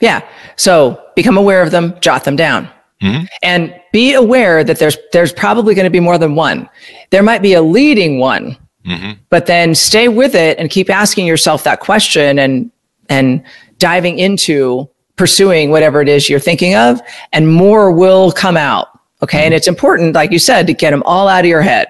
Yeah. 0.00 0.20
So 0.56 1.00
become 1.16 1.36
aware 1.36 1.62
of 1.62 1.70
them, 1.70 1.94
jot 2.00 2.24
them 2.24 2.36
down. 2.36 2.68
Mhm. 3.02 3.26
And 3.42 3.74
be 3.92 4.14
aware 4.14 4.64
that 4.64 4.78
there's 4.78 4.96
there's 5.12 5.32
probably 5.32 5.74
going 5.74 5.84
to 5.84 5.90
be 5.90 6.00
more 6.00 6.18
than 6.18 6.34
one. 6.34 6.68
There 7.10 7.22
might 7.22 7.42
be 7.42 7.54
a 7.54 7.62
leading 7.62 8.18
one, 8.18 8.56
Mhm. 8.86 9.18
but 9.30 9.46
then 9.46 9.74
stay 9.74 10.08
with 10.08 10.34
it 10.34 10.58
and 10.58 10.70
keep 10.70 10.88
asking 10.90 11.26
yourself 11.26 11.64
that 11.64 11.80
question 11.80 12.38
and 12.38 12.70
and 13.08 13.42
diving 13.78 14.18
into 14.18 14.88
pursuing 15.16 15.70
whatever 15.70 16.00
it 16.00 16.08
is 16.08 16.28
you're 16.28 16.40
thinking 16.40 16.74
of, 16.74 17.00
and 17.32 17.48
more 17.52 17.90
will 17.90 18.32
come 18.32 18.56
out. 18.56 18.88
Okay. 19.22 19.44
And 19.44 19.54
it's 19.54 19.68
important, 19.68 20.14
like 20.14 20.32
you 20.32 20.38
said, 20.38 20.66
to 20.66 20.74
get 20.74 20.90
them 20.90 21.02
all 21.06 21.28
out 21.28 21.44
of 21.44 21.48
your 21.48 21.62
head 21.62 21.86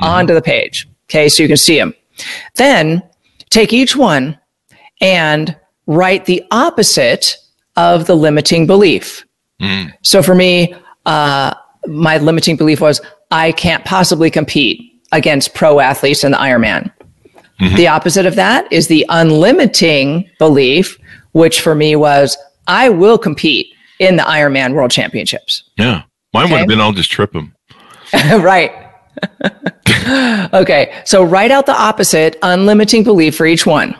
onto 0.00 0.34
the 0.34 0.42
page. 0.42 0.86
Okay. 1.08 1.28
So 1.28 1.42
you 1.42 1.48
can 1.48 1.56
see 1.56 1.78
them. 1.78 1.94
Then 2.56 3.02
take 3.50 3.72
each 3.72 3.94
one 3.96 4.38
and 5.00 5.54
write 5.86 6.26
the 6.26 6.42
opposite 6.50 7.36
of 7.76 8.06
the 8.06 8.14
limiting 8.14 8.66
belief. 8.66 9.24
So 10.02 10.22
for 10.22 10.34
me, 10.34 10.74
uh, 11.06 11.54
my 11.86 12.18
limiting 12.18 12.56
belief 12.56 12.80
was 12.80 13.00
I 13.30 13.52
can't 13.52 13.84
possibly 13.84 14.30
compete 14.30 14.80
against 15.12 15.54
pro 15.54 15.80
athletes 15.80 16.24
in 16.24 16.32
the 16.32 16.38
Ironman. 16.38 16.92
The 17.76 17.88
opposite 17.88 18.26
of 18.26 18.34
that 18.34 18.70
is 18.70 18.88
the 18.88 19.06
unlimiting 19.08 20.28
belief, 20.38 20.98
which 21.32 21.62
for 21.62 21.74
me 21.74 21.96
was 21.96 22.36
I 22.66 22.90
will 22.90 23.16
compete 23.16 23.68
in 23.98 24.16
the 24.16 24.24
Ironman 24.24 24.74
World 24.74 24.90
Championships. 24.90 25.62
Yeah. 25.78 26.02
Mine 26.34 26.50
would 26.50 26.58
have 26.58 26.68
been 26.68 26.80
I'll 26.80 26.92
just 26.92 27.10
trip 27.10 27.34
him. 27.34 27.54
right. 28.12 28.72
okay. 30.52 31.00
So 31.06 31.24
write 31.24 31.50
out 31.50 31.64
the 31.64 31.72
opposite, 31.72 32.38
unlimiting 32.42 33.04
belief 33.04 33.36
for 33.36 33.46
each 33.46 33.64
one. 33.64 33.96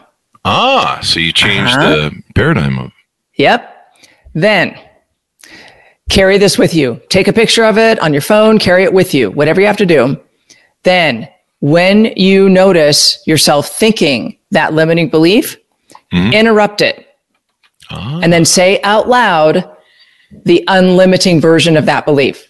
Ah, 0.49 1.01
so 1.03 1.18
you 1.18 1.32
changed 1.32 1.72
Uh-huh. 1.74 1.90
the 2.11 2.22
paradigm 2.34 2.78
of 2.78 2.92
Yep. 3.36 3.61
Then 4.34 4.78
carry 6.09 6.38
this 6.38 6.57
with 6.57 6.72
you. 6.74 7.01
Take 7.09 7.26
a 7.28 7.32
picture 7.32 7.64
of 7.64 7.76
it 7.78 7.99
on 8.01 8.12
your 8.12 8.22
phone, 8.22 8.59
carry 8.59 8.84
it 8.84 8.92
with 8.92 9.12
you, 9.12 9.30
whatever 9.32 9.61
you 9.61 9.66
have 9.66 9.76
to 9.78 9.86
do. 9.86 10.20
Then, 10.84 11.28
when 11.61 12.05
you 12.16 12.49
notice 12.49 13.18
yourself 13.26 13.68
thinking 13.68 14.38
that 14.53 14.72
limiting 14.72 15.09
belief, 15.09 15.57
interrupt 16.12 16.80
it. 16.80 17.07
And 17.90 18.32
then 18.32 18.44
say 18.44 18.80
out 18.82 19.09
loud 19.09 19.68
the 20.44 20.62
unlimiting 20.68 21.40
version 21.40 21.76
of 21.76 21.86
that 21.86 22.05
belief. 22.07 22.49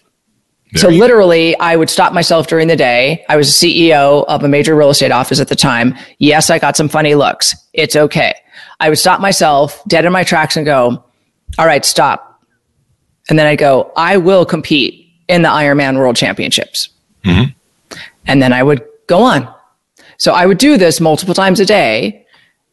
So 0.75 0.87
Very- 0.87 0.99
literally, 0.99 1.57
I 1.59 1.75
would 1.75 1.89
stop 1.89 2.11
myself 2.13 2.47
during 2.47 2.67
the 2.67 2.75
day. 2.75 3.23
I 3.29 3.37
was 3.37 3.47
a 3.49 3.51
CEO 3.53 4.25
of 4.27 4.43
a 4.43 4.47
major 4.47 4.75
real 4.75 4.89
estate 4.89 5.11
office 5.11 5.39
at 5.39 5.47
the 5.47 5.55
time. 5.55 5.95
Yes, 6.19 6.49
I 6.49 6.59
got 6.59 6.75
some 6.75 6.89
funny 6.89 7.15
looks. 7.15 7.55
It's 7.73 7.95
okay. 7.95 8.33
I 8.79 8.89
would 8.89 8.97
stop 8.97 9.21
myself 9.21 9.81
dead 9.87 10.03
in 10.05 10.11
my 10.11 10.23
tracks 10.23 10.57
and 10.57 10.65
go, 10.65 11.03
all 11.57 11.65
right, 11.65 11.85
stop. 11.85 12.41
And 13.29 13.39
then 13.39 13.47
I'd 13.47 13.57
go, 13.59 13.91
I 13.95 14.17
will 14.17 14.45
compete 14.45 15.05
in 15.27 15.41
the 15.41 15.49
Ironman 15.49 15.97
World 15.97 16.15
Championships. 16.15 16.89
Mm-hmm. 17.23 17.51
And 18.25 18.41
then 18.41 18.51
I 18.53 18.61
would 18.61 18.85
go 19.07 19.19
on. 19.19 19.51
So 20.17 20.33
I 20.33 20.45
would 20.45 20.57
do 20.57 20.77
this 20.77 20.99
multiple 20.99 21.33
times 21.33 21.59
a 21.59 21.65
day. 21.65 22.25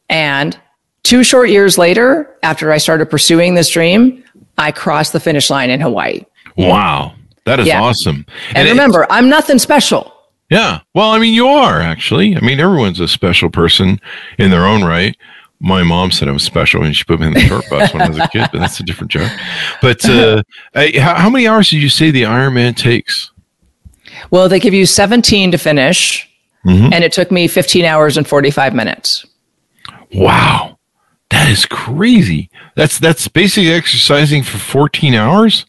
And 0.08 0.58
two 1.04 1.22
short 1.22 1.48
years 1.48 1.78
later, 1.78 2.36
after 2.42 2.72
I 2.72 2.78
started 2.78 3.06
pursuing 3.06 3.54
this 3.54 3.68
dream, 3.70 4.22
I 4.58 4.72
crossed 4.72 5.12
the 5.12 5.20
finish 5.20 5.48
line 5.50 5.70
in 5.70 5.80
Hawaii. 5.80 6.24
Wow. 6.56 7.14
That 7.46 7.60
is 7.60 7.66
Yeah. 7.66 7.80
awesome. 7.82 8.24
And 8.54 8.66
it- 8.66 8.70
remember, 8.70 9.06
I'm 9.10 9.28
nothing 9.28 9.58
special. 9.58 10.12
Yeah. 10.50 10.80
Well, 10.94 11.10
I 11.10 11.18
mean, 11.18 11.34
you 11.34 11.46
are 11.46 11.80
actually. 11.80 12.36
I 12.36 12.40
mean, 12.40 12.60
everyone's 12.60 13.00
a 13.00 13.08
special 13.08 13.50
person 13.50 13.98
in 14.38 14.50
their 14.50 14.66
own 14.66 14.84
right. 14.84 15.16
My 15.60 15.82
mom 15.82 16.10
said 16.10 16.28
I 16.28 16.32
was 16.32 16.42
special 16.42 16.80
when 16.82 16.92
she 16.92 17.04
put 17.04 17.20
me 17.20 17.28
in 17.28 17.32
the 17.32 17.40
short 17.40 17.64
bus 17.70 17.92
when 17.94 18.02
I 18.02 18.08
was 18.08 18.18
a 18.18 18.28
kid, 18.28 18.48
but 18.52 18.58
that's 18.58 18.78
a 18.80 18.82
different 18.82 19.10
joke. 19.10 19.30
But 19.80 20.04
uh, 20.08 20.42
how, 20.74 21.14
how 21.14 21.30
many 21.30 21.46
hours 21.48 21.70
did 21.70 21.78
you 21.82 21.88
say 21.88 22.10
the 22.10 22.22
Ironman 22.24 22.76
takes? 22.76 23.30
Well, 24.30 24.48
they 24.48 24.60
give 24.60 24.74
you 24.74 24.84
17 24.86 25.50
to 25.52 25.58
finish, 25.58 26.28
Mm-hmm. 26.66 26.94
and 26.94 27.04
it 27.04 27.12
took 27.12 27.30
me 27.30 27.46
15 27.46 27.84
hours 27.84 28.16
and 28.16 28.26
45 28.26 28.74
minutes. 28.74 29.26
Wow, 30.14 30.78
that 31.30 31.48
is 31.50 31.66
crazy. 31.66 32.48
That's 32.76 32.98
that's 32.98 33.28
basically 33.28 33.70
exercising 33.70 34.42
for 34.42 34.56
14 34.58 35.14
hours, 35.14 35.66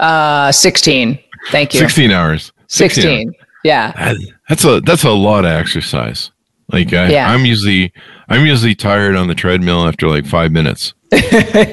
Uh, 0.00 0.50
16. 0.50 1.18
Thank 1.50 1.74
you. 1.74 1.80
16 1.80 2.10
hours. 2.10 2.52
16. 2.68 3.32
Yeah. 3.64 3.92
That- 3.92 4.16
That's 4.48 4.64
a 4.64 4.80
that's 4.80 5.04
a 5.04 5.10
lot 5.10 5.44
of 5.44 5.50
exercise. 5.52 6.30
Like 6.72 6.92
I, 6.92 7.10
Yeah. 7.10 7.30
I'm 7.30 7.44
usually 7.44 7.92
I'm 8.28 8.44
usually 8.46 8.74
tired 8.74 9.14
on 9.16 9.28
the 9.28 9.34
treadmill 9.34 9.86
after 9.86 10.08
like 10.08 10.26
five 10.26 10.50
minutes. 10.52 10.94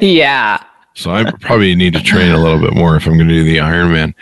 yeah. 0.01 0.61
So 0.95 1.11
I 1.11 1.31
probably 1.41 1.75
need 1.75 1.93
to 1.93 2.01
train 2.03 2.31
a 2.31 2.37
little 2.41 2.59
bit 2.59 2.73
more 2.73 2.95
if 2.95 3.05
I'm 3.07 3.15
going 3.17 3.27
to 3.27 3.33
do 3.33 3.43
the 3.43 3.57
Ironman. 3.57 4.13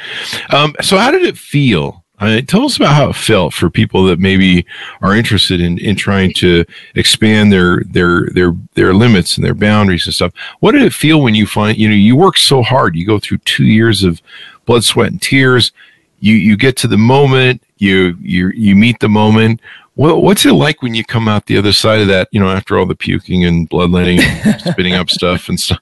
Um, 0.53 0.75
so 0.81 0.97
how 0.97 1.09
did 1.11 1.23
it 1.23 1.37
feel? 1.37 2.04
Uh, 2.19 2.41
tell 2.41 2.63
us 2.63 2.77
about 2.77 2.95
how 2.95 3.09
it 3.09 3.15
felt 3.15 3.53
for 3.53 3.69
people 3.69 4.05
that 4.05 4.19
maybe 4.19 4.65
are 5.01 5.15
interested 5.15 5.59
in, 5.59 5.77
in 5.79 5.95
trying 5.95 6.31
to 6.33 6.63
expand 6.95 7.51
their 7.51 7.81
their 7.85 8.27
their 8.29 8.53
their 8.75 8.93
limits 8.93 9.35
and 9.35 9.45
their 9.45 9.53
boundaries 9.53 10.05
and 10.05 10.13
stuff. 10.13 10.33
What 10.61 10.71
did 10.71 10.83
it 10.83 10.93
feel 10.93 11.21
when 11.21 11.35
you 11.35 11.45
find 11.45 11.77
you 11.77 11.89
know 11.89 11.95
you 11.95 12.15
work 12.15 12.37
so 12.37 12.61
hard? 12.61 12.95
You 12.95 13.05
go 13.05 13.19
through 13.19 13.39
two 13.39 13.65
years 13.65 14.03
of 14.03 14.21
blood, 14.65 14.83
sweat, 14.83 15.11
and 15.11 15.21
tears. 15.21 15.73
You 16.19 16.35
you 16.35 16.55
get 16.55 16.77
to 16.77 16.87
the 16.87 16.97
moment. 16.97 17.61
You 17.77 18.17
you 18.21 18.49
you 18.49 18.75
meet 18.75 18.99
the 18.99 19.09
moment. 19.09 19.59
What, 19.95 20.23
what's 20.23 20.45
it 20.45 20.51
like 20.51 20.81
when 20.81 20.93
you 20.93 21.05
come 21.05 21.29
out 21.29 21.45
the 21.45 21.57
other 21.57 21.71
side 21.71 22.01
of 22.01 22.07
that? 22.07 22.27
You 22.31 22.41
know, 22.41 22.49
after 22.49 22.77
all 22.77 22.85
the 22.85 22.95
puking 22.95 23.45
and 23.45 23.67
bloodletting, 23.67 24.19
and 24.21 24.61
spitting 24.73 24.93
up 24.93 25.09
stuff 25.09 25.47
and 25.47 25.57
stuff. 25.57 25.79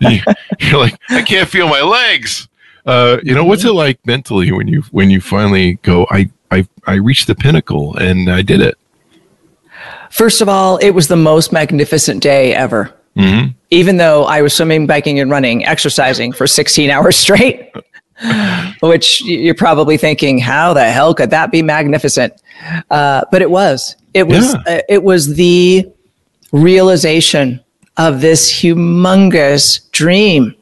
you, 0.00 0.20
you're 0.60 0.78
like, 0.78 0.98
I 1.08 1.22
can't 1.22 1.48
feel 1.48 1.66
my 1.66 1.80
legs. 1.80 2.48
Uh, 2.84 3.18
you 3.22 3.34
know, 3.34 3.44
what's 3.44 3.64
it 3.64 3.72
like 3.72 4.04
mentally 4.06 4.50
when 4.50 4.66
you 4.68 4.82
when 4.90 5.10
you 5.10 5.20
finally 5.20 5.74
go, 5.82 6.06
I 6.10 6.30
I 6.50 6.66
I 6.86 6.94
reached 6.94 7.26
the 7.26 7.34
pinnacle 7.34 7.96
and 7.96 8.30
I 8.30 8.42
did 8.42 8.60
it. 8.60 8.76
First 10.10 10.40
of 10.40 10.48
all, 10.48 10.76
it 10.78 10.90
was 10.90 11.08
the 11.08 11.16
most 11.16 11.52
magnificent 11.52 12.22
day 12.22 12.54
ever. 12.54 12.92
Mhm. 13.16 13.54
Even 13.70 13.96
though 13.98 14.24
I 14.24 14.42
was 14.42 14.52
swimming, 14.54 14.86
biking, 14.86 15.20
and 15.20 15.30
running, 15.30 15.64
exercising 15.64 16.32
for 16.32 16.46
16 16.46 16.90
hours 16.94 17.16
straight, 17.16 17.70
which 18.80 19.22
you're 19.24 19.54
probably 19.54 19.96
thinking, 19.96 20.38
how 20.38 20.72
the 20.74 20.84
hell 20.90 21.14
could 21.14 21.30
that 21.30 21.50
be 21.50 21.62
magnificent? 21.62 22.34
Uh, 22.90 23.22
but 23.30 23.42
it 23.42 23.50
was. 23.50 23.96
It 24.14 24.26
was. 24.26 24.54
Yeah. 24.54 24.62
Uh, 24.66 24.80
it 24.88 25.02
was 25.02 25.34
the 25.36 25.86
realization 26.52 27.60
of 27.96 28.20
this 28.20 28.52
humongous 28.52 29.90
dream. 29.92 30.54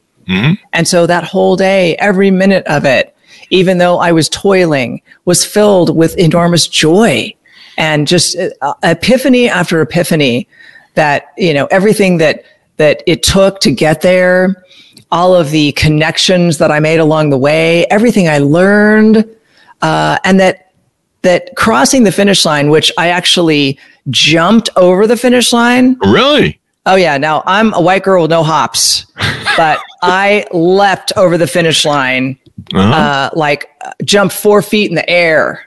And 0.73 0.87
so 0.87 1.07
that 1.07 1.25
whole 1.25 1.57
day, 1.57 1.97
every 1.97 2.31
minute 2.31 2.67
of 2.67 2.85
it, 2.85 3.15
even 3.51 3.79
though 3.79 3.99
I 3.99 4.13
was 4.13 4.29
toiling, 4.29 5.03
was 5.25 5.45
filled 5.45 5.97
with 5.97 6.17
enormous 6.19 6.69
joy 6.69 7.35
and 7.77 8.07
just 8.07 8.37
uh, 8.61 8.75
epiphany 8.83 9.49
after 9.49 9.81
epiphany 9.81 10.47
that, 10.95 11.33
you 11.37 11.55
know, 11.55 11.67
everything 11.67 12.19
that, 12.19 12.45
that 12.77 13.03
it 13.07 13.23
took 13.23 13.61
to 13.61 13.73
get 13.73 14.03
there, 14.03 14.65
all 15.11 15.35
of 15.35 15.51
the 15.51 15.73
connections 15.73 16.59
that 16.59 16.71
I 16.71 16.79
made 16.79 17.01
along 17.01 17.31
the 17.31 17.39
way, 17.39 17.87
everything 17.87 18.29
I 18.29 18.39
learned, 18.39 19.25
uh, 19.83 20.19
and 20.25 20.39
that, 20.41 20.73
that 21.23 21.57
crossing 21.57 22.05
the 22.05 22.13
finish 22.13 22.45
line, 22.45 22.71
which 22.71 22.93
I 22.97 23.09
actually 23.09 23.79
jumped 24.11 24.71
over 24.77 25.07
the 25.07 25.17
finish 25.17 25.53
line. 25.53 25.99
Really? 26.01 26.61
Oh 26.87 26.97
yeah, 26.97 27.19
now 27.19 27.43
I'm 27.47 27.75
a 27.75 27.81
white 27.81 28.03
girl 28.03 28.23
with 28.23 28.31
no 28.31 28.43
hops, 28.43 29.07
but 29.61 29.79
I 30.03 30.47
leapt 30.53 31.13
over 31.17 31.37
the 31.37 31.47
finish 31.47 31.85
line, 31.85 32.39
Uh-huh. 32.73 32.93
uh, 32.93 33.31
like 33.35 33.69
jumped 34.05 34.35
four 34.35 34.63
feet 34.63 34.89
in 34.91 34.95
the 34.97 35.09
air. 35.09 35.67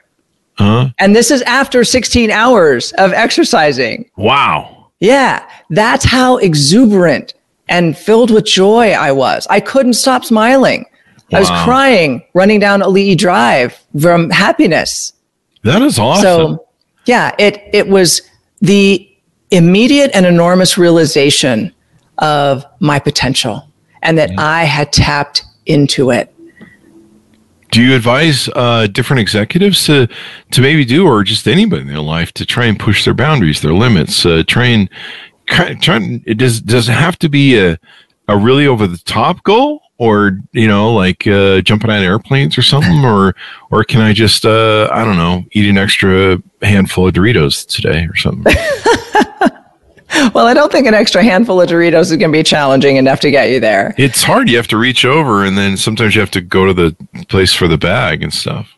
uh-huh. 0.58 0.88
And 0.98 1.14
this 1.14 1.30
is 1.30 1.42
after 1.42 1.84
16 1.84 2.30
hours 2.30 2.92
of 2.98 3.12
exercising. 3.12 4.10
Wow. 4.16 4.90
Yeah, 5.00 5.46
that's 5.70 6.04
how 6.04 6.38
exuberant 6.38 7.34
and 7.68 7.96
filled 7.96 8.30
with 8.30 8.44
joy 8.46 8.92
I 8.92 9.12
was. 9.12 9.46
I 9.48 9.60
couldn't 9.60 9.94
stop 9.94 10.24
smiling. 10.24 10.86
I 11.32 11.40
was 11.40 11.50
crying 11.64 12.22
running 12.34 12.60
down 12.60 12.80
Ali'i 12.80 13.16
Drive 13.16 13.80
from 14.00 14.30
happiness. 14.30 15.12
That 15.64 15.82
is 15.82 15.98
awesome. 15.98 16.22
So, 16.22 16.66
yeah, 17.06 17.32
it 17.38 17.54
it 17.72 17.88
was 17.88 18.22
the 18.60 19.08
immediate 19.50 20.10
and 20.14 20.26
enormous 20.26 20.78
realization 20.78 21.72
of 22.18 22.64
my 22.80 22.98
potential 23.00 23.66
and 24.04 24.16
that 24.18 24.30
I 24.38 24.64
had 24.64 24.92
tapped 24.92 25.42
into 25.66 26.10
it. 26.10 26.32
do 27.72 27.82
you 27.82 27.96
advise 27.96 28.48
uh, 28.54 28.86
different 28.86 29.20
executives 29.20 29.84
to 29.86 30.06
to 30.52 30.60
maybe 30.60 30.84
do, 30.84 31.06
or 31.06 31.24
just 31.24 31.48
anybody 31.48 31.82
in 31.82 31.88
their 31.88 32.00
life, 32.00 32.30
to 32.34 32.46
try 32.46 32.66
and 32.66 32.78
push 32.78 33.04
their 33.04 33.14
boundaries, 33.14 33.60
their 33.60 33.72
limits, 33.74 34.24
uh, 34.24 34.42
try 34.46 34.66
and 34.66 34.88
try? 35.82 35.96
and- 35.96 36.22
It 36.26 36.38
does 36.38 36.60
does 36.60 36.88
it 36.88 36.92
have 36.92 37.18
to 37.18 37.28
be 37.28 37.58
a 37.58 37.78
a 38.28 38.36
really 38.38 38.66
over 38.66 38.86
the 38.86 38.98
top 38.98 39.42
goal, 39.42 39.82
or 39.98 40.38
you 40.52 40.68
know, 40.68 40.94
like 40.94 41.26
uh, 41.26 41.60
jumping 41.62 41.90
on 41.90 42.02
airplanes 42.02 42.56
or 42.56 42.62
something, 42.62 43.04
or 43.14 43.34
or 43.70 43.82
can 43.84 44.00
I 44.00 44.12
just 44.12 44.44
uh, 44.46 44.88
I 44.92 45.04
don't 45.04 45.16
know, 45.16 45.44
eat 45.52 45.68
an 45.68 45.78
extra 45.78 46.40
handful 46.62 47.08
of 47.08 47.14
Doritos 47.14 47.66
today 47.66 48.06
or 48.08 48.14
something? 48.16 48.54
Well, 50.34 50.46
I 50.46 50.54
don't 50.54 50.70
think 50.70 50.86
an 50.86 50.94
extra 50.94 51.22
handful 51.22 51.60
of 51.60 51.68
Doritos 51.68 52.02
is 52.02 52.16
going 52.16 52.30
to 52.30 52.38
be 52.38 52.42
challenging 52.42 52.96
enough 52.96 53.20
to 53.20 53.30
get 53.30 53.50
you 53.50 53.60
there. 53.60 53.94
it's 53.98 54.22
hard. 54.22 54.48
You 54.48 54.56
have 54.56 54.68
to 54.68 54.76
reach 54.76 55.04
over, 55.04 55.44
and 55.44 55.56
then 55.58 55.76
sometimes 55.76 56.14
you 56.14 56.20
have 56.20 56.30
to 56.32 56.40
go 56.40 56.66
to 56.66 56.72
the 56.74 56.96
place 57.28 57.52
for 57.52 57.68
the 57.68 57.78
bag 57.78 58.22
and 58.22 58.32
stuff. 58.32 58.68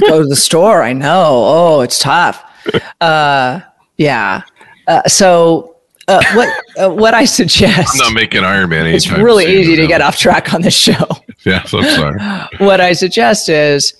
Go 0.00 0.22
to 0.22 0.26
the 0.28 0.36
store. 0.36 0.82
I 0.82 0.92
know. 0.92 1.24
Oh, 1.46 1.80
it's 1.80 1.98
tough. 1.98 2.44
Uh, 3.00 3.60
yeah. 3.96 4.42
Uh, 4.86 5.02
so, 5.08 5.76
uh, 6.06 6.22
what 6.34 6.64
uh, 6.78 6.90
what 6.90 7.14
I 7.14 7.24
suggest? 7.24 7.92
I'm 7.94 7.98
not 7.98 8.12
making 8.12 8.44
Iron 8.44 8.68
Man. 8.68 8.86
it's 8.86 9.10
really 9.10 9.46
easy 9.46 9.74
to 9.76 9.86
get 9.86 10.02
off 10.02 10.18
track 10.18 10.52
on 10.52 10.60
this 10.62 10.74
show. 10.76 11.06
Yeah, 11.46 11.62
so 11.64 11.78
I'm 11.78 11.84
sorry. 11.94 12.48
what 12.66 12.80
I 12.80 12.92
suggest 12.92 13.48
is 13.48 13.94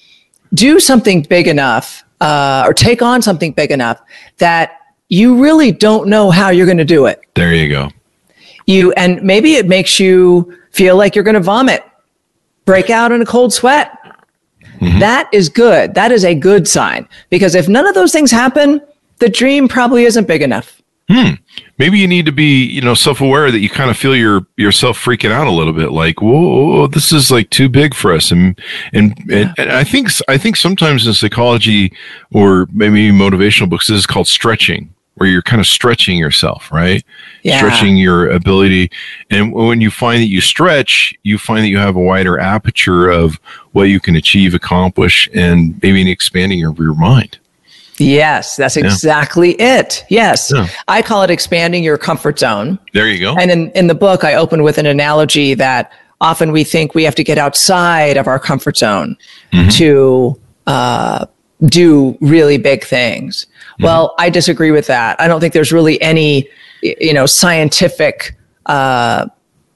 do 0.53 0.81
something 0.81 1.23
big 1.23 1.47
enough 1.47 2.05
uh, 2.21 2.65
or 2.67 2.75
take 2.75 3.01
on 3.01 3.23
something 3.23 3.53
big 3.53 3.71
enough 3.71 4.01
that 4.39 4.78
you 5.09 5.43
really 5.43 5.73
don't 5.73 6.09
know 6.09 6.31
how 6.31 6.51
you're 6.51 6.67
going 6.67 6.79
to 6.79 6.85
do 6.85 7.07
it. 7.07 7.21
There 7.35 7.55
you 7.55 7.69
go. 7.69 7.91
You 8.67 8.93
and 8.93 9.23
maybe 9.23 9.55
it 9.55 9.67
makes 9.67 9.99
you 9.99 10.59
feel 10.73 10.97
like 10.97 11.15
you're 11.15 11.25
going 11.25 11.35
to 11.35 11.41
vomit, 11.41 11.83
break 12.65 12.91
out 12.91 13.13
in 13.13 13.23
a 13.23 13.27
cold 13.27 13.53
sweat. 13.53 13.93
Mm-hmm. 14.81 14.99
That 15.01 15.29
is 15.33 15.49
good. 15.49 15.95
That 15.95 16.13
is 16.13 16.25
a 16.25 16.35
good 16.35 16.69
sign 16.69 17.09
because 17.31 17.55
if 17.55 17.69
none 17.69 17.87
of 17.87 17.95
those 17.95 18.13
things 18.13 18.31
happen, 18.31 18.81
the 19.19 19.29
dream 19.29 19.67
probably 19.69 20.05
isn't 20.05 20.29
big 20.29 20.43
enough. 20.43 20.81
Hmm. 21.11 21.35
Maybe 21.79 21.99
you 21.99 22.07
need 22.07 22.27
to 22.27 22.33
be, 22.33 22.67
you 22.67 22.83
know, 22.83 22.93
self-aware 22.93 23.51
that 23.51 23.61
you 23.61 23.71
kind 23.71 23.89
of 23.91 23.97
feel 23.97 24.15
your 24.15 24.47
yourself 24.59 25.03
freaking 25.03 25.31
out 25.31 25.47
a 25.47 25.51
little 25.51 25.73
bit, 25.73 25.91
like, 25.91 26.21
whoa, 26.21 26.87
this 26.87 27.13
is 27.13 27.31
like 27.31 27.49
too 27.49 27.71
big 27.71 27.95
for 27.95 28.13
us. 28.13 28.31
And 28.31 28.61
and, 28.93 29.15
yeah. 29.27 29.55
and 29.57 29.73
I 29.73 29.85
think 29.85 30.11
I 30.29 30.37
think 30.37 30.57
sometimes 30.57 31.07
in 31.07 31.15
psychology 31.15 31.95
or 32.31 32.69
maybe 32.73 33.11
motivational 33.11 33.71
books, 33.71 33.87
this 33.87 33.97
is 33.97 34.07
called 34.07 34.29
stretching, 34.29 34.93
where 35.19 35.29
you're 35.29 35.43
kind 35.43 35.61
of 35.61 35.67
stretching 35.67 36.17
yourself, 36.17 36.73
right? 36.73 37.05
Yeah. 37.43 37.59
Stretching 37.59 37.97
your 37.97 38.31
ability. 38.31 38.91
And 39.31 39.53
when 39.53 39.81
you 39.81 39.91
find 39.91 40.23
that 40.23 40.29
you 40.29 40.41
stretch, 40.41 41.15
you 41.23 41.39
find 41.39 41.65
that 41.65 41.69
you 41.69 41.79
have 41.79 41.97
a 41.97 42.01
wider 42.01 42.39
aperture 42.39 43.11
of 43.11 43.37
what 43.73 43.85
you 43.85 44.01
can 44.01 44.17
achieve, 44.17 44.55
accomplish, 44.55 45.29
and 45.35 45.79
maybe 45.83 46.11
expanding 46.11 46.59
your, 46.59 46.75
your 46.79 46.95
mind. 46.95 47.39
Yes, 47.99 48.57
that's 48.57 48.77
exactly 48.77 49.57
yeah. 49.59 49.81
it. 49.81 50.05
Yes. 50.09 50.53
Yeah. 50.55 50.69
I 50.87 51.03
call 51.03 51.23
it 51.23 51.31
expanding 51.31 51.83
your 51.83 51.99
comfort 51.99 52.39
zone. 52.39 52.79
There 52.95 53.09
you 53.09 53.19
go. 53.19 53.37
And 53.37 53.51
in, 53.51 53.71
in 53.73 53.87
the 53.89 53.95
book, 53.95 54.23
I 54.23 54.35
open 54.35 54.63
with 54.63 54.79
an 54.79 54.87
analogy 54.87 55.55
that 55.55 55.93
often 56.21 56.53
we 56.53 56.65
think 56.65 56.95
we 56.95 57.05
have 57.05 57.17
to 57.17 57.25
get 57.25 57.39
outside 57.39 58.17
of 58.17 58.27
our 58.29 58.39
comfort 58.39 58.77
zone 58.77 59.17
mm-hmm. 59.53 59.69
to 59.71 60.41
uh, 60.69 61.27
do 61.67 62.17
really 62.21 62.59
big 62.59 62.85
things. 62.85 63.45
Mm-hmm. 63.45 63.85
Well, 63.85 64.15
I 64.19 64.31
disagree 64.31 64.71
with 64.71 64.87
that. 64.87 65.21
I 65.21 65.29
don't 65.29 65.41
think 65.41 65.55
there's 65.55 65.73
really 65.73 66.01
any, 66.01 66.49
you 66.83 67.13
know, 67.13 67.27
scientific 67.27 68.37
uh, 68.67 69.27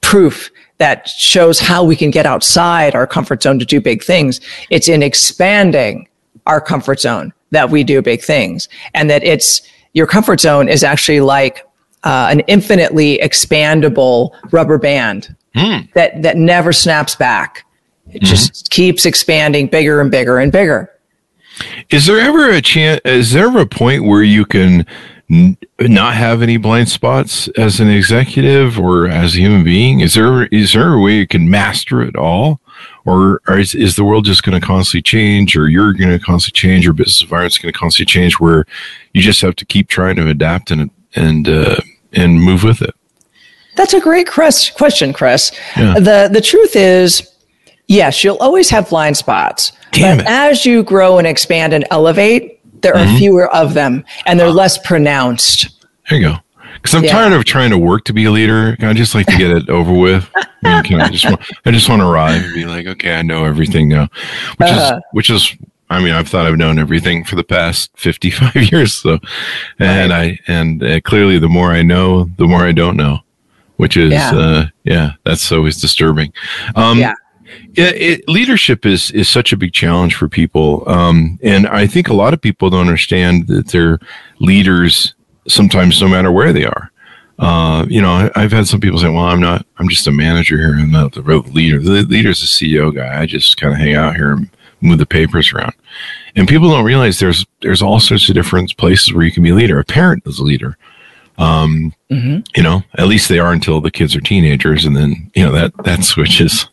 proof 0.01 0.51
that 0.77 1.07
shows 1.07 1.59
how 1.59 1.83
we 1.83 1.95
can 1.95 2.11
get 2.11 2.25
outside 2.25 2.95
our 2.95 3.07
comfort 3.07 3.43
zone 3.43 3.59
to 3.59 3.65
do 3.65 3.79
big 3.79 4.03
things. 4.03 4.41
It's 4.69 4.87
in 4.87 5.03
expanding 5.03 6.07
our 6.45 6.59
comfort 6.59 6.99
zone 6.99 7.33
that 7.51 7.69
we 7.69 7.83
do 7.83 8.01
big 8.01 8.21
things 8.21 8.67
and 8.93 9.09
that 9.09 9.23
it's 9.23 9.61
your 9.93 10.07
comfort 10.07 10.41
zone 10.41 10.67
is 10.67 10.83
actually 10.83 11.21
like 11.21 11.65
uh, 12.03 12.27
an 12.29 12.41
infinitely 12.41 13.19
expandable 13.19 14.31
rubber 14.51 14.77
band 14.77 15.35
mm. 15.55 15.93
that 15.93 16.21
that 16.21 16.35
never 16.35 16.73
snaps 16.73 17.15
back 17.15 17.65
it 18.07 18.15
mm-hmm. 18.15 18.25
just 18.25 18.69
keeps 18.71 19.05
expanding 19.05 19.67
bigger 19.67 20.01
and 20.01 20.11
bigger 20.11 20.39
and 20.39 20.51
bigger 20.51 20.89
is 21.89 22.05
there 22.05 22.19
ever 22.19 22.49
a 22.49 22.61
chance 22.61 23.01
is 23.05 23.31
there 23.33 23.47
ever 23.47 23.61
a 23.61 23.65
point 23.65 24.03
where 24.03 24.23
you 24.23 24.45
can 24.45 24.85
n- 25.29 25.57
not 25.79 26.15
have 26.15 26.41
any 26.41 26.57
blind 26.57 26.89
spots 26.89 27.47
as 27.49 27.79
an 27.79 27.89
executive 27.89 28.79
or 28.79 29.07
as 29.07 29.35
a 29.35 29.39
human 29.39 29.63
being? 29.63 29.99
Is 29.99 30.13
there 30.13 30.45
is 30.47 30.73
there 30.73 30.93
a 30.93 31.01
way 31.01 31.17
you 31.17 31.27
can 31.27 31.49
master 31.49 32.01
it 32.01 32.15
all? 32.15 32.59
Or, 33.05 33.41
or 33.47 33.59
is, 33.59 33.75
is 33.75 33.95
the 33.95 34.03
world 34.03 34.25
just 34.25 34.43
going 34.43 34.59
to 34.59 34.65
constantly 34.65 35.01
change 35.01 35.55
or 35.55 35.69
you're 35.69 35.93
going 35.93 36.09
to 36.09 36.19
constantly 36.19 36.57
change 36.57 36.83
your 36.85 36.93
business 36.93 37.21
environment's 37.21 37.57
going 37.57 37.71
to 37.71 37.77
constantly 37.77 38.09
change 38.09 38.39
where 38.39 38.65
you 39.13 39.21
just 39.21 39.41
have 39.41 39.55
to 39.57 39.65
keep 39.65 39.89
trying 39.89 40.15
to 40.17 40.27
adapt 40.27 40.71
and 40.71 40.89
and 41.15 41.47
uh, 41.47 41.75
and 42.13 42.41
move 42.41 42.63
with 42.63 42.81
it? 42.81 42.95
That's 43.75 43.93
a 43.93 43.99
great 43.99 44.27
question 44.27 45.13
chris. 45.13 45.51
Yeah. 45.77 45.95
the 45.95 46.29
the 46.31 46.41
truth 46.41 46.75
is 46.75 47.29
yes 47.87 48.23
you'll 48.23 48.37
always 48.37 48.69
have 48.69 48.89
blind 48.89 49.17
spots 49.17 49.73
Damn 49.93 50.17
but 50.17 50.25
it. 50.25 50.29
as 50.29 50.65
you 50.65 50.83
grow 50.83 51.17
and 51.17 51.27
expand 51.27 51.73
and 51.73 51.85
elevate 51.91 52.59
there 52.81 52.95
are 52.95 53.05
mm-hmm. 53.05 53.17
fewer 53.17 53.55
of 53.55 53.73
them 53.73 54.03
and 54.25 54.39
they're 54.39 54.51
less 54.51 54.77
pronounced 54.77 55.81
there 56.09 56.19
you 56.19 56.27
go 56.27 56.37
because 56.83 56.95
I'm 56.95 57.03
yeah. 57.03 57.11
tired 57.11 57.33
of 57.33 57.45
trying 57.45 57.69
to 57.69 57.77
work 57.77 58.03
to 58.05 58.13
be 58.13 58.25
a 58.25 58.31
leader. 58.31 58.75
I 58.81 58.93
just 58.93 59.15
like 59.15 59.25
to 59.27 59.37
get 59.37 59.51
it 59.51 59.69
over 59.69 59.93
with. 59.93 60.29
I, 60.65 60.81
mean, 60.81 60.99
I 60.99 61.09
just 61.09 61.25
want, 61.25 61.41
I 61.65 61.71
just 61.71 61.87
want 61.87 62.01
to 62.01 62.07
arrive 62.07 62.43
and 62.43 62.53
be 62.53 62.65
like, 62.65 62.87
okay, 62.87 63.15
I 63.15 63.21
know 63.21 63.45
everything 63.45 63.87
now, 63.89 64.09
which 64.57 64.69
uh-huh. 64.69 64.97
is 64.97 65.03
which 65.11 65.29
is. 65.29 65.55
I 65.89 66.01
mean, 66.01 66.13
I've 66.13 66.27
thought 66.27 66.47
I've 66.47 66.57
known 66.57 66.79
everything 66.79 67.23
for 67.23 67.35
the 67.35 67.43
past 67.43 67.91
55 67.97 68.55
years. 68.71 68.95
So, 68.95 69.19
and 69.77 70.11
right. 70.11 70.39
I 70.47 70.51
and 70.51 70.83
uh, 70.83 70.99
clearly, 71.01 71.37
the 71.37 71.49
more 71.49 71.71
I 71.71 71.83
know, 71.83 72.25
the 72.37 72.47
more 72.47 72.61
I 72.61 72.71
don't 72.71 72.97
know, 72.97 73.19
which 73.77 73.95
is 73.95 74.11
yeah, 74.11 74.31
uh, 74.33 74.65
yeah 74.83 75.11
that's 75.23 75.51
always 75.51 75.79
disturbing. 75.79 76.33
Um, 76.75 76.97
yeah. 76.97 77.13
It, 77.75 78.01
it, 78.01 78.29
leadership 78.29 78.85
is 78.85 79.11
is 79.11 79.29
such 79.29 79.51
a 79.51 79.57
big 79.57 79.73
challenge 79.73 80.15
for 80.15 80.27
people, 80.27 80.83
um, 80.87 81.39
and 81.41 81.67
I 81.67 81.87
think 81.87 82.07
a 82.07 82.13
lot 82.13 82.33
of 82.33 82.41
people 82.41 82.69
don't 82.69 82.81
understand 82.81 83.47
that 83.47 83.69
they're 83.69 83.99
leaders 84.39 85.15
sometimes 85.47 86.01
no 86.01 86.07
matter 86.07 86.31
where 86.31 86.53
they 86.53 86.65
are. 86.65 86.91
Uh, 87.39 87.85
you 87.89 88.01
know, 88.01 88.29
I, 88.35 88.41
have 88.41 88.51
had 88.51 88.67
some 88.67 88.79
people 88.79 88.99
say, 88.99 89.09
"Well, 89.09 89.25
I'm 89.25 89.39
not. 89.39 89.65
I'm 89.77 89.89
just 89.89 90.07
a 90.07 90.11
manager 90.11 90.57
here. 90.57 90.75
I'm 90.75 90.91
not 90.91 91.13
the 91.13 91.23
real 91.23 91.41
leader. 91.41 91.79
The 91.79 92.03
leader's 92.03 92.41
the 92.41 92.47
CEO 92.47 92.93
guy. 92.93 93.21
I 93.21 93.25
just 93.25 93.57
kind 93.57 93.73
of 93.73 93.79
hang 93.79 93.95
out 93.95 94.15
here 94.15 94.33
and 94.33 94.49
move 94.81 94.99
the 94.99 95.05
papers 95.05 95.51
around." 95.51 95.73
And 96.35 96.47
people 96.47 96.69
don't 96.69 96.85
realize 96.85 97.19
there's 97.19 97.45
there's 97.61 97.81
all 97.81 97.99
sorts 97.99 98.29
of 98.29 98.35
different 98.35 98.77
places 98.77 99.13
where 99.13 99.25
you 99.25 99.31
can 99.31 99.43
be 99.43 99.49
a 99.49 99.55
leader. 99.55 99.79
A 99.79 99.83
parent 99.83 100.23
is 100.25 100.39
a 100.39 100.43
leader. 100.43 100.77
Um, 101.39 101.93
mm-hmm. 102.11 102.41
You 102.55 102.63
know, 102.63 102.83
at 102.97 103.07
least 103.07 103.29
they 103.29 103.39
are 103.39 103.51
until 103.51 103.81
the 103.81 103.91
kids 103.91 104.15
are 104.15 104.21
teenagers, 104.21 104.85
and 104.85 104.95
then 104.95 105.31
you 105.33 105.43
know 105.43 105.51
that 105.51 105.73
that 105.83 106.03
switches 106.03 106.67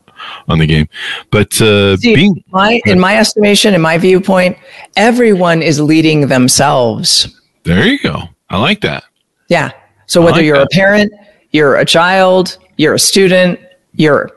on 0.48 0.58
the 0.58 0.66
game. 0.66 0.88
But 1.30 1.60
uh, 1.60 1.96
See, 1.96 2.14
being 2.14 2.44
my, 2.50 2.80
in 2.86 2.98
my 2.98 3.16
estimation, 3.16 3.74
in 3.74 3.80
my 3.80 3.98
viewpoint, 3.98 4.58
everyone 4.96 5.62
is 5.62 5.80
leading 5.80 6.28
themselves. 6.28 7.40
There 7.64 7.86
you 7.86 7.98
go. 7.98 8.22
I 8.48 8.58
like 8.58 8.80
that. 8.82 9.04
Yeah. 9.48 9.72
So 10.06 10.20
whether 10.20 10.38
like 10.38 10.44
you're 10.44 10.58
that. 10.58 10.66
a 10.72 10.74
parent, 10.74 11.12
you're 11.50 11.76
a 11.76 11.84
child, 11.84 12.58
you're 12.76 12.94
a 12.94 12.98
student, 12.98 13.60
you're 13.94 14.30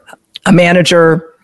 a 0.45 0.53
manager, 0.53 1.35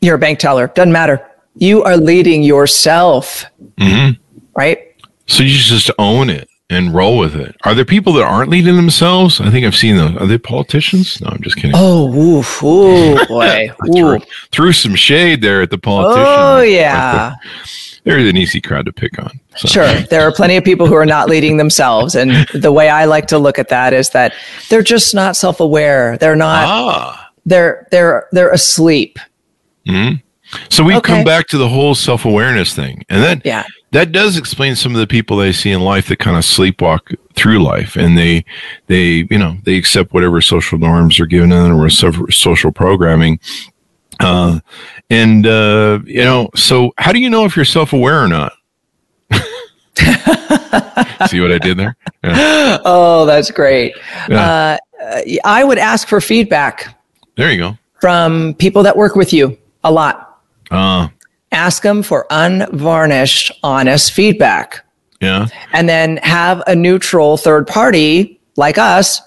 you're 0.00 0.16
a 0.16 0.18
bank 0.18 0.38
teller, 0.38 0.68
doesn't 0.68 0.92
matter. 0.92 1.30
You 1.56 1.82
are 1.84 1.96
leading 1.96 2.42
yourself. 2.42 3.44
Mm-hmm. 3.78 4.20
Right? 4.56 4.94
So 5.26 5.42
you 5.42 5.56
just 5.56 5.90
own 5.98 6.30
it 6.30 6.48
and 6.70 6.94
roll 6.94 7.18
with 7.18 7.36
it. 7.36 7.56
Are 7.64 7.74
there 7.74 7.84
people 7.84 8.12
that 8.14 8.24
aren't 8.24 8.50
leading 8.50 8.76
themselves? 8.76 9.40
I 9.40 9.50
think 9.50 9.66
I've 9.66 9.76
seen 9.76 9.96
those. 9.96 10.16
Are 10.16 10.26
they 10.26 10.38
politicians? 10.38 11.20
No, 11.20 11.28
I'm 11.28 11.42
just 11.42 11.56
kidding. 11.56 11.72
Oh, 11.74 12.12
oof, 12.14 12.62
ooh, 12.62 13.24
boy. 13.28 13.70
threw, 13.92 14.18
threw, 14.50 14.72
some 14.72 14.94
shade 14.94 15.42
there 15.42 15.62
at 15.62 15.70
the 15.70 15.78
politician. 15.78 16.24
Oh, 16.26 16.62
yeah 16.62 17.34
they're 18.04 18.18
an 18.18 18.36
easy 18.36 18.60
crowd 18.60 18.84
to 18.86 18.92
pick 18.92 19.18
on. 19.18 19.40
So. 19.56 19.68
Sure. 19.68 20.00
There 20.02 20.20
are 20.20 20.32
plenty 20.32 20.56
of 20.56 20.64
people 20.64 20.86
who 20.86 20.94
are 20.94 21.06
not 21.06 21.28
leading 21.28 21.56
themselves. 21.56 22.14
And 22.14 22.46
the 22.54 22.70
way 22.70 22.90
I 22.90 23.06
like 23.06 23.26
to 23.28 23.38
look 23.38 23.58
at 23.58 23.68
that 23.70 23.92
is 23.92 24.10
that 24.10 24.34
they're 24.68 24.82
just 24.82 25.14
not 25.14 25.36
self 25.36 25.60
aware. 25.60 26.18
They're 26.18 26.36
not, 26.36 26.64
ah. 26.66 27.30
they're, 27.46 27.88
they're, 27.90 28.28
they're 28.32 28.52
asleep. 28.52 29.18
Mm-hmm. 29.86 30.16
So 30.68 30.84
we 30.84 30.96
okay. 30.96 31.14
come 31.14 31.24
back 31.24 31.46
to 31.48 31.58
the 31.58 31.68
whole 31.68 31.94
self 31.94 32.24
awareness 32.24 32.74
thing. 32.74 33.04
And 33.08 33.22
then, 33.22 33.42
yeah. 33.44 33.64
that 33.92 34.12
does 34.12 34.36
explain 34.36 34.76
some 34.76 34.94
of 34.94 35.00
the 35.00 35.06
people 35.06 35.38
that 35.38 35.48
I 35.48 35.50
see 35.52 35.70
in 35.70 35.80
life 35.80 36.08
that 36.08 36.18
kind 36.18 36.36
of 36.36 36.42
sleepwalk 36.42 37.16
through 37.34 37.62
life 37.62 37.96
and 37.96 38.16
they, 38.16 38.44
they, 38.86 39.26
you 39.30 39.38
know, 39.38 39.56
they 39.64 39.76
accept 39.76 40.12
whatever 40.12 40.40
social 40.40 40.78
norms 40.78 41.18
are 41.18 41.26
given 41.26 41.50
them 41.50 41.80
or 41.80 41.90
social 41.90 42.72
programming 42.72 43.40
uh, 44.20 44.60
and, 45.10 45.46
uh, 45.46 46.00
you 46.04 46.24
know, 46.24 46.50
so 46.54 46.92
how 46.98 47.12
do 47.12 47.18
you 47.18 47.30
know 47.30 47.44
if 47.44 47.56
you're 47.56 47.64
self 47.64 47.92
aware 47.92 48.22
or 48.22 48.28
not? 48.28 48.52
See 51.28 51.40
what 51.40 51.52
I 51.52 51.58
did 51.58 51.76
there? 51.76 51.96
Yeah. 52.22 52.78
Oh, 52.86 53.24
that's 53.24 53.50
great. 53.50 53.94
Yeah. 54.28 54.78
Uh, 55.00 55.22
I 55.44 55.64
would 55.64 55.78
ask 55.78 56.08
for 56.08 56.20
feedback. 56.20 56.96
There 57.36 57.50
you 57.50 57.58
go. 57.58 57.78
From 58.00 58.54
people 58.54 58.82
that 58.82 58.96
work 58.96 59.14
with 59.14 59.32
you 59.32 59.56
a 59.84 59.92
lot. 59.92 60.33
Uh, 60.70 61.08
ask 61.52 61.82
them 61.82 62.02
for 62.02 62.26
unvarnished, 62.30 63.52
honest 63.62 64.12
feedback. 64.12 64.84
Yeah. 65.20 65.46
And 65.72 65.88
then 65.88 66.18
have 66.18 66.62
a 66.66 66.74
neutral 66.74 67.36
third 67.36 67.66
party 67.66 68.40
like 68.56 68.78
us 68.78 69.22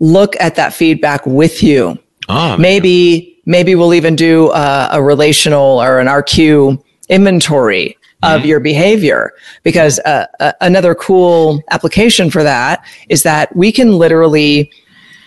look 0.00 0.34
at 0.40 0.54
that 0.56 0.72
feedback 0.72 1.26
with 1.26 1.62
you. 1.62 1.98
Ah, 2.28 2.56
maybe 2.58 3.42
maybe 3.44 3.74
we'll 3.74 3.94
even 3.94 4.16
do 4.16 4.50
a, 4.52 4.88
a 4.92 5.02
relational 5.02 5.82
or 5.82 5.98
an 5.98 6.06
RQ 6.06 6.82
inventory 7.08 7.98
of 8.22 8.40
mm-hmm. 8.40 8.48
your 8.48 8.60
behavior 8.60 9.32
because 9.62 9.98
uh, 10.00 10.26
uh, 10.40 10.52
another 10.62 10.94
cool 10.94 11.62
application 11.70 12.30
for 12.30 12.42
that 12.42 12.84
is 13.10 13.22
that 13.22 13.54
we 13.54 13.70
can 13.70 13.92
literally 13.92 14.70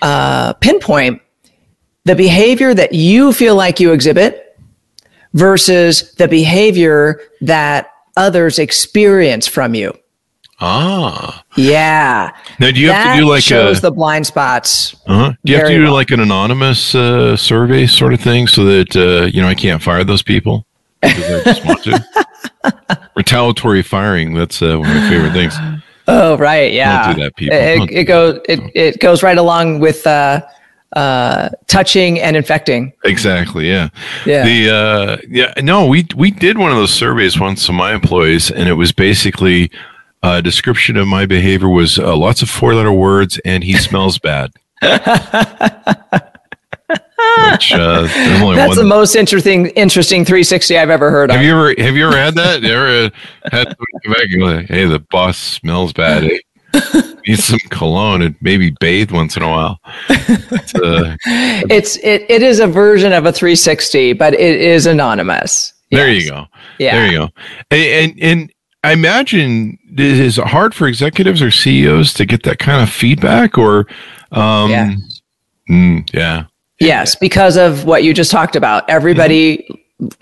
uh, 0.02 0.54
pinpoint 0.54 1.22
the 2.06 2.16
behavior 2.16 2.74
that 2.74 2.94
you 2.94 3.32
feel 3.32 3.56
like 3.56 3.80
you 3.80 3.92
exhibit 3.92 4.47
versus 5.34 6.14
the 6.14 6.28
behavior 6.28 7.20
that 7.42 7.92
others 8.16 8.60
experience 8.60 9.48
from 9.48 9.76
you 9.76 9.94
Ah. 10.60 11.44
Yeah. 11.56 12.32
Now, 12.60 12.72
do 12.72 12.80
you 12.80 12.88
that 12.88 13.06
have 13.06 13.16
to 13.16 13.22
do 13.22 13.30
like 13.30 13.44
shows 13.44 13.78
a, 13.80 13.82
the 13.82 13.92
blind 13.92 14.26
spots? 14.26 14.96
Uh-huh. 15.06 15.34
Do 15.46 15.52
you 15.52 15.58
have 15.60 15.68
to 15.68 15.76
do 15.76 15.84
well. 15.84 15.94
like 15.94 16.10
an 16.10 16.20
anonymous 16.20 16.96
uh, 16.96 17.38
survey 17.38 17.86
sort 17.86 18.14
of 18.14 18.22
thing 18.22 18.48
so 18.48 18.66
that 18.66 18.96
uh, 18.96 19.26
you 19.28 19.42
know 19.42 19.48
I 19.48 19.56
can't 19.56 19.82
fire 19.82 20.04
those 20.04 20.24
people 20.24 20.66
because 21.02 21.42
I 21.42 21.44
just 21.44 21.66
want 21.66 21.84
to? 21.84 23.10
Retaliatory 23.16 23.84
firing. 23.84 24.34
That's 24.34 24.62
uh, 24.62 24.78
one 24.80 24.90
of 24.90 24.96
my 24.96 25.10
favorite 25.10 25.34
things. 25.34 25.56
Oh, 26.08 26.38
right. 26.38 26.72
Yeah. 26.74 27.06
Don't 27.08 27.16
do 27.18 27.24
that, 27.24 27.36
people. 27.36 27.58
It, 27.58 27.92
it 27.92 28.04
goes. 28.06 28.40
It, 28.50 28.60
it 28.74 29.00
goes 29.00 29.22
right 29.22 29.38
along 29.38 29.80
with 29.80 30.08
uh, 30.08 30.42
uh, 30.94 31.50
touching 31.68 32.20
and 32.20 32.36
infecting. 32.36 32.94
Exactly. 33.04 33.70
Yeah. 33.70 33.90
Yeah. 34.26 34.44
The 34.44 34.70
uh, 34.74 35.18
yeah. 35.30 35.54
No, 35.62 35.86
we 35.86 36.08
we 36.16 36.32
did 36.32 36.58
one 36.58 36.72
of 36.72 36.78
those 36.78 36.94
surveys 36.94 37.40
once 37.40 37.66
to 37.66 37.74
my 37.74 37.94
employees, 37.94 38.50
and 38.52 38.70
it 38.70 38.74
was 38.74 38.92
basically 38.92 39.72
a 40.24 40.42
description 40.42 40.98
of 40.98 41.08
my 41.08 41.26
behavior 41.26 41.70
was 41.70 42.00
uh, 42.00 42.16
lots 42.16 42.42
of 42.42 42.50
four 42.50 42.74
letter 42.74 42.92
words, 42.92 43.40
and 43.46 43.64
he 43.64 43.74
smells 43.74 44.18
bad. 44.20 44.52
Which 47.52 47.74
uh, 47.74 48.04
That's 48.56 48.76
the 48.76 48.86
most 48.86 49.16
interesting 49.16 49.68
interesting 49.68 50.24
360 50.24 50.78
I've 50.78 50.90
ever 50.90 51.12
heard 51.12 51.30
of. 51.30 51.36
have 51.36 51.46
you 51.46 51.52
ever 51.52 51.82
have 51.82 51.96
you 51.96 52.08
ever 52.08 52.18
had 52.18 52.36
that? 52.36 52.62
You 52.62 52.74
ever 52.74 53.06
uh, 53.06 53.10
had 53.52 53.68
back 53.68 54.30
and 54.30 54.40
go, 54.40 54.60
"Hey, 54.74 54.86
the 54.86 55.00
boss 55.00 55.38
smells 55.38 55.94
bad. 55.94 56.24
Eh? 56.24 56.40
Need 57.28 57.40
some 57.40 57.60
cologne 57.70 58.22
and 58.22 58.36
maybe 58.42 58.74
bathe 58.80 59.12
once 59.12 59.36
in 59.38 59.44
a 59.44 59.50
while." 59.50 59.80
But, 60.08 60.76
uh, 60.84 61.16
It's 61.70 61.98
it, 61.98 62.26
it 62.30 62.42
is 62.42 62.60
a 62.60 62.68
version 62.68 63.14
of 63.14 63.26
a 63.26 63.32
360, 63.34 64.14
but 64.14 64.34
it 64.34 64.62
is 64.62 64.86
anonymous. 64.86 65.74
There 65.92 66.10
Yes. 66.12 66.24
you 66.26 66.32
go. 66.32 66.46
Yeah. 66.80 66.96
There 66.96 67.12
you 67.12 67.18
go. 67.20 67.30
And, 67.72 67.82
and 68.12 68.20
and 68.22 68.54
I 68.84 68.92
imagine 68.94 69.78
it 69.94 70.00
is 70.00 70.38
hard 70.38 70.74
for 70.76 70.88
executives 70.88 71.42
or 71.42 71.50
CEOs 71.52 72.14
to 72.16 72.26
get 72.26 72.44
that 72.44 72.60
kind 72.60 72.82
of 72.84 72.90
feedback 72.90 73.58
or 73.58 73.88
um 74.32 74.70
Yeah. 74.72 74.94
mm, 75.70 76.10
yeah. 76.14 76.44
Yes, 76.80 77.16
because 77.16 77.58
of 77.58 77.86
what 77.86 78.04
you 78.04 78.14
just 78.14 78.30
talked 78.32 78.56
about. 78.56 78.88
Everybody 78.90 79.68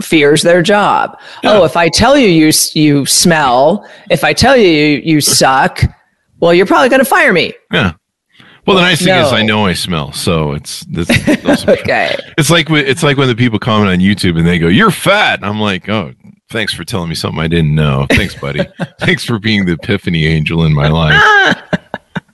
fears 0.01 0.41
their 0.41 0.61
job. 0.61 1.19
Oh, 1.43 1.65
if 1.65 1.75
I 1.75 1.89
tell 1.89 2.17
you 2.17 2.29
you 2.29 2.51
you 2.73 3.05
smell, 3.05 3.85
if 4.09 4.23
I 4.23 4.31
tell 4.31 4.55
you 4.55 4.69
you, 4.69 5.01
you 5.03 5.19
suck, 5.21 5.81
well, 6.45 6.53
you're 6.53 6.67
probably 6.67 6.89
going 6.89 6.99
to 6.99 7.05
fire 7.09 7.33
me. 7.33 7.53
Yeah. 7.73 7.93
Well, 8.67 8.75
the 8.77 8.81
nice 8.83 8.99
thing 9.03 9.15
is. 9.15 9.31
I 9.33 9.41
know 9.43 9.65
I 9.65 9.73
smell, 9.73 10.11
so 10.13 10.53
it's 10.53 10.85
it's, 10.91 11.41
those 11.43 11.67
Okay. 11.67 12.15
it's 12.37 12.49
like 12.51 12.69
when- 12.69 12.85
it's 12.85 13.01
like 13.03 13.17
when 13.17 13.27
the 13.27 13.35
people 13.35 13.57
comment 13.59 13.89
on 13.89 13.97
YouTube 13.99 14.37
and 14.37 14.47
they 14.47 14.57
go, 14.59 14.67
"You're 14.67 14.91
fat." 14.91 15.39
I'm 15.43 15.59
like, 15.59 15.87
"Oh, 15.89 16.13
thanks 16.49 16.73
for 16.73 16.83
telling 16.83 17.09
me 17.09 17.15
something 17.15 17.39
I 17.39 17.47
didn't 17.47 17.73
know. 17.75 18.07
Thanks, 18.11 18.35
buddy. 18.35 18.65
thanks 18.99 19.23
for 19.23 19.37
being 19.39 19.65
the 19.65 19.73
epiphany 19.73 20.25
angel 20.25 20.65
in 20.65 20.73
my 20.73 20.87
life." 20.87 21.57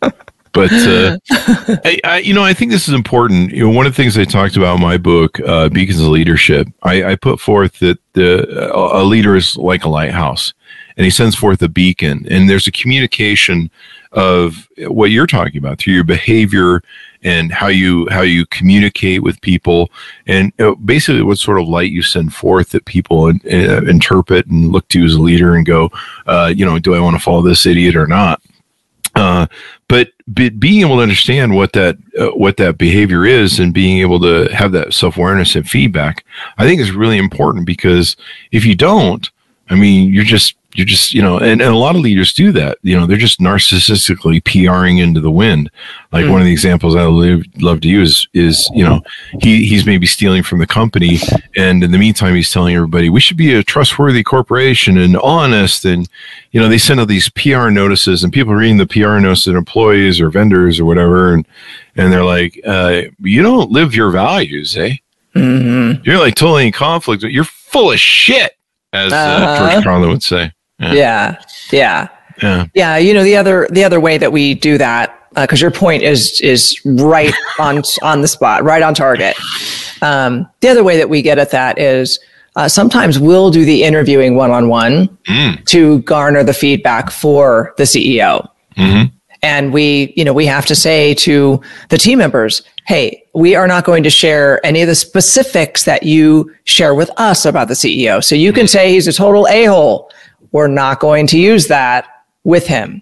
But 0.54 0.70
uh, 0.74 1.18
I, 1.86 2.00
I, 2.04 2.18
you 2.18 2.34
know, 2.34 2.44
I 2.44 2.54
think 2.54 2.72
this 2.72 2.90
is 2.90 2.94
important. 2.94 3.52
You 3.54 3.64
know, 3.64 3.70
one 3.70 3.86
of 3.86 3.94
the 3.94 3.96
things 3.96 4.18
I 4.18 4.26
talked 4.26 4.58
about 4.58 4.76
in 4.76 4.82
my 4.82 4.98
book, 4.98 5.40
uh, 5.40 5.70
Beacons 5.70 6.02
of 6.02 6.08
Leadership, 6.08 6.68
I, 6.84 7.12
I 7.12 7.16
put 7.16 7.40
forth 7.40 7.80
that 7.80 8.00
the 8.16 8.70
a 8.76 9.02
leader 9.06 9.38
is 9.38 9.56
like 9.56 9.86
a 9.86 9.90
lighthouse, 9.90 10.54
and 10.98 11.06
he 11.06 11.10
sends 11.10 11.38
forth 11.38 11.62
a 11.62 11.70
beacon, 11.70 12.28
and 12.30 12.50
there's 12.50 12.68
a 12.68 12.72
communication 12.74 13.72
of 14.12 14.68
what 14.78 15.12
you're 15.12 15.28
talking 15.28 15.58
about 15.58 15.80
through 15.80 15.94
your 15.94 16.04
behavior 16.04 16.84
and 17.24 17.52
how 17.52 17.68
you 17.68 18.08
how 18.10 18.22
you 18.22 18.46
communicate 18.48 19.22
with 19.24 19.42
people, 19.42 19.90
and 20.28 20.52
basically 20.86 21.22
what 21.22 21.38
sort 21.38 21.60
of 21.60 21.68
light 21.68 21.92
you 21.92 22.02
send 22.02 22.34
forth 22.34 22.70
that 22.70 22.86
people 22.86 23.28
uh, 23.28 23.82
interpret 23.84 24.48
and 24.48 24.72
look 24.72 24.88
to 24.90 25.06
as 25.06 25.14
a 25.14 25.22
leader 25.22 25.56
and 25.56 25.66
go, 25.66 25.90
uh, 26.26 26.52
you 26.56 26.66
know, 26.66 26.80
do 26.80 26.96
I 26.96 27.00
want 27.00 27.16
to 27.16 27.22
follow 27.22 27.42
this 27.42 27.66
idiot 27.66 27.96
or 27.96 28.08
not? 28.08 28.42
Uh, 29.16 29.46
but 29.88 30.10
be, 30.34 30.50
being 30.50 30.82
able 30.82 30.96
to 30.96 31.02
understand 31.02 31.54
what 31.54 31.74
that 31.74 31.98
uh, 32.20 32.28
what 32.28 32.58
that 32.58 32.78
behavior 32.78 33.26
is 33.26 33.60
and 33.60 33.74
being 33.74 34.00
able 34.00 34.20
to 34.20 34.46
have 34.54 34.72
that 34.72 34.94
self 34.94 35.18
awareness 35.18 35.56
and 35.56 35.70
feedback, 35.70 36.26
I 36.58 36.66
think 36.66 36.80
is 36.80 36.92
really 36.92 37.18
important 37.18 37.66
because 37.66 38.16
if 38.52 38.66
you 38.66 38.74
don't, 38.74 39.30
I 39.70 39.76
mean, 39.76 40.14
you're 40.14 40.24
just 40.24 40.56
you're 40.74 40.86
just 40.86 41.14
you 41.14 41.22
know, 41.22 41.38
and, 41.38 41.62
and 41.62 41.74
a 41.74 41.78
lot 41.78 41.96
of 41.96 42.02
leaders 42.02 42.34
do 42.34 42.52
that. 42.54 42.78
You 42.82 43.00
know, 43.00 43.06
they're 43.06 43.18
just 43.18 43.40
narcissistically 43.40 44.42
PRing 44.44 45.00
into 45.00 45.20
the 45.20 45.32
wind. 45.32 45.70
Like 46.12 46.30
one 46.30 46.42
of 46.42 46.46
the 46.46 46.52
examples 46.52 46.96
I 46.96 47.04
love, 47.04 47.44
love 47.60 47.82
to 47.82 47.88
use 47.88 48.28
is 48.34 48.70
you 48.74 48.84
know 48.84 49.02
he 49.42 49.66
he's 49.66 49.86
maybe 49.86 50.06
stealing 50.06 50.44
from 50.44 50.60
the 50.60 50.68
company, 50.68 51.20
and 51.56 51.84
in 51.84 51.92
the 51.92 51.98
meantime 51.98 52.36
he's 52.36 52.52
telling 52.52 52.76
everybody 52.76 53.10
we 53.10 53.20
should 53.22 53.38
be 53.38 53.54
a 53.54 53.64
trustworthy 53.64 54.24
corporation 54.24 54.98
and 54.98 55.18
honest 55.18 55.86
and 55.86 56.08
you 56.52 56.60
know, 56.60 56.68
they 56.68 56.78
send 56.78 57.00
out 57.00 57.08
these 57.08 57.30
PR 57.30 57.70
notices 57.70 58.24
and 58.26 58.34
people 58.34 58.54
reading 58.54 58.78
the 58.78 58.86
PR 58.86 59.20
notices 59.20 59.46
to 59.46 59.56
employees 59.56 60.20
or 60.20 60.30
vendors 60.30 60.82
or 60.82 60.86
whatever. 60.86 61.34
And, 61.34 61.48
and 61.96 62.12
they're 62.12 62.26
like, 62.26 62.60
uh, 62.68 63.04
you 63.20 63.42
don't 63.42 63.72
live 63.72 63.96
your 63.96 64.12
values, 64.12 64.76
eh? 64.76 64.96
Mhm. 65.34 66.06
You're 66.06 66.20
like 66.20 66.36
totally 66.36 66.68
in 66.68 66.74
conflict. 66.74 67.24
You're 67.24 67.46
full 67.46 67.94
of 67.94 68.00
shit, 68.02 68.52
as 68.92 69.14
uh, 69.14 69.16
Uh-huh. 69.16 69.72
George 69.72 69.84
Carlin 69.86 70.10
would 70.10 70.24
say. 70.24 70.52
Yeah. 70.82 70.94
Yeah. 70.94 71.38
Yeah. 71.72 72.08
Yeah. 72.42 72.66
Yeah, 72.74 72.98
you 72.98 73.14
know 73.14 73.24
the 73.24 73.36
other 73.36 73.68
the 73.72 73.84
other 73.84 74.00
way 74.00 74.18
that 74.18 74.32
we 74.32 74.56
do 74.56 74.78
that 74.80 75.18
because 75.36 75.62
your 75.62 75.70
point 75.72 76.02
is 76.04 76.40
is 76.42 76.80
right 76.86 77.34
on 77.60 77.84
on 78.02 78.22
the 78.22 78.28
spot, 78.28 78.64
right 78.64 78.82
on 78.82 78.94
target. 78.94 79.36
Um, 80.02 80.50
the 80.62 80.70
other 80.70 80.84
way 80.84 80.98
that 80.98 81.10
we 81.10 81.22
get 81.22 81.38
at 81.38 81.52
that 81.52 81.78
is 81.78 82.20
uh, 82.56 82.68
sometimes 82.68 83.20
we'll 83.20 83.52
do 83.52 83.64
the 83.64 83.84
interviewing 83.84 84.36
one 84.36 84.50
on 84.52 84.68
one 84.70 85.08
Mm. 85.28 85.64
to 85.66 86.00
garner 86.00 86.44
the 86.44 86.54
feedback 86.54 87.12
for 87.12 87.74
the 87.78 87.84
CEO, 87.84 88.48
hmm 88.76 89.04
and 89.44 89.74
we 89.74 90.14
you 90.16 90.24
know 90.24 90.34
we 90.34 90.46
have 90.46 90.66
to 90.68 90.76
say 90.76 91.14
to 91.16 91.60
the 91.90 91.98
team 91.98 92.18
members, 92.20 92.62
hey, 92.88 93.24
we 93.34 93.56
are 93.56 93.68
not 93.68 93.84
going 93.86 94.04
to 94.04 94.10
share 94.10 94.64
any 94.66 94.82
of 94.82 94.88
the 94.88 94.96
specifics 94.96 95.84
that 95.86 96.04
you 96.04 96.52
share 96.66 96.94
with 96.96 97.10
us 97.18 97.46
about 97.46 97.68
the 97.68 97.74
CEO. 97.74 98.24
So 98.24 98.36
you 98.36 98.52
can 98.54 98.68
say 98.68 98.92
he's 98.92 99.08
a 99.08 99.14
total 99.14 99.48
a 99.48 99.66
hole. 99.66 100.12
We're 100.52 100.68
not 100.68 101.00
going 101.00 101.28
to 101.28 101.40
use 101.40 101.68
that 101.68 102.08
with 102.44 102.68
him. 102.68 103.02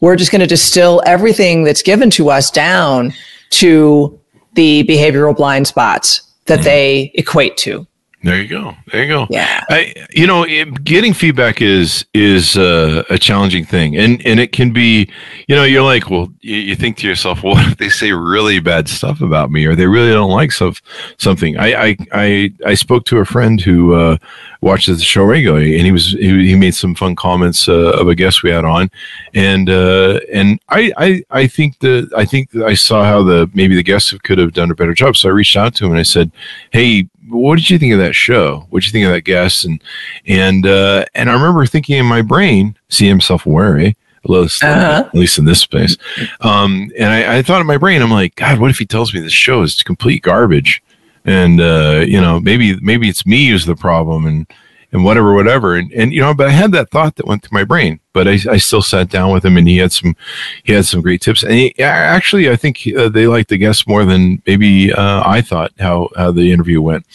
We're 0.00 0.16
just 0.16 0.30
going 0.30 0.40
to 0.40 0.46
distill 0.46 1.02
everything 1.06 1.64
that's 1.64 1.82
given 1.82 2.10
to 2.10 2.30
us 2.30 2.50
down 2.50 3.12
to 3.50 4.18
the 4.54 4.84
behavioral 4.84 5.36
blind 5.36 5.66
spots 5.66 6.22
that 6.46 6.62
they 6.62 7.10
equate 7.14 7.56
to. 7.58 7.86
There 8.24 8.42
you 8.42 8.48
go. 8.48 8.74
There 8.90 9.02
you 9.04 9.08
go. 9.08 9.26
Yeah. 9.30 9.62
I, 9.70 9.94
you 10.10 10.26
know, 10.26 10.42
it, 10.42 10.82
getting 10.82 11.14
feedback 11.14 11.62
is 11.62 12.04
is 12.14 12.56
uh, 12.56 13.04
a 13.08 13.16
challenging 13.16 13.64
thing, 13.64 13.96
and 13.96 14.24
and 14.26 14.40
it 14.40 14.50
can 14.50 14.72
be, 14.72 15.08
you 15.46 15.54
know, 15.54 15.62
you're 15.62 15.84
like, 15.84 16.10
well, 16.10 16.28
you, 16.40 16.56
you 16.56 16.74
think 16.74 16.96
to 16.98 17.06
yourself, 17.06 17.42
well, 17.44 17.54
what 17.54 17.68
if 17.68 17.78
they 17.78 17.88
say 17.88 18.10
really 18.10 18.58
bad 18.58 18.88
stuff 18.88 19.20
about 19.20 19.52
me, 19.52 19.66
or 19.66 19.76
they 19.76 19.86
really 19.86 20.10
don't 20.10 20.32
like 20.32 20.50
some 20.50 20.74
something? 21.18 21.56
I 21.58 21.74
I 21.74 21.96
I, 22.12 22.54
I 22.66 22.74
spoke 22.74 23.04
to 23.06 23.18
a 23.18 23.24
friend 23.24 23.60
who 23.60 23.94
uh, 23.94 24.16
watches 24.62 24.98
the 24.98 25.04
show 25.04 25.22
regularly, 25.22 25.76
and 25.76 25.86
he 25.86 25.92
was 25.92 26.10
he, 26.10 26.48
he 26.48 26.56
made 26.56 26.74
some 26.74 26.96
fun 26.96 27.14
comments 27.14 27.68
uh, 27.68 27.92
of 28.00 28.08
a 28.08 28.16
guest 28.16 28.42
we 28.42 28.50
had 28.50 28.64
on, 28.64 28.90
and 29.34 29.70
uh, 29.70 30.18
and 30.32 30.58
I, 30.70 30.92
I 30.96 31.22
I 31.30 31.46
think 31.46 31.78
the 31.78 32.10
I 32.16 32.24
think 32.24 32.52
I 32.56 32.74
saw 32.74 33.04
how 33.04 33.22
the 33.22 33.48
maybe 33.54 33.76
the 33.76 33.84
guests 33.84 34.12
could 34.24 34.38
have 34.38 34.54
done 34.54 34.72
a 34.72 34.74
better 34.74 34.94
job, 34.94 35.16
so 35.16 35.28
I 35.28 35.32
reached 35.32 35.56
out 35.56 35.76
to 35.76 35.84
him 35.84 35.92
and 35.92 36.00
I 36.00 36.04
said, 36.04 36.32
hey 36.72 37.06
what 37.28 37.56
did 37.56 37.68
you 37.70 37.78
think 37.78 37.92
of 37.92 37.98
that 38.00 38.14
show? 38.14 38.66
What 38.70 38.80
did 38.80 38.86
you 38.86 38.92
think 38.92 39.06
of 39.06 39.12
that 39.12 39.22
guest? 39.22 39.64
And 39.64 39.82
and 40.26 40.66
uh, 40.66 41.04
and 41.14 41.30
I 41.30 41.32
remember 41.34 41.64
thinking 41.66 41.96
in 41.98 42.06
my 42.06 42.22
brain, 42.22 42.76
see 42.88 43.06
himself 43.06 43.46
aware, 43.46 43.78
eh? 43.78 43.92
At 44.24 44.30
least, 44.30 44.64
Uh-huh. 44.64 45.04
at 45.06 45.14
least 45.14 45.38
in 45.38 45.44
this 45.44 45.60
space. 45.60 45.96
Um, 46.40 46.90
and 46.98 47.08
I, 47.10 47.38
I 47.38 47.42
thought 47.42 47.60
in 47.60 47.66
my 47.66 47.76
brain, 47.78 48.02
I'm 48.02 48.10
like, 48.10 48.34
God, 48.34 48.58
what 48.58 48.70
if 48.70 48.78
he 48.78 48.84
tells 48.84 49.14
me 49.14 49.20
this 49.20 49.32
show 49.32 49.62
is 49.62 49.82
complete 49.82 50.22
garbage? 50.22 50.82
And 51.24 51.60
uh, 51.60 52.04
you 52.06 52.20
know, 52.20 52.40
maybe 52.40 52.76
maybe 52.80 53.08
it's 53.08 53.24
me 53.26 53.48
who's 53.48 53.66
the 53.66 53.76
problem, 53.76 54.26
and 54.26 54.46
and 54.92 55.04
whatever, 55.04 55.34
whatever. 55.34 55.76
And 55.76 55.92
and 55.92 56.12
you 56.12 56.20
know, 56.20 56.34
but 56.34 56.46
I 56.48 56.50
had 56.50 56.72
that 56.72 56.90
thought 56.90 57.16
that 57.16 57.26
went 57.26 57.42
through 57.42 57.56
my 57.58 57.64
brain. 57.64 58.00
But 58.12 58.26
I, 58.26 58.38
I 58.50 58.56
still 58.56 58.82
sat 58.82 59.08
down 59.10 59.32
with 59.32 59.44
him, 59.44 59.56
and 59.56 59.68
he 59.68 59.76
had 59.78 59.92
some 59.92 60.16
he 60.64 60.72
had 60.72 60.86
some 60.86 61.00
great 61.02 61.20
tips. 61.20 61.42
And 61.42 61.52
he, 61.52 61.78
actually, 61.80 62.50
I 62.50 62.56
think 62.56 62.86
uh, 62.96 63.08
they 63.08 63.26
liked 63.26 63.48
the 63.50 63.58
guests 63.58 63.86
more 63.86 64.04
than 64.04 64.42
maybe 64.46 64.92
uh, 64.92 65.22
I 65.28 65.40
thought 65.40 65.72
how 65.78 66.08
how 66.16 66.32
the 66.32 66.52
interview 66.52 66.80
went. 66.82 67.06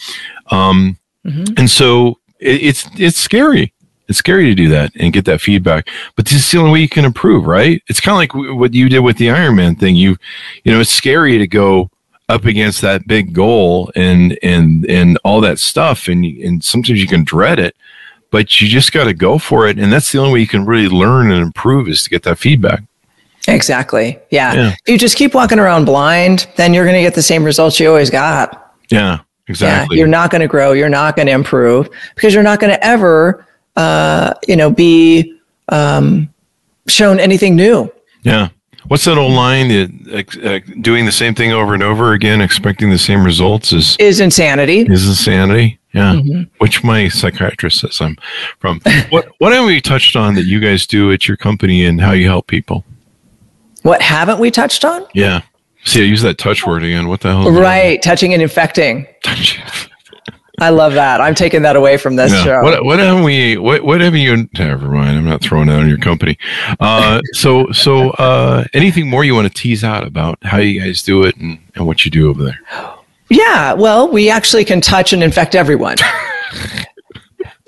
Um, 0.50 0.98
Mhm. 1.26 1.58
and 1.58 1.70
so 1.70 2.18
it, 2.38 2.62
it's 2.62 2.88
it's 2.98 3.16
scary. 3.18 3.72
It's 4.08 4.18
scary 4.18 4.44
to 4.44 4.54
do 4.54 4.68
that 4.68 4.92
and 5.00 5.14
get 5.14 5.24
that 5.24 5.40
feedback, 5.40 5.88
but 6.16 6.26
this 6.26 6.34
is 6.34 6.50
the 6.50 6.58
only 6.58 6.70
way 6.72 6.80
you 6.80 6.88
can 6.90 7.06
improve, 7.06 7.46
right? 7.46 7.82
It's 7.88 8.00
kind 8.00 8.12
of 8.14 8.18
like 8.18 8.32
w- 8.32 8.54
what 8.54 8.74
you 8.74 8.90
did 8.90 8.98
with 9.00 9.16
the 9.16 9.30
Iron 9.30 9.56
Man 9.56 9.74
thing. 9.76 9.96
You, 9.96 10.18
you 10.64 10.72
know, 10.72 10.80
it's 10.80 10.90
scary 10.90 11.38
to 11.38 11.46
go 11.46 11.88
up 12.28 12.44
against 12.44 12.80
that 12.80 13.06
big 13.06 13.32
goal 13.32 13.90
and 13.94 14.38
and 14.42 14.88
and 14.88 15.18
all 15.24 15.40
that 15.40 15.58
stuff, 15.58 16.08
and 16.08 16.24
and 16.24 16.64
sometimes 16.64 17.00
you 17.00 17.06
can 17.06 17.24
dread 17.24 17.58
it, 17.58 17.76
but 18.30 18.60
you 18.60 18.68
just 18.68 18.92
got 18.92 19.04
to 19.04 19.14
go 19.14 19.38
for 19.38 19.68
it, 19.68 19.78
and 19.78 19.92
that's 19.92 20.12
the 20.12 20.18
only 20.18 20.32
way 20.32 20.40
you 20.40 20.46
can 20.46 20.64
really 20.64 20.88
learn 20.88 21.30
and 21.30 21.42
improve 21.42 21.88
is 21.88 22.02
to 22.04 22.10
get 22.10 22.22
that 22.22 22.38
feedback. 22.38 22.82
Exactly. 23.48 24.18
Yeah. 24.30 24.54
Yeah. 24.54 24.68
If 24.70 24.88
you 24.88 24.98
just 24.98 25.16
keep 25.16 25.34
walking 25.34 25.58
around 25.58 25.84
blind, 25.84 26.46
then 26.56 26.72
you're 26.72 26.84
going 26.84 26.96
to 26.96 27.02
get 27.02 27.14
the 27.14 27.22
same 27.22 27.44
results 27.44 27.78
you 27.78 27.88
always 27.88 28.10
got. 28.10 28.74
Yeah, 28.90 29.20
exactly. 29.48 29.96
Yeah, 29.96 30.00
you're 30.00 30.08
not 30.08 30.30
going 30.30 30.40
to 30.40 30.48
grow. 30.48 30.72
You're 30.72 30.88
not 30.88 31.16
going 31.16 31.26
to 31.26 31.32
improve 31.32 31.88
because 32.14 32.32
you're 32.32 32.42
not 32.42 32.60
going 32.60 32.72
to 32.72 32.84
ever, 32.84 33.46
uh, 33.76 34.34
you 34.48 34.56
know, 34.56 34.70
be 34.70 35.38
um, 35.68 36.32
shown 36.86 37.20
anything 37.20 37.56
new. 37.56 37.92
Yeah. 38.22 38.48
What's 38.88 39.04
that 39.04 39.16
old 39.16 39.32
line? 39.32 39.70
Uh, 39.70 40.22
uh, 40.42 40.60
doing 40.80 41.06
the 41.06 41.12
same 41.12 41.34
thing 41.34 41.52
over 41.52 41.74
and 41.74 41.82
over 41.82 42.12
again, 42.12 42.40
expecting 42.40 42.90
the 42.90 42.98
same 42.98 43.24
results 43.24 43.72
is 43.72 43.96
is 43.98 44.20
insanity. 44.20 44.80
Is 44.80 45.08
insanity. 45.08 45.78
Yeah, 45.92 46.14
mm-hmm. 46.14 46.42
which 46.58 46.82
my 46.82 47.08
psychiatrist 47.08 47.80
says 47.80 48.00
I'm 48.00 48.16
from. 48.58 48.80
what 49.10 49.28
what 49.38 49.52
have 49.52 49.64
we 49.64 49.80
touched 49.80 50.16
on 50.16 50.34
that 50.34 50.44
you 50.44 50.60
guys 50.60 50.86
do 50.86 51.12
at 51.12 51.28
your 51.28 51.36
company 51.36 51.84
and 51.84 52.00
how 52.00 52.12
you 52.12 52.26
help 52.26 52.46
people? 52.46 52.84
What 53.82 54.02
haven't 54.02 54.38
we 54.38 54.50
touched 54.50 54.84
on? 54.84 55.06
Yeah. 55.14 55.42
See, 55.84 56.00
I 56.00 56.04
use 56.04 56.22
that 56.22 56.38
touch 56.38 56.66
word 56.66 56.82
again. 56.82 57.08
What 57.08 57.20
the 57.20 57.28
hell? 57.28 57.50
Right, 57.52 58.02
touching 58.02 58.32
and 58.32 58.42
infecting. 58.42 59.06
I 60.60 60.70
love 60.70 60.94
that. 60.94 61.20
I'm 61.20 61.34
taking 61.34 61.62
that 61.62 61.74
away 61.74 61.96
from 61.96 62.16
this 62.16 62.32
yeah. 62.32 62.44
show. 62.44 62.62
What, 62.62 62.84
what 62.84 62.98
have 63.00 63.24
we? 63.24 63.56
What, 63.56 63.84
what 63.84 64.00
have 64.00 64.14
you? 64.14 64.48
Never 64.56 64.88
mind. 64.88 65.18
I'm 65.18 65.24
not 65.24 65.42
throwing 65.42 65.66
that 65.66 65.80
on 65.80 65.88
your 65.88 65.98
company. 65.98 66.38
Uh, 66.78 67.20
so, 67.32 67.72
so 67.72 68.10
uh, 68.10 68.64
anything 68.72 69.08
more 69.08 69.24
you 69.24 69.34
want 69.34 69.48
to 69.48 69.52
tease 69.52 69.82
out 69.82 70.06
about 70.06 70.38
how 70.42 70.58
you 70.58 70.80
guys 70.80 71.02
do 71.02 71.24
it 71.24 71.36
and, 71.36 71.58
and 71.74 71.86
what 71.86 72.04
you 72.04 72.10
do 72.10 72.30
over 72.30 72.44
there? 72.44 72.60
Yeah. 73.30 73.72
Well, 73.72 74.08
we 74.08 74.30
actually 74.30 74.64
can 74.64 74.80
touch 74.80 75.12
and 75.12 75.22
infect 75.24 75.56
everyone. 75.56 75.96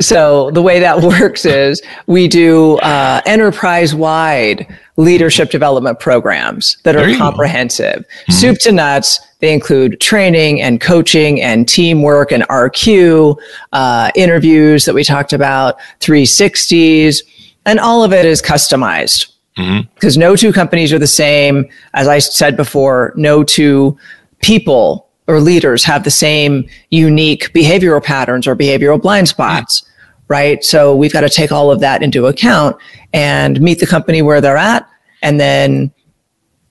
so 0.00 0.52
the 0.52 0.62
way 0.62 0.78
that 0.78 1.02
works 1.02 1.44
is 1.44 1.82
we 2.06 2.28
do 2.28 2.76
uh, 2.78 3.20
enterprise-wide 3.26 4.78
leadership 4.96 5.50
development 5.50 5.98
programs 5.98 6.78
that 6.84 6.96
are 6.96 7.16
comprehensive, 7.16 8.04
mm-hmm. 8.04 8.32
soup 8.32 8.58
to 8.58 8.72
nuts. 8.72 9.20
They 9.40 9.52
include 9.52 10.00
training 10.00 10.62
and 10.62 10.80
coaching 10.80 11.42
and 11.42 11.68
teamwork 11.68 12.32
and 12.32 12.42
RQ, 12.44 13.36
uh, 13.72 14.10
interviews 14.14 14.84
that 14.84 14.94
we 14.94 15.04
talked 15.04 15.32
about, 15.32 15.78
360s, 16.00 17.22
and 17.66 17.78
all 17.78 18.02
of 18.02 18.12
it 18.12 18.24
is 18.24 18.40
customized 18.40 19.32
because 19.54 20.14
mm-hmm. 20.14 20.20
no 20.20 20.36
two 20.36 20.52
companies 20.52 20.92
are 20.92 20.98
the 20.98 21.06
same. 21.06 21.66
As 21.94 22.08
I 22.08 22.18
said 22.18 22.56
before, 22.56 23.12
no 23.16 23.42
two 23.42 23.98
people 24.42 25.08
or 25.26 25.40
leaders 25.40 25.82
have 25.84 26.04
the 26.04 26.10
same 26.10 26.68
unique 26.90 27.52
behavioral 27.52 28.02
patterns 28.02 28.46
or 28.46 28.54
behavioral 28.54 29.00
blind 29.00 29.28
spots. 29.28 29.80
Mm-hmm 29.80 29.92
right? 30.28 30.64
So 30.64 30.94
we've 30.94 31.12
got 31.12 31.20
to 31.22 31.28
take 31.28 31.52
all 31.52 31.70
of 31.70 31.80
that 31.80 32.02
into 32.02 32.26
account 32.26 32.76
and 33.12 33.60
meet 33.60 33.78
the 33.78 33.86
company 33.86 34.22
where 34.22 34.40
they're 34.40 34.56
at 34.56 34.88
and 35.22 35.40
then 35.40 35.92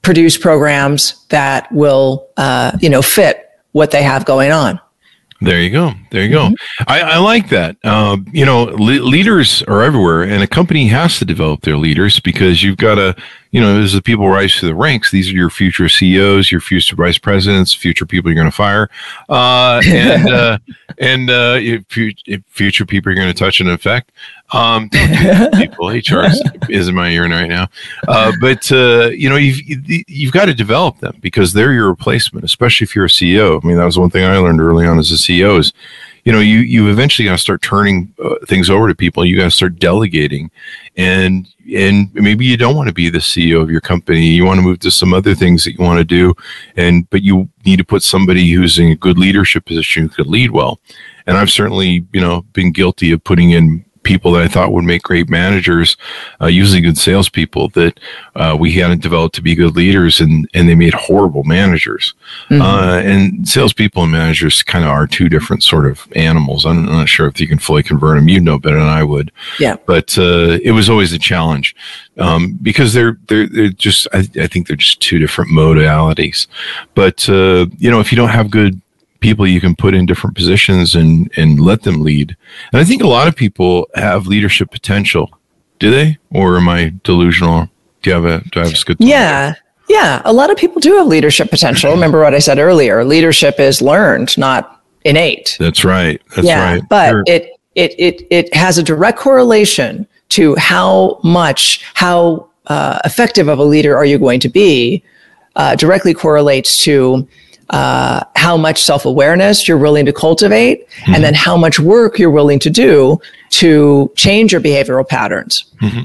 produce 0.06 0.38
programs 0.38 1.26
that 1.30 1.70
will, 1.72 2.30
uh, 2.38 2.78
you 2.80 2.90
know, 2.90 3.02
fit 3.02 3.50
what 3.72 3.90
they 3.90 4.04
have 4.04 4.24
going 4.24 4.52
on. 4.52 4.80
There 5.42 5.60
you 5.60 5.70
go. 5.70 5.92
There 6.12 6.24
you 6.24 6.30
go. 6.30 6.46
Mm-hmm. 6.46 6.84
I, 6.88 7.02
I, 7.02 7.18
like 7.18 7.50
that. 7.50 7.76
Uh, 7.84 8.18
you 8.32 8.46
know, 8.46 8.64
le- 8.64 9.04
leaders 9.04 9.64
are 9.64 9.84
everywhere, 9.84 10.24
and 10.24 10.42
a 10.42 10.48
company 10.48 10.88
has 10.88 11.20
to 11.20 11.26
develop 11.26 11.62
their 11.62 11.76
leaders 11.76 12.20
because 12.22 12.64
you've 12.64 12.78
got 12.78 12.96
to, 12.96 13.16
you 13.56 13.62
know, 13.62 13.80
as 13.80 13.94
the 13.94 14.02
people 14.02 14.28
rise 14.28 14.54
to 14.58 14.66
the 14.66 14.76
ranks, 14.76 15.12
these 15.12 15.30
are 15.30 15.34
your 15.34 15.50
future 15.50 15.88
CEOs, 15.88 16.52
your 16.52 16.60
future 16.60 16.94
vice 16.94 17.18
presidents, 17.18 17.74
future 17.74 18.06
people 18.06 18.30
you're 18.30 18.36
going 18.36 18.52
to 18.52 18.56
fire, 18.56 18.90
uh, 19.30 19.82
and 19.88 20.28
uh, 20.28 20.58
and 20.98 21.30
uh, 21.30 21.58
future 22.50 22.86
people 22.86 23.10
you're 23.10 23.16
going 23.16 23.34
to 23.34 23.40
touch 23.40 23.62
and 23.62 23.70
affect. 23.70 24.12
Um, 24.52 24.90
people, 25.54 25.88
HR 25.88 26.26
is 26.68 26.90
in 26.90 26.96
my 26.96 27.12
ear 27.12 27.30
right 27.30 27.48
now. 27.48 27.70
Uh, 28.10 28.34
but 28.42 28.70
uh, 28.74 29.12
you 29.12 29.30
know, 29.30 29.38
you've 29.38 29.62
you've 30.10 30.34
got 30.34 30.48
to 30.48 30.54
develop 30.54 31.00
them 31.00 31.18
because 31.22 31.54
they're 31.54 31.72
your 31.72 31.88
replacement, 31.88 32.44
especially 32.44 32.84
if 32.84 32.94
you're 32.94 33.06
a 33.06 33.08
CEO. 33.08 33.64
I 33.64 33.66
mean, 33.66 33.78
that 33.78 33.86
was 33.86 33.98
one 33.98 34.10
thing 34.10 34.26
I 34.26 34.36
learned 34.36 34.60
early 34.60 34.86
on 34.86 35.00
as 35.00 35.14
a 35.14 35.16
CEO 35.16 35.60
is, 35.60 35.72
you 36.26 36.32
know, 36.32 36.40
you 36.40 36.60
you 36.60 36.90
eventually 36.90 37.28
got 37.28 37.34
to 37.34 37.38
start 37.38 37.62
turning 37.62 38.14
uh, 38.24 38.36
things 38.48 38.70
over 38.70 38.88
to 38.88 38.96
people. 38.96 39.24
You 39.24 39.38
got 39.38 39.44
to 39.44 39.52
start 39.52 39.78
delegating, 39.78 40.50
and 40.98 41.48
and 41.74 42.14
maybe 42.16 42.46
you 42.46 42.58
don't 42.58 42.76
want 42.76 42.88
to 42.90 42.94
be 42.94 43.10
the 43.10 43.20
CEO 43.20 43.62
of 43.62 43.70
your 43.70 43.80
company. 43.80 44.26
You 44.26 44.44
want 44.44 44.58
to 44.58 44.64
move 44.64 44.80
to 44.80 44.92
some 44.92 45.14
other 45.14 45.36
things 45.36 45.64
that 45.64 45.74
you 45.74 45.86
want 45.86 46.00
to 46.00 46.04
do, 46.04 46.34
and 46.76 47.08
but 47.12 47.22
you 47.22 47.48
need 47.64 47.78
to 47.78 47.86
put 47.86 48.02
somebody 48.02 48.52
who's 48.52 48.80
in 48.80 48.92
a 48.92 48.96
good 48.96 49.20
leadership 49.20 49.66
position 49.66 50.04
who 50.04 50.10
could 50.10 50.28
lead 50.28 50.50
well. 50.50 50.80
And 51.28 51.38
I've 51.38 51.52
certainly, 51.52 52.06
you 52.12 52.22
know, 52.22 52.42
been 52.54 52.72
guilty 52.72 53.12
of 53.12 53.24
putting 53.24 53.52
in 53.52 53.86
people 54.06 54.32
that 54.32 54.44
I 54.44 54.48
thought 54.48 54.72
would 54.72 54.86
make 54.86 55.04
great 55.04 55.30
managers, 55.30 55.98
uh, 56.40 56.46
usually 56.46 56.80
good 56.80 56.98
salespeople 56.98 57.70
that 57.70 58.00
uh, 58.36 58.56
we 58.58 58.72
hadn't 58.72 59.02
developed 59.02 59.36
to 59.36 59.42
be 59.42 59.56
good 59.56 59.76
leaders, 59.76 60.22
and 60.22 60.48
and 60.54 60.70
they 60.70 60.76
made 60.76 60.94
horrible 60.94 61.44
managers. 61.44 62.14
Mm-hmm. 62.50 62.62
Uh, 62.62 63.00
and 63.00 63.48
salespeople 63.48 64.04
and 64.04 64.12
managers 64.14 64.64
kind 64.64 64.86
of 64.86 64.92
are 64.92 65.08
two 65.08 65.28
different 65.28 65.64
sort 65.64 65.86
of 65.86 66.08
animals. 66.16 66.66
I'm 66.66 66.86
not 66.86 67.10
sure 67.10 67.28
if 67.28 67.42
you 67.42 67.48
can 67.48 67.60
fully 67.60 67.84
convert 67.84 68.18
them. 68.18 68.30
You 68.30 68.40
know 68.40 68.58
better 68.58 68.80
than 68.80 68.88
I 68.88 69.04
would. 69.04 69.32
Yeah. 69.60 69.76
But 69.86 70.18
uh, 70.18 70.60
it 70.64 70.72
was 70.72 70.90
always 70.90 71.12
a 71.12 71.20
challenge 71.20 71.76
um, 72.18 72.58
because 72.62 72.94
they're 72.94 73.18
they're 73.28 73.48
they're 73.48 73.70
just 73.70 74.08
I, 74.14 74.20
I, 74.40 74.48
think 74.48 74.68
they're 74.68 74.78
just 74.78 75.02
two 75.02 75.20
different 75.20 75.52
modalities. 75.52 76.48
But 76.94 77.28
uh, 77.28 77.66
you 77.78 77.92
know 77.92 78.00
if 78.00 78.12
you 78.12 78.16
don't 78.16 78.30
have 78.30 78.50
good 78.50 78.82
people 79.20 79.48
you 79.48 79.62
can 79.62 79.76
put 79.76 79.94
in 79.94 80.06
different 80.06 80.36
positions 80.36 80.96
and 80.96 81.32
and 81.38 81.60
let 81.60 81.84
them 81.84 82.02
lead. 82.02 82.36
And 82.72 82.82
I 82.82 82.84
think 82.84 83.02
a 83.02 83.08
lot 83.08 83.28
of 83.28 83.36
people 83.36 83.88
have 83.96 84.28
leadership 84.28 84.72
potential. 84.72 85.38
Do 85.80 85.92
they? 85.92 86.18
Or 86.32 86.58
am 86.58 86.70
I 86.70 86.94
delusional? 87.04 87.70
Do 88.02 88.10
you 88.10 88.14
have 88.14 88.26
a 88.26 88.44
do 88.50 88.62
I 88.62 88.66
have 88.66 88.74
a 88.74 88.84
good 88.86 88.98
Yeah. 89.00 89.56
Yeah, 89.88 90.24
a 90.26 90.34
lot 90.34 90.50
of 90.50 90.58
people 90.58 90.82
do 90.82 90.96
have 90.98 91.06
leadership 91.06 91.52
potential. 91.52 91.92
Remember 92.00 92.22
what 92.22 92.34
I 92.34 92.40
said 92.40 92.58
earlier, 92.58 93.06
leadership 93.06 93.60
is 93.60 93.84
learned, 93.84 94.36
not 94.36 94.82
innate. 95.04 95.58
That's 95.60 95.86
right. 95.86 96.20
That's 96.36 96.48
yeah, 96.48 96.64
right. 96.64 96.82
But 96.90 97.10
sure. 97.12 97.24
it 97.28 97.52
it 97.76 97.94
it 98.00 98.28
it 98.32 98.54
has 98.54 98.78
a 98.78 98.84
direct 98.84 99.20
correlation 99.20 100.08
to 100.30 100.56
how 100.56 101.20
much 101.24 101.86
how 101.94 102.50
uh, 102.68 103.00
effective 103.06 103.48
of 103.48 103.60
a 103.60 103.64
leader 103.64 103.96
are 103.96 104.06
you 104.06 104.18
going 104.18 104.40
to 104.40 104.50
be 104.50 105.04
uh, 105.56 105.76
directly 105.76 106.14
correlates 106.14 106.84
to 106.84 107.28
uh, 107.70 108.24
how 108.36 108.58
much 108.58 108.82
self 108.82 109.06
awareness 109.06 109.68
you're 109.68 109.78
willing 109.78 110.06
to 110.06 110.14
cultivate, 110.14 110.88
mm-hmm. 110.90 111.16
and 111.16 111.24
then 111.24 111.34
how 111.34 111.58
much 111.58 111.80
work 111.80 112.20
you're 112.20 112.32
willing 112.32 112.60
to 112.60 112.70
do 112.70 113.20
to 113.52 114.12
change 114.16 114.52
your 114.52 114.62
behavioral 114.62 115.08
patterns. 115.08 115.66
Mm-hmm. 115.82 116.04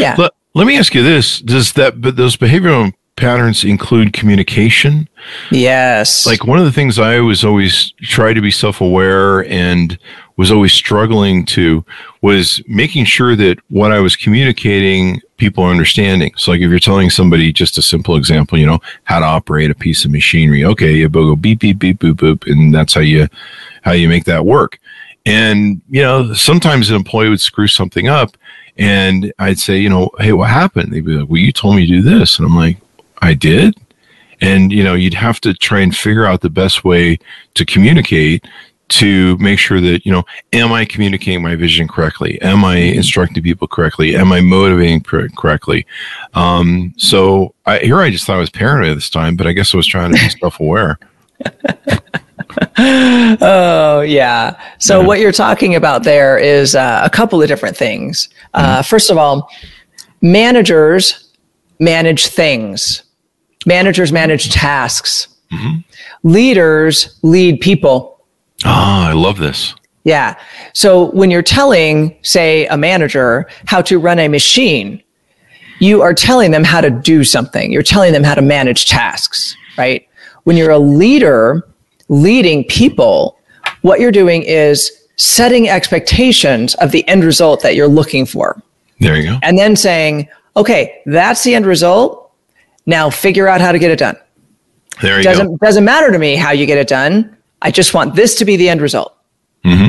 Yeah. 0.00 0.14
Let, 0.16 0.32
let 0.54 0.66
me 0.66 0.78
ask 0.78 0.94
you 0.94 1.02
this: 1.02 1.40
Does 1.40 1.72
that 1.74 2.00
but 2.00 2.16
those 2.16 2.36
behavioral 2.36 2.92
patterns 3.16 3.64
include 3.64 4.12
communication? 4.12 5.08
Yes. 5.50 6.26
Like 6.26 6.44
one 6.44 6.58
of 6.58 6.64
the 6.64 6.72
things 6.72 6.98
I 6.98 7.20
was 7.20 7.44
always 7.44 7.92
try 8.02 8.32
to 8.32 8.40
be 8.40 8.50
self 8.50 8.80
aware 8.80 9.44
and 9.46 9.98
was 10.36 10.50
always 10.50 10.72
struggling 10.72 11.44
to 11.46 11.84
was 12.20 12.60
making 12.66 13.04
sure 13.04 13.36
that 13.36 13.58
what 13.68 13.92
I 13.92 14.00
was 14.00 14.16
communicating 14.16 15.20
people 15.36 15.64
are 15.64 15.70
understanding. 15.70 16.32
So 16.36 16.50
like 16.50 16.60
if 16.60 16.70
you're 16.70 16.78
telling 16.78 17.10
somebody 17.10 17.52
just 17.52 17.78
a 17.78 17.82
simple 17.82 18.16
example, 18.16 18.58
you 18.58 18.66
know, 18.66 18.80
how 19.04 19.20
to 19.20 19.26
operate 19.26 19.70
a 19.70 19.74
piece 19.74 20.04
of 20.04 20.10
machinery. 20.10 20.64
Okay, 20.64 20.94
you 20.94 21.08
go 21.08 21.36
beep 21.36 21.60
beep 21.60 21.78
beep 21.78 21.98
boop 21.98 22.14
boop 22.14 22.50
and 22.50 22.74
that's 22.74 22.94
how 22.94 23.00
you 23.00 23.28
how 23.82 23.92
you 23.92 24.08
make 24.08 24.24
that 24.24 24.44
work. 24.44 24.78
And 25.26 25.80
you 25.88 26.02
know, 26.02 26.34
sometimes 26.34 26.90
an 26.90 26.96
employee 26.96 27.28
would 27.28 27.40
screw 27.40 27.68
something 27.68 28.08
up 28.08 28.36
and 28.76 29.32
I'd 29.38 29.58
say, 29.58 29.78
you 29.78 29.88
know, 29.88 30.10
hey, 30.18 30.32
what 30.32 30.50
happened? 30.50 30.92
They'd 30.92 31.04
be 31.04 31.16
like, 31.16 31.28
Well, 31.28 31.40
you 31.40 31.52
told 31.52 31.76
me 31.76 31.86
to 31.86 31.92
do 31.92 32.02
this. 32.02 32.38
And 32.38 32.46
I'm 32.46 32.56
like, 32.56 32.78
I 33.22 33.34
did. 33.34 33.74
And 34.40 34.72
you 34.72 34.82
know, 34.82 34.94
you'd 34.94 35.14
have 35.14 35.40
to 35.42 35.54
try 35.54 35.80
and 35.80 35.96
figure 35.96 36.26
out 36.26 36.40
the 36.40 36.50
best 36.50 36.84
way 36.84 37.18
to 37.54 37.64
communicate 37.64 38.44
to 38.88 39.36
make 39.38 39.58
sure 39.58 39.80
that 39.80 40.04
you 40.04 40.12
know 40.12 40.24
am 40.52 40.72
i 40.72 40.84
communicating 40.84 41.42
my 41.42 41.56
vision 41.56 41.88
correctly? 41.88 42.40
Am 42.42 42.64
i 42.64 42.76
instructing 42.76 43.42
people 43.42 43.66
correctly? 43.66 44.16
Am 44.16 44.32
i 44.32 44.40
motivating 44.40 45.02
correctly? 45.02 45.86
Um, 46.34 46.94
so 46.96 47.54
I, 47.66 47.78
here 47.78 48.00
i 48.00 48.10
just 48.10 48.26
thought 48.26 48.36
i 48.36 48.40
was 48.40 48.50
paranoid 48.50 48.96
this 48.96 49.10
time 49.10 49.36
but 49.36 49.46
i 49.46 49.52
guess 49.52 49.74
i 49.74 49.76
was 49.76 49.86
trying 49.86 50.12
to 50.12 50.20
be 50.20 50.28
self-aware. 50.40 50.98
Oh 52.76 54.02
yeah. 54.02 54.60
So 54.78 55.00
yeah. 55.00 55.06
what 55.06 55.20
you're 55.20 55.32
talking 55.32 55.74
about 55.74 56.04
there 56.04 56.38
is 56.38 56.74
uh, 56.74 57.02
a 57.04 57.10
couple 57.10 57.40
of 57.40 57.48
different 57.48 57.76
things. 57.76 58.28
Uh, 58.52 58.74
mm-hmm. 58.74 58.82
first 58.82 59.10
of 59.10 59.18
all 59.18 59.50
managers 60.20 61.32
manage 61.78 62.26
things. 62.26 63.02
Managers 63.66 64.12
manage 64.12 64.50
tasks. 64.52 65.28
Mm-hmm. 65.52 66.28
leaders 66.28 67.18
lead 67.22 67.60
people 67.60 68.13
Ah, 68.64 69.10
I 69.10 69.12
love 69.12 69.38
this. 69.38 69.74
Yeah. 70.04 70.38
So 70.74 71.10
when 71.12 71.30
you're 71.30 71.42
telling, 71.42 72.16
say, 72.22 72.66
a 72.66 72.76
manager 72.76 73.48
how 73.66 73.80
to 73.82 73.98
run 73.98 74.18
a 74.18 74.28
machine, 74.28 75.02
you 75.80 76.02
are 76.02 76.14
telling 76.14 76.50
them 76.50 76.64
how 76.64 76.80
to 76.80 76.90
do 76.90 77.24
something. 77.24 77.72
You're 77.72 77.82
telling 77.82 78.12
them 78.12 78.22
how 78.22 78.34
to 78.34 78.42
manage 78.42 78.86
tasks, 78.86 79.56
right? 79.76 80.06
When 80.44 80.56
you're 80.56 80.70
a 80.70 80.78
leader 80.78 81.66
leading 82.08 82.64
people, 82.64 83.38
what 83.82 83.98
you're 83.98 84.12
doing 84.12 84.42
is 84.42 84.90
setting 85.16 85.68
expectations 85.68 86.74
of 86.76 86.90
the 86.90 87.06
end 87.08 87.24
result 87.24 87.62
that 87.62 87.74
you're 87.74 87.88
looking 87.88 88.26
for. 88.26 88.60
There 89.00 89.16
you 89.16 89.24
go. 89.24 89.38
And 89.42 89.58
then 89.58 89.74
saying, 89.74 90.28
okay, 90.56 91.02
that's 91.06 91.42
the 91.44 91.54
end 91.54 91.66
result. 91.66 92.30
Now 92.86 93.10
figure 93.10 93.48
out 93.48 93.60
how 93.60 93.72
to 93.72 93.78
get 93.78 93.90
it 93.90 93.98
done. 93.98 94.16
There 95.00 95.18
you 95.18 95.24
doesn't, 95.24 95.48
go. 95.48 95.56
Doesn't 95.56 95.84
matter 95.84 96.12
to 96.12 96.18
me 96.18 96.36
how 96.36 96.52
you 96.52 96.66
get 96.66 96.78
it 96.78 96.88
done. 96.88 97.36
I 97.64 97.70
just 97.72 97.92
want 97.94 98.14
this 98.14 98.36
to 98.36 98.44
be 98.44 98.56
the 98.56 98.68
end 98.68 98.80
result. 98.80 99.16
Mm-hmm. 99.64 99.88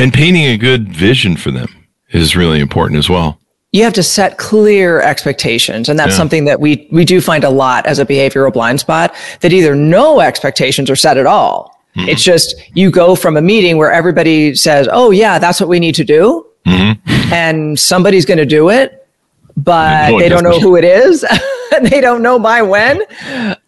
And 0.00 0.12
painting 0.14 0.44
a 0.46 0.56
good 0.56 0.88
vision 0.88 1.36
for 1.36 1.50
them 1.50 1.68
is 2.10 2.34
really 2.36 2.60
important 2.60 2.98
as 2.98 3.10
well. 3.10 3.38
you 3.72 3.82
have 3.84 3.92
to 3.92 4.02
set 4.02 4.38
clear 4.38 5.00
expectations 5.02 5.88
and 5.90 5.98
that's 5.98 6.12
Yeah. 6.12 6.16
something 6.22 6.44
that 6.46 6.58
we 6.60 6.88
we 6.90 7.04
do 7.04 7.20
find 7.20 7.44
a 7.44 7.50
lot 7.50 7.84
as 7.86 7.98
a 7.98 8.06
behavioral 8.06 8.50
blind 8.52 8.80
spot 8.80 9.14
that 9.42 9.52
either 9.52 9.74
no 9.74 10.20
expectations 10.20 10.88
are 10.90 10.96
set 11.06 11.16
at 11.18 11.26
all 11.26 11.58
Mm-hmm. 11.96 12.08
it's 12.12 12.22
just 12.22 12.54
you 12.80 12.90
go 12.90 13.14
from 13.16 13.36
a 13.36 13.42
meeting 13.42 13.76
where 13.80 13.92
everybody 14.00 14.54
says 14.54 14.88
oh 14.90 15.10
yeah 15.10 15.38
that's 15.38 15.58
what 15.60 15.68
we 15.68 15.78
need 15.80 15.94
to 15.96 16.04
do 16.18 16.46
Mm-hmm. 16.66 17.32
and 17.32 17.78
somebody's 17.92 18.24
going 18.30 18.38
to 18.46 18.50
do 18.60 18.68
it 18.80 18.86
but 19.56 20.10
No 20.10 20.18
they 20.20 20.28
don't 20.28 20.44
know 20.44 20.60
who 20.60 20.76
it 20.76 20.84
is 20.84 21.24
and 21.74 21.82
they 21.86 22.00
don't 22.00 22.22
know 22.22 22.38
by 22.38 22.62
when 22.62 22.94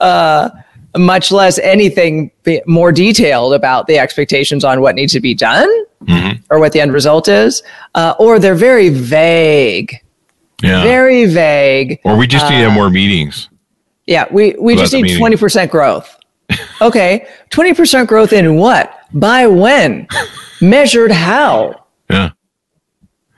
uh, 0.00 0.48
much 0.96 1.30
less 1.30 1.58
anything 1.60 2.30
more 2.66 2.90
detailed 2.92 3.54
about 3.54 3.86
the 3.86 3.98
expectations 3.98 4.64
on 4.64 4.80
what 4.80 4.94
needs 4.94 5.12
to 5.12 5.20
be 5.20 5.34
done 5.34 5.68
Mm-hmm. 6.06 6.40
or 6.50 6.58
what 6.58 6.72
the 6.72 6.80
end 6.80 6.94
result 6.94 7.28
is, 7.28 7.62
uh, 7.94 8.14
or 8.18 8.38
they're 8.38 8.54
very 8.54 8.88
vague, 8.88 9.94
Yeah. 10.62 10.82
very 10.82 11.26
vague. 11.26 12.00
or 12.06 12.16
we 12.16 12.26
just 12.26 12.48
need 12.48 12.56
have 12.56 12.72
more 12.72 12.88
meetings. 12.88 13.50
Yeah, 14.06 14.24
we, 14.32 14.54
we 14.58 14.76
just 14.76 14.94
need 14.94 15.02
meeting. 15.02 15.20
20% 15.20 15.68
growth. 15.70 16.16
Okay, 16.80 17.26
20% 17.50 18.06
growth 18.06 18.32
in 18.32 18.56
what? 18.56 18.98
By 19.12 19.46
when? 19.46 20.08
Measured 20.62 21.12
how? 21.12 21.84
Yeah. 22.08 22.30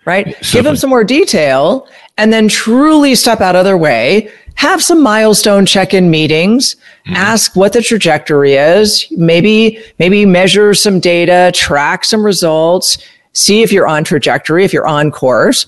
Right? 0.04 0.36
Give 0.52 0.62
them 0.64 0.76
some 0.76 0.88
more 0.90 1.02
detail 1.02 1.88
and 2.16 2.32
then 2.32 2.46
truly 2.46 3.16
step 3.16 3.40
out 3.40 3.56
of 3.56 3.64
their 3.64 3.76
way. 3.76 4.30
Have 4.56 4.82
some 4.82 5.02
milestone 5.02 5.66
check-in 5.66 6.10
meetings. 6.10 6.76
Mm-hmm. 7.06 7.16
Ask 7.16 7.56
what 7.56 7.72
the 7.72 7.82
trajectory 7.82 8.54
is. 8.54 9.06
Maybe 9.10 9.82
maybe 9.98 10.24
measure 10.26 10.74
some 10.74 11.00
data, 11.00 11.50
track 11.54 12.04
some 12.04 12.24
results, 12.24 12.98
see 13.32 13.62
if 13.62 13.72
you're 13.72 13.88
on 13.88 14.04
trajectory, 14.04 14.64
if 14.64 14.72
you're 14.72 14.86
on 14.86 15.10
course. 15.10 15.66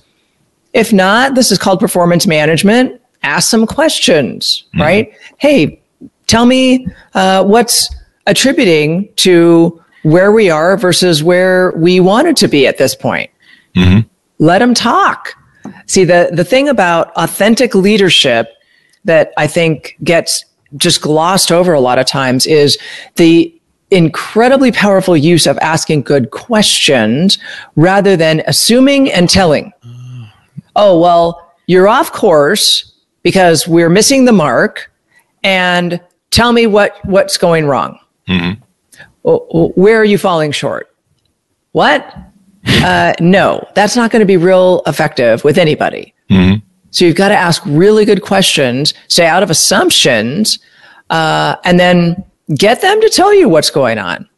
If 0.72 0.92
not, 0.92 1.34
this 1.34 1.50
is 1.52 1.58
called 1.58 1.80
performance 1.80 2.26
management. 2.26 3.00
Ask 3.22 3.48
some 3.50 3.66
questions, 3.66 4.64
Mm-hmm. 4.68 4.80
right? 4.80 5.12
Hey, 5.38 5.80
tell 6.26 6.46
me 6.46 6.86
uh, 7.14 7.44
what's 7.44 7.92
attributing 8.26 9.08
to 9.16 9.80
where 10.02 10.32
we 10.32 10.50
are 10.50 10.76
versus 10.76 11.22
where 11.22 11.72
we 11.76 12.00
wanted 12.00 12.36
to 12.36 12.48
be 12.48 12.66
at 12.66 12.76
this 12.78 12.94
point. 12.94 13.30
Let 14.38 14.58
them 14.58 14.74
talk. 14.74 15.34
See, 15.86 16.04
the, 16.04 16.28
the 16.32 16.44
thing 16.44 16.68
about 16.68 17.12
authentic 17.16 17.74
leadership 17.74 18.48
that 19.04 19.32
I 19.36 19.46
think 19.46 19.96
gets 20.02 20.44
just 20.76 21.00
glossed 21.02 21.52
over 21.52 21.72
a 21.72 21.80
lot 21.80 21.98
of 21.98 22.06
times 22.06 22.46
is 22.46 22.78
the 23.16 23.54
incredibly 23.90 24.72
powerful 24.72 25.16
use 25.16 25.46
of 25.46 25.56
asking 25.58 26.02
good 26.02 26.30
questions 26.30 27.38
rather 27.76 28.16
than 28.16 28.42
assuming 28.46 29.10
and 29.12 29.30
telling. 29.30 29.72
Ah. 29.84 30.34
Oh, 30.76 30.98
well, 30.98 31.52
you're 31.66 31.88
off 31.88 32.12
course 32.12 32.92
because 33.22 33.68
we're 33.68 33.88
missing 33.88 34.24
the 34.24 34.32
mark 34.32 34.90
and 35.44 36.00
tell 36.30 36.52
me 36.52 36.66
what, 36.66 36.98
what's 37.04 37.36
going 37.38 37.66
wrong. 37.66 37.98
Oh, 39.24 39.72
Where 39.76 39.98
are 39.98 40.04
you 40.04 40.18
falling 40.18 40.52
short? 40.52 40.94
What? 41.72 42.14
Uh, 42.66 43.12
no, 43.20 43.66
that's 43.74 43.96
not 43.96 44.10
going 44.10 44.20
to 44.20 44.26
be 44.26 44.36
real 44.36 44.82
effective 44.86 45.44
with 45.44 45.58
anybody. 45.58 46.14
Mm-hmm. 46.30 46.63
So 46.94 47.04
you've 47.04 47.16
got 47.16 47.30
to 47.30 47.36
ask 47.36 47.60
really 47.66 48.04
good 48.04 48.22
questions, 48.22 48.94
stay 49.08 49.26
out 49.26 49.42
of 49.42 49.50
assumptions, 49.50 50.60
uh, 51.10 51.56
and 51.64 51.78
then 51.78 52.24
get 52.54 52.80
them 52.80 53.00
to 53.00 53.08
tell 53.08 53.34
you 53.34 53.48
what's 53.48 53.68
going 53.70 53.98
on. 53.98 54.28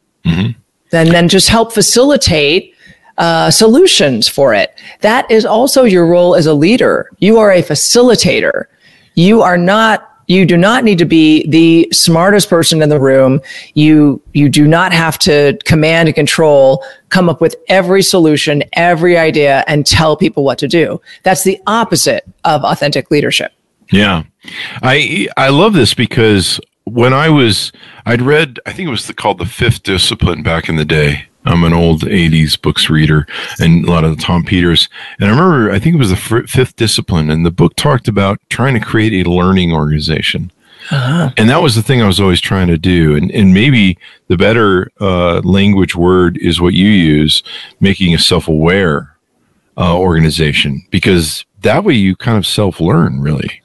And 0.91 1.11
then 1.11 1.29
just 1.29 1.49
help 1.49 1.71
facilitate 1.71 2.73
uh, 3.19 3.51
solutions 3.51 4.27
for 4.27 4.55
it. 4.55 4.73
That 5.01 5.29
is 5.29 5.45
also 5.45 5.83
your 5.83 6.07
role 6.07 6.35
as 6.35 6.47
a 6.47 6.53
leader. 6.53 7.11
You 7.19 7.37
are 7.37 7.51
a 7.51 7.61
facilitator. 7.61 8.65
You 9.13 9.41
are 9.43 9.57
not. 9.57 10.09
You 10.27 10.45
do 10.45 10.57
not 10.57 10.83
need 10.83 10.97
to 10.99 11.05
be 11.05 11.47
the 11.47 11.87
smartest 11.91 12.49
person 12.49 12.81
in 12.81 12.89
the 12.89 12.99
room. 12.99 13.41
You 13.73 14.21
you 14.33 14.49
do 14.49 14.67
not 14.67 14.93
have 14.93 15.17
to 15.19 15.57
command 15.65 16.09
and 16.09 16.15
control, 16.15 16.85
come 17.09 17.29
up 17.29 17.41
with 17.41 17.55
every 17.69 18.03
solution, 18.03 18.63
every 18.73 19.17
idea, 19.17 19.63
and 19.67 19.85
tell 19.85 20.17
people 20.17 20.43
what 20.43 20.57
to 20.59 20.67
do. 20.67 21.01
That's 21.23 21.43
the 21.43 21.59
opposite 21.65 22.25
of 22.43 22.63
authentic 22.63 23.09
leadership. 23.09 23.53
Yeah. 23.91 24.23
I 24.83 25.29
I 25.37 25.49
love 25.49 25.73
this 25.73 25.93
because 25.93 26.59
when 26.83 27.13
I 27.13 27.29
was 27.29 27.71
I'd 28.05 28.21
read 28.21 28.59
I 28.65 28.73
think 28.73 28.87
it 28.87 28.91
was 28.91 29.07
the, 29.07 29.13
called 29.13 29.37
the 29.37 29.45
fifth 29.45 29.83
discipline 29.83 30.43
back 30.43 30.67
in 30.67 30.75
the 30.75 30.85
day. 30.85 31.27
I'm 31.47 31.63
an 31.63 31.73
old 31.73 32.01
80s 32.01 32.61
books 32.61 32.89
reader 32.89 33.25
and 33.59 33.85
a 33.85 33.91
lot 33.91 34.03
of 34.03 34.15
the 34.15 34.21
Tom 34.21 34.43
Peters. 34.43 34.89
And 35.19 35.29
I 35.29 35.31
remember 35.31 35.71
I 35.71 35.79
think 35.79 35.95
it 35.95 35.99
was 35.99 36.09
the 36.09 36.15
fir- 36.15 36.47
fifth 36.47 36.75
discipline 36.75 37.29
and 37.29 37.45
the 37.45 37.51
book 37.51 37.75
talked 37.75 38.07
about 38.07 38.39
trying 38.49 38.73
to 38.73 38.79
create 38.79 39.25
a 39.25 39.29
learning 39.29 39.73
organization. 39.73 40.51
And 41.37 41.49
that 41.49 41.61
was 41.61 41.75
the 41.75 41.83
thing 41.83 42.01
I 42.01 42.07
was 42.07 42.19
always 42.19 42.39
trying 42.39 42.67
to 42.67 42.77
do. 42.77 43.15
And, 43.15 43.31
and 43.31 43.53
maybe 43.53 43.97
the 44.27 44.37
better 44.37 44.89
uh, 45.01 45.39
language 45.39 45.95
word 45.95 46.37
is 46.37 46.61
what 46.61 46.73
you 46.73 46.87
use, 46.87 47.43
making 47.79 48.13
a 48.13 48.19
self 48.19 48.47
aware 48.47 49.17
uh, 49.77 49.97
organization, 49.97 50.85
because 50.89 51.45
that 51.61 51.83
way 51.83 51.93
you 51.93 52.15
kind 52.15 52.37
of 52.37 52.45
self 52.45 52.79
learn, 52.79 53.19
really. 53.21 53.61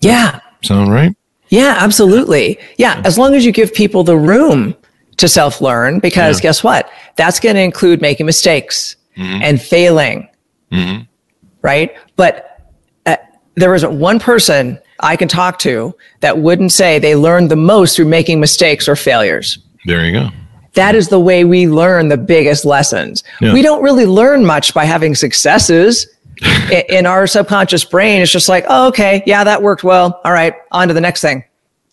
Yeah. 0.00 0.40
Sound 0.62 0.92
right? 0.92 1.16
Yeah, 1.48 1.76
absolutely. 1.78 2.58
Yeah, 2.78 3.00
as 3.04 3.18
long 3.18 3.34
as 3.34 3.44
you 3.44 3.52
give 3.52 3.74
people 3.74 4.04
the 4.04 4.16
room 4.16 4.74
to 5.18 5.28
self 5.28 5.60
learn, 5.60 5.98
because 5.98 6.38
Yeah. 6.38 6.42
guess 6.44 6.64
what? 6.64 6.90
That's 7.16 7.38
going 7.40 7.56
to 7.56 7.62
include 7.62 8.00
making 8.00 8.26
mistakes 8.26 8.96
and 9.16 9.60
failing. 9.60 10.28
Right. 11.62 11.94
But 12.16 12.60
uh, 13.06 13.16
there 13.54 13.74
isn't 13.74 13.98
one 13.98 14.18
person 14.18 14.78
I 15.00 15.16
can 15.16 15.28
talk 15.28 15.58
to 15.60 15.94
that 16.20 16.38
wouldn't 16.38 16.72
say 16.72 16.98
they 16.98 17.14
learned 17.14 17.50
the 17.50 17.56
most 17.56 17.96
through 17.96 18.06
making 18.06 18.40
mistakes 18.40 18.88
or 18.88 18.96
failures. 18.96 19.58
There 19.84 20.04
you 20.04 20.12
go. 20.12 20.28
That 20.74 20.94
is 20.94 21.08
the 21.08 21.20
way 21.20 21.44
we 21.44 21.68
learn 21.68 22.08
the 22.08 22.16
biggest 22.16 22.64
lessons. 22.64 23.22
Yeah. 23.40 23.52
We 23.52 23.60
don't 23.62 23.82
really 23.82 24.06
learn 24.06 24.46
much 24.46 24.72
by 24.72 24.84
having 24.86 25.14
successes. 25.14 26.06
In 26.88 27.04
our 27.04 27.26
subconscious 27.26 27.84
brain, 27.84 28.22
it's 28.22 28.32
just 28.32 28.48
like, 28.48 28.64
oh, 28.68 28.88
okay, 28.88 29.22
yeah, 29.26 29.44
that 29.44 29.62
worked 29.62 29.84
well. 29.84 30.20
All 30.24 30.32
right, 30.32 30.54
on 30.72 30.88
to 30.88 30.94
the 30.94 31.00
next 31.00 31.20
thing. 31.20 31.44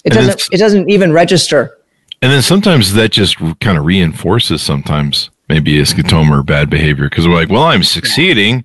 It 0.05 0.13
doesn't. 0.13 0.47
It 0.53 0.57
doesn't 0.57 0.89
even 0.89 1.11
register. 1.11 1.77
And 2.21 2.31
then 2.31 2.41
sometimes 2.41 2.93
that 2.93 3.11
just 3.11 3.37
kind 3.59 3.77
of 3.77 3.85
reinforces 3.85 4.61
sometimes 4.61 5.29
maybe 5.47 5.79
a 5.79 5.83
scotoma 5.83 6.39
or 6.39 6.43
bad 6.43 6.69
behavior 6.69 7.09
because 7.09 7.27
we're 7.27 7.35
like, 7.35 7.49
well, 7.49 7.63
I'm 7.63 7.83
succeeding. 7.83 8.63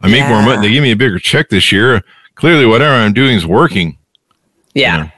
I 0.00 0.08
make 0.08 0.26
more 0.28 0.42
money. 0.42 0.60
They 0.66 0.72
give 0.72 0.82
me 0.82 0.92
a 0.92 0.96
bigger 0.96 1.18
check 1.18 1.48
this 1.48 1.72
year. 1.72 2.02
Clearly, 2.36 2.66
whatever 2.66 2.94
I'm 2.94 3.12
doing 3.12 3.36
is 3.36 3.46
working. 3.46 3.96
Yeah, 4.74 5.08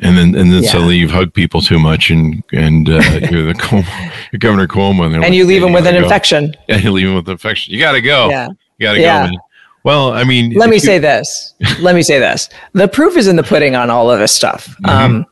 And 0.00 0.16
then, 0.16 0.34
and 0.34 0.50
then 0.50 0.62
Yeah. 0.62 0.70
suddenly 0.70 0.96
you 0.96 1.06
hug 1.08 1.34
people 1.34 1.60
too 1.60 1.78
much, 1.78 2.10
and 2.10 2.42
and 2.52 2.88
uh, 2.88 2.92
you're 3.30 3.44
the 3.44 3.52
Cuomo, 3.54 4.10
you're 4.32 4.38
Governor 4.38 4.66
Cuomo, 4.66 5.04
and, 5.04 5.14
and 5.16 5.22
like, 5.24 5.32
you 5.34 5.44
leave 5.44 5.58
"Hey, 5.60 5.66
them 5.66 5.74
with 5.74 5.86
an 5.86 5.94
go." 5.94 6.02
infection. 6.02 6.54
Yeah, 6.68 6.78
you 6.78 6.90
leave 6.90 7.06
them 7.06 7.16
with 7.16 7.26
an 7.28 7.32
infection. 7.32 7.74
You 7.74 7.78
got 7.80 7.92
to 7.92 8.00
go. 8.00 8.30
Yeah. 8.30 8.48
you 8.78 8.86
got 8.86 8.92
to 8.94 9.00
Yeah. 9.00 9.26
go. 9.26 9.30
Man. 9.32 9.40
Well, 9.84 10.12
I 10.12 10.24
mean, 10.24 10.52
Let 10.54 10.70
me 10.70 10.76
you- 10.76 10.80
say 10.80 10.98
this. 10.98 11.54
Let 11.80 11.94
me 11.94 12.02
say 12.02 12.18
this. 12.18 12.48
The 12.72 12.88
proof 12.88 13.16
is 13.18 13.26
in 13.28 13.36
the 13.36 13.42
pudding 13.42 13.74
on 13.76 13.90
all 13.90 14.10
of 14.10 14.18
this 14.18 14.32
stuff. 14.34 14.66
Mm-hmm. 14.84 14.88
Um, 15.16 15.26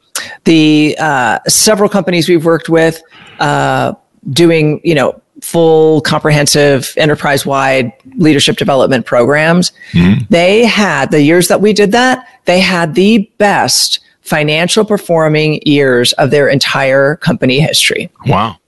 the 0.44 0.96
uh, 0.98 1.38
several 1.48 1.88
companies 1.88 2.28
we've 2.28 2.44
worked 2.44 2.68
with 2.68 3.02
uh, 3.40 3.94
doing, 4.30 4.80
you 4.84 4.94
know, 4.94 5.20
full 5.40 6.00
comprehensive 6.00 6.92
enterprise 6.96 7.46
wide 7.46 7.92
leadership 8.16 8.56
development 8.56 9.06
programs. 9.06 9.72
Mm-hmm. 9.92 10.24
They 10.30 10.64
had 10.64 11.10
the 11.10 11.22
years 11.22 11.48
that 11.48 11.60
we 11.60 11.72
did 11.72 11.92
that, 11.92 12.26
they 12.44 12.60
had 12.60 12.94
the 12.94 13.30
best 13.38 14.00
financial 14.22 14.84
performing 14.84 15.60
years 15.64 16.12
of 16.14 16.30
their 16.30 16.48
entire 16.48 17.16
company 17.16 17.60
history. 17.60 18.10
Wow. 18.26 18.58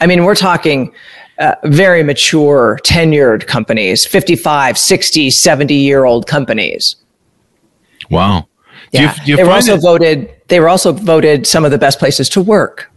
I 0.00 0.06
mean, 0.06 0.24
we're 0.24 0.36
talking 0.36 0.92
uh, 1.38 1.54
very 1.64 2.02
mature, 2.02 2.78
tenured 2.84 3.46
companies, 3.46 4.06
55, 4.06 4.78
60, 4.78 5.30
70 5.30 5.74
year 5.74 6.04
old 6.04 6.26
companies. 6.26 6.96
Wow. 8.10 8.48
Do 8.92 9.00
you- 9.00 9.04
Yeah. 9.06 9.14
do 9.24 9.30
you 9.30 9.36
they 9.36 9.44
were 9.44 9.50
also 9.52 9.74
it- 9.74 9.82
voted, 9.82 10.28
they 10.48 10.60
were 10.60 10.68
also 10.68 10.92
voted 10.92 11.46
some 11.46 11.64
of 11.64 11.70
the 11.70 11.78
best 11.78 11.98
places 11.98 12.28
to 12.30 12.40
work. 12.40 12.90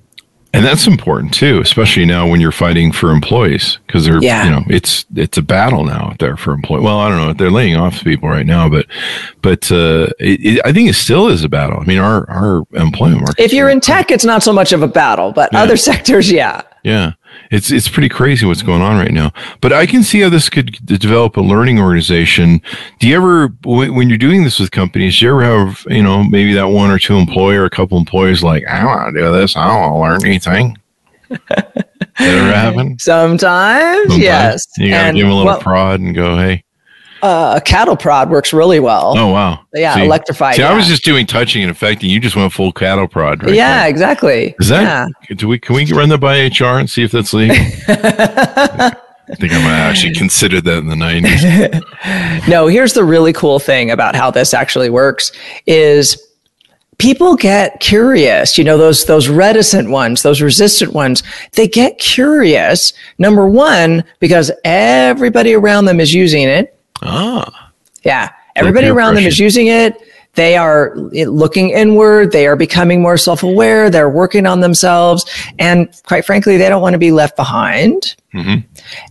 And 0.53 0.65
that's 0.65 0.85
important 0.85 1.33
too, 1.33 1.61
especially 1.61 2.03
now 2.05 2.27
when 2.27 2.41
you're 2.41 2.51
fighting 2.51 2.91
for 2.91 3.11
employees 3.11 3.77
because 3.87 4.03
they're, 4.03 4.21
Yeah. 4.21 4.43
you 4.43 4.49
know, 4.51 4.63
it's 4.67 5.05
it's 5.15 5.37
a 5.37 5.41
battle 5.41 5.85
now 5.85 6.09
out 6.11 6.19
there 6.19 6.35
for 6.35 6.51
employees. 6.51 6.83
Well, 6.83 6.99
I 6.99 7.07
don't 7.07 7.19
know, 7.25 7.31
they're 7.31 7.49
laying 7.49 7.77
off 7.77 8.03
people 8.03 8.27
right 8.27 8.45
now, 8.45 8.67
but 8.67 8.85
but 9.41 9.71
uh, 9.71 10.07
it, 10.19 10.39
it, 10.45 10.61
I 10.65 10.73
think 10.73 10.89
it 10.89 10.95
still 10.95 11.29
is 11.29 11.45
a 11.45 11.49
battle. 11.49 11.79
I 11.79 11.85
mean, 11.85 11.99
our 11.99 12.29
our 12.29 12.63
employment 12.73 13.21
market. 13.21 13.41
If 13.41 13.53
you're 13.53 13.69
in 13.69 13.79
tech, 13.79 14.11
it's 14.11 14.25
not 14.25 14.43
so 14.43 14.51
much 14.51 14.73
of 14.73 14.81
a 14.83 14.89
battle, 14.89 15.31
but 15.31 15.55
other 15.55 15.77
sectors, 15.89 16.29
yeah. 16.29 16.63
yeah, 16.83 17.13
it's 17.52 17.70
it's 17.72 17.88
pretty 17.89 18.10
crazy 18.10 18.45
what's 18.45 18.64
going 18.64 18.82
on 18.82 18.97
right 18.97 19.12
now. 19.12 19.32
But 19.62 19.72
I 19.74 19.86
can 19.86 20.02
see 20.04 20.22
how 20.22 20.30
this 20.30 20.49
could 20.49 20.72
develop 20.86 21.38
a 21.38 21.41
learning 21.41 21.80
organization. 21.80 22.62
Do 22.99 23.08
you 23.08 23.16
ever, 23.16 23.47
when 23.66 24.10
you're 24.10 24.18
doing 24.18 24.43
this 24.43 24.60
with 24.60 24.72
companies, 24.72 25.20
do 25.20 25.26
you 25.26 25.32
ever 25.32 25.43
have, 25.43 25.86
you 25.89 26.02
know, 26.02 26.24
maybe 26.24 26.54
that 26.54 26.66
one 26.70 26.89
or 26.89 26.97
two 26.97 27.16
employee 27.18 27.58
or 27.58 27.66
a 27.66 27.70
couple 27.70 27.97
employees 27.97 28.41
like, 28.41 28.64
I 28.68 28.78
don't 28.80 28.86
want 28.88 29.16
to 29.16 29.22
do 29.22 29.32
this, 29.32 29.56
I 29.56 29.68
don't 29.68 29.82
want 29.91 29.93
to 30.20 30.26
learn 30.26 30.26
anything. 30.32 30.78
that 31.30 31.88
ever 32.20 32.52
happen? 32.54 32.97
Sometimes, 32.99 33.97
Sometimes. 34.10 34.18
yes. 34.18 34.66
You 34.78 34.89
gotta 34.89 35.08
And, 35.10 35.18
give 35.18 35.26
them 35.26 35.32
a 35.34 35.36
little 35.38 35.52
well, 35.52 35.62
prod 35.62 35.99
and 35.99 36.16
go, 36.16 36.38
hey. 36.38 36.64
Uh, 37.22 37.53
a 37.57 37.61
cattle 37.61 37.95
prod 37.95 38.30
works 38.30 38.51
really 38.53 38.80
well. 38.80 39.13
Oh 39.17 39.28
wow! 39.28 39.65
Yeah, 39.74 39.95
See- 39.95 40.05
electrified. 40.05 40.55
See, 40.55 40.61
yeah. 40.61 40.72
I 40.72 40.76
was 40.76 40.88
just 40.88 41.03
doing 41.03 41.26
touching 41.26 41.61
and 41.61 41.69
affecting. 41.72 42.09
You 42.09 42.19
just 42.19 42.36
went 42.36 42.51
full 42.51 42.72
cattle 42.72 43.07
prod, 43.07 43.43
right? 43.43 43.53
yeah, 43.53 43.82
there. 43.82 43.89
exactly. 43.89 44.55
Is 44.59 44.69
that? 44.69 45.11
Do 45.36 45.47
we? 45.47 45.59
Can 45.59 45.76
we 45.76 45.86
run 45.93 46.09
that 46.09 46.19
by 46.19 46.47
HR 46.47 46.80
and 46.80 46.89
see 46.89 47.03
if 47.03 47.11
that's 47.11 47.34
legal? 47.34 47.55
I 49.32 49.36
think 49.36 49.53
I 49.53 49.63
might 49.63 49.78
actually 49.78 50.13
consider 50.13 50.59
that 50.61 50.78
in 50.80 50.88
the 50.88 50.95
nineties. 50.95 51.43
No, 52.49 52.65
here's 52.67 52.93
the 52.93 53.03
really 53.03 53.34
cool 53.34 53.59
thing 53.59 53.91
about 53.91 54.15
how 54.15 54.32
this 54.32 54.53
actually 54.53 54.89
works 54.89 55.32
is 55.67 56.28
people 56.97 57.36
get 57.36 57.80
curious. 57.80 58.57
You 58.57 58.63
know, 58.63 58.78
those 58.78 59.05
those 59.05 59.30
reticent 59.30 59.89
ones, 59.91 60.24
those 60.24 60.41
resistant 60.41 60.93
ones, 60.93 61.22
they 61.53 61.67
get 61.67 61.99
curious. 61.99 62.93
Number 63.19 63.47
one, 63.47 64.03
because 64.19 64.51
everybody 64.63 65.53
around 65.53 65.86
them 65.86 65.99
is 65.99 66.13
using 66.13 66.43
it. 66.43 66.76
Ah, 67.02 67.72
Yeah. 68.04 68.30
Everybody 68.56 68.88
around 68.88 69.16
them 69.16 69.24
is 69.26 69.39
using 69.39 69.68
it. 69.68 69.95
They 70.36 70.56
are 70.58 70.93
looking 70.95 71.70
inward. 71.72 72.32
They 72.32 72.47
are 72.47 72.56
becoming 72.56 73.02
more 73.02 73.18
self 73.18 73.43
aware. 73.43 73.89
They're 73.89 74.10
working 74.10 74.45
on 74.45 74.60
themselves. 74.60 75.26
And 75.60 75.89
quite 76.06 76.26
frankly, 76.26 76.58
they 76.58 76.68
don't 76.70 76.82
want 76.82 76.93
to 76.93 76.99
be 76.99 77.12
left 77.12 77.36
behind. 77.36 78.16
Mhm. 78.34 78.64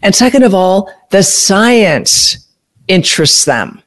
And 0.03 0.15
second 0.15 0.43
of 0.45 0.55
all, 0.55 0.91
the 1.11 1.23
science 1.23 2.39
interests 2.89 3.45
them. 3.45 3.83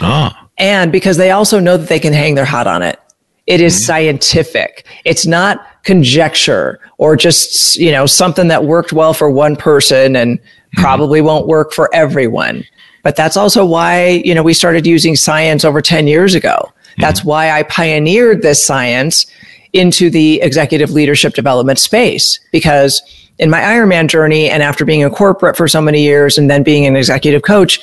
ah, 0.00 0.48
And 0.58 0.90
because 0.92 1.16
they 1.16 1.30
also 1.30 1.58
know 1.60 1.76
that 1.76 1.88
they 1.88 1.98
can 2.00 2.12
hang 2.12 2.34
their 2.34 2.44
hat 2.44 2.66
on 2.66 2.82
it. 2.82 2.98
It 3.46 3.60
is 3.60 3.84
scientific. 3.84 4.84
It's 5.04 5.26
not 5.26 5.66
conjecture 5.84 6.80
or 6.98 7.14
just, 7.16 7.76
you 7.76 7.92
know, 7.92 8.06
something 8.06 8.48
that 8.48 8.64
worked 8.64 8.92
well 8.92 9.12
for 9.12 9.28
one 9.30 9.54
person 9.56 10.16
and 10.16 10.38
probably 10.76 11.20
won't 11.20 11.46
work 11.46 11.72
for 11.72 11.90
everyone. 11.94 12.64
But 13.04 13.14
that's 13.14 13.36
also 13.36 13.64
why, 13.64 14.22
you 14.24 14.34
know, 14.34 14.42
we 14.42 14.54
started 14.54 14.86
using 14.86 15.14
science 15.14 15.64
over 15.64 15.80
10 15.80 16.08
years 16.08 16.34
ago. 16.34 16.72
That's 16.98 17.24
why 17.24 17.50
I 17.50 17.62
pioneered 17.64 18.42
this 18.42 18.64
science 18.64 19.26
into 19.72 20.10
the 20.10 20.40
executive 20.40 20.90
leadership 20.90 21.34
development 21.34 21.78
space 21.78 22.40
because 22.50 23.02
in 23.38 23.50
my 23.50 23.60
Ironman 23.60 24.08
journey 24.08 24.48
and 24.48 24.62
after 24.62 24.84
being 24.84 25.00
in 25.00 25.10
corporate 25.10 25.56
for 25.56 25.68
so 25.68 25.80
many 25.80 26.02
years 26.02 26.38
and 26.38 26.48
then 26.48 26.62
being 26.62 26.86
an 26.86 26.96
executive 26.96 27.42
coach, 27.42 27.80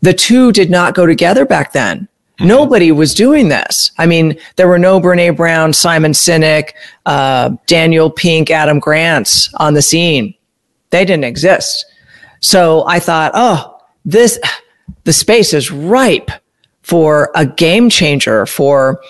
the 0.00 0.14
two 0.14 0.52
did 0.52 0.70
not 0.70 0.94
go 0.94 1.06
together 1.06 1.44
back 1.44 1.72
then. 1.72 2.08
Nobody 2.40 2.90
was 2.90 3.14
doing 3.14 3.48
this. 3.48 3.92
I 3.96 4.06
mean, 4.06 4.36
there 4.56 4.66
were 4.66 4.78
no 4.78 5.00
Brene 5.00 5.36
Brown, 5.36 5.72
Simon 5.72 6.12
Sinek, 6.12 6.70
uh, 7.06 7.50
Daniel 7.66 8.10
Pink, 8.10 8.50
Adam 8.50 8.80
Grants 8.80 9.52
on 9.54 9.74
the 9.74 9.82
scene. 9.82 10.34
They 10.90 11.04
didn't 11.04 11.24
exist. 11.24 11.86
So 12.40 12.84
I 12.88 12.98
thought, 12.98 13.32
oh, 13.34 13.80
this, 14.04 14.38
the 15.04 15.12
space 15.12 15.52
is 15.54 15.70
ripe 15.70 16.30
for 16.82 17.30
a 17.34 17.46
game 17.46 17.88
changer, 17.88 18.46
for 18.46 19.00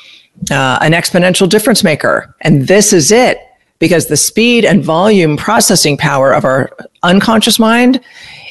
uh, 0.50 0.78
an 0.80 0.92
exponential 0.92 1.48
difference 1.48 1.82
maker. 1.82 2.34
And 2.40 2.68
this 2.68 2.92
is 2.92 3.10
it 3.10 3.38
because 3.78 4.06
the 4.06 4.16
speed 4.16 4.64
and 4.64 4.82
volume 4.84 5.36
processing 5.36 5.96
power 5.96 6.32
of 6.32 6.44
our 6.44 6.70
unconscious 7.02 7.58
mind 7.58 8.00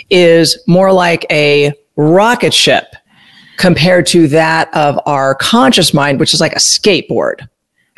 is 0.09 0.61
more 0.67 0.91
like 0.91 1.25
a 1.31 1.73
rocket 1.95 2.53
ship 2.53 2.95
compared 3.57 4.05
to 4.07 4.27
that 4.27 4.73
of 4.75 4.99
our 5.05 5.35
conscious 5.35 5.93
mind, 5.93 6.19
which 6.19 6.33
is 6.33 6.41
like 6.41 6.53
a 6.53 6.57
skateboard. 6.57 7.47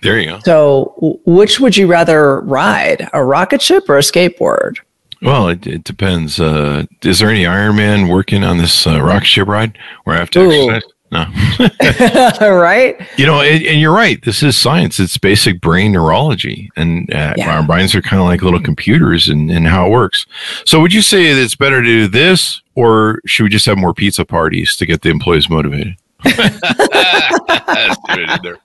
there 0.03 0.19
you 0.19 0.27
go. 0.27 0.39
So, 0.45 1.19
which 1.25 1.59
would 1.59 1.75
you 1.75 1.87
rather 1.87 2.41
ride, 2.41 3.09
a 3.13 3.23
rocket 3.23 3.61
ship 3.61 3.89
or 3.89 3.97
a 3.97 4.01
skateboard? 4.01 4.77
Well, 5.25 5.49
it, 5.49 5.65
it 5.67 5.83
depends. 5.83 6.39
Uh, 6.39 6.85
is 7.03 7.19
there 7.19 7.29
any 7.29 7.43
Ironman 7.43 8.09
working 8.11 8.43
on 8.43 8.57
this 8.57 8.85
uh, 8.87 9.01
rocket 9.01 9.25
ship 9.25 9.47
ride 9.47 9.77
where 10.03 10.15
I 10.15 10.19
have 10.19 10.29
to 10.31 10.41
Ooh. 10.41 10.71
exercise? 10.71 10.91
No. 11.11 11.25
right? 12.41 12.99
You 13.17 13.25
know, 13.25 13.39
and, 13.41 13.63
and 13.65 13.79
you're 13.79 13.93
right. 13.93 14.21
This 14.23 14.41
is 14.43 14.57
science. 14.57 14.99
It's 14.99 15.17
basic 15.17 15.61
brain 15.61 15.91
neurology, 15.91 16.69
and 16.75 17.11
uh, 17.13 17.33
Yeah. 17.37 17.55
our 17.57 17.63
brains 17.63 17.93
are 17.95 18.01
kind 18.01 18.19
of 18.21 18.27
like 18.27 18.41
little 18.41 18.59
computers 18.59 19.29
and 19.29 19.51
and 19.51 19.67
how 19.67 19.85
it 19.85 19.91
works. 19.91 20.25
So, 20.65 20.79
would 20.81 20.93
you 20.93 21.01
say 21.03 21.31
that 21.33 21.41
it's 21.41 21.55
better 21.55 21.81
to 21.81 21.87
do 21.87 22.07
this, 22.07 22.61
or 22.73 23.21
should 23.27 23.43
we 23.43 23.49
just 23.49 23.67
have 23.67 23.77
more 23.77 23.93
pizza 23.93 24.25
parties 24.25 24.75
to 24.77 24.85
get 24.85 25.03
the 25.03 25.09
employees 25.09 25.49
motivated? 25.49 25.95
That's 26.23 27.97
good 28.13 28.29
in. 28.45 28.57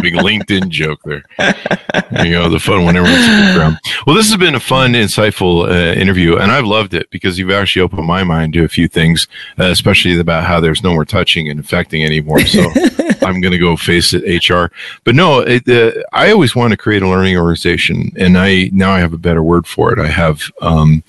Big 0.00 0.14
LinkedIn 0.14 0.68
joke 0.68 1.00
there. 1.04 1.22
There 1.36 2.26
you 2.26 2.32
go. 2.32 2.48
The 2.48 2.58
fun 2.58 2.84
one 2.84 2.96
everyone's 2.96 3.56
around. 3.56 3.78
Well, 4.06 4.16
this 4.16 4.28
has 4.30 4.38
been 4.38 4.54
a 4.54 4.60
fun, 4.60 4.92
insightful 4.92 5.68
uh, 5.68 5.98
interview, 5.98 6.36
and 6.36 6.50
I've 6.50 6.64
loved 6.64 6.94
it 6.94 7.10
because 7.10 7.38
you've 7.38 7.50
actually 7.50 7.82
opened 7.82 8.06
my 8.06 8.24
mind 8.24 8.52
to 8.54 8.64
a 8.64 8.68
few 8.68 8.88
things, 8.88 9.28
uh, 9.58 9.64
especially 9.64 10.18
about 10.18 10.44
how 10.44 10.60
there's 10.60 10.82
no 10.82 10.92
more 10.92 11.04
touching 11.04 11.48
and 11.48 11.60
affecting 11.60 12.04
anymore. 12.04 12.40
So 12.40 12.60
I'm 13.22 13.40
going 13.40 13.52
to 13.52 13.58
go 13.58 13.76
face 13.76 14.14
it, 14.14 14.48
HR. 14.48 14.72
But 15.04 15.14
no, 15.14 15.40
it, 15.40 15.68
uh, 15.68 16.02
I 16.12 16.30
always 16.30 16.54
want 16.56 16.70
to 16.72 16.76
create 16.76 17.02
a 17.02 17.08
learning 17.08 17.36
organization, 17.36 18.12
and 18.16 18.38
I 18.38 18.70
now 18.72 18.92
I 18.92 19.00
have 19.00 19.12
a 19.12 19.18
better 19.18 19.42
word 19.42 19.66
for 19.66 19.92
it. 19.92 19.98
I 19.98 20.08
have 20.08 20.42
um, 20.62 21.02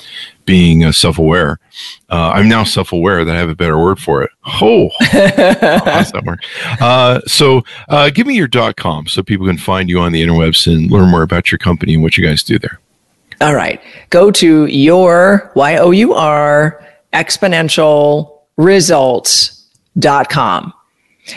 being 0.49 0.83
uh, 0.83 0.91
self-aware. 0.91 1.59
Uh, 2.09 2.31
I'm 2.33 2.49
now 2.49 2.63
self-aware 2.63 3.23
that 3.23 3.35
I 3.35 3.37
have 3.37 3.49
a 3.49 3.55
better 3.55 3.77
word 3.77 3.99
for 3.99 4.23
it. 4.23 4.31
Oh, 4.59 4.89
how's 4.99 5.11
that 6.11 6.23
work? 6.25 6.39
Uh, 6.81 7.21
so 7.27 7.61
uh, 7.87 8.09
give 8.09 8.25
me 8.25 8.35
your 8.35 8.47
dot 8.47 8.75
com 8.75 9.05
so 9.05 9.21
people 9.21 9.45
can 9.45 9.59
find 9.59 9.89
you 9.89 9.99
on 9.99 10.11
the 10.11 10.23
interwebs 10.23 10.65
and 10.65 10.89
learn 10.89 11.11
more 11.11 11.21
about 11.21 11.51
your 11.51 11.59
company 11.59 11.93
and 11.93 12.01
what 12.01 12.17
you 12.17 12.25
guys 12.25 12.41
do 12.41 12.57
there. 12.57 12.79
All 13.41 13.53
right. 13.53 13.79
Go 14.09 14.31
to 14.31 14.65
your 14.65 15.51
Y 15.53 15.77
O 15.77 15.91
U 15.91 16.15
R 16.15 16.83
exponential 17.13 18.39
results.com. 18.57 20.73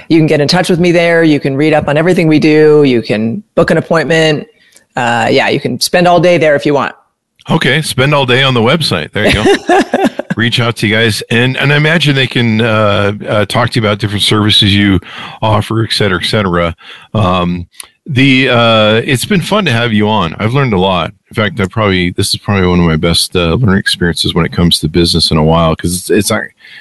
You 0.08 0.18
can 0.18 0.26
get 0.26 0.40
in 0.40 0.48
touch 0.48 0.70
with 0.70 0.80
me 0.80 0.90
there. 0.90 1.22
You 1.22 1.38
can 1.38 1.54
read 1.54 1.74
up 1.74 1.86
on 1.86 1.98
everything 1.98 2.28
we 2.28 2.38
do. 2.38 2.84
You 2.84 3.02
can 3.02 3.40
book 3.56 3.70
an 3.70 3.76
appointment. 3.76 4.48
Uh, 4.96 5.28
yeah, 5.30 5.50
you 5.50 5.60
can 5.60 5.78
spend 5.80 6.08
all 6.08 6.18
day 6.18 6.38
there 6.38 6.54
if 6.54 6.64
you 6.64 6.72
want. 6.72 6.94
Okay, 7.50 7.82
spend 7.82 8.14
all 8.14 8.26
day 8.26 8.42
on 8.42 8.54
the 8.54 8.60
website. 8.60 9.12
There 9.12 9.26
you 9.26 9.34
go. 9.34 10.24
Reach 10.36 10.60
out 10.60 10.76
to 10.76 10.86
you 10.86 10.94
guys, 10.94 11.22
and 11.30 11.56
and 11.56 11.72
I 11.72 11.76
imagine 11.76 12.14
they 12.14 12.26
can 12.26 12.60
uh, 12.60 13.12
uh, 13.26 13.46
talk 13.46 13.70
to 13.70 13.80
you 13.80 13.86
about 13.86 13.98
different 13.98 14.22
services 14.22 14.74
you 14.74 15.00
offer, 15.42 15.84
et 15.84 15.92
cetera, 15.92 16.22
et 16.22 16.26
cetera. 16.26 16.74
Um, 17.12 17.68
the 18.06 18.48
uh, 18.48 19.02
it's 19.04 19.26
been 19.26 19.42
fun 19.42 19.64
to 19.66 19.72
have 19.72 19.92
you 19.92 20.08
on. 20.08 20.34
I've 20.34 20.54
learned 20.54 20.72
a 20.72 20.78
lot. 20.78 21.12
In 21.28 21.34
fact, 21.34 21.60
I 21.60 21.66
probably 21.66 22.10
this 22.10 22.32
is 22.32 22.40
probably 22.40 22.66
one 22.66 22.80
of 22.80 22.86
my 22.86 22.96
best 22.96 23.36
uh, 23.36 23.54
learning 23.54 23.78
experiences 23.78 24.34
when 24.34 24.46
it 24.46 24.52
comes 24.52 24.78
to 24.80 24.88
business 24.88 25.30
in 25.30 25.36
a 25.36 25.44
while 25.44 25.74
because 25.74 25.94
it's 25.96 26.10
it's 26.10 26.30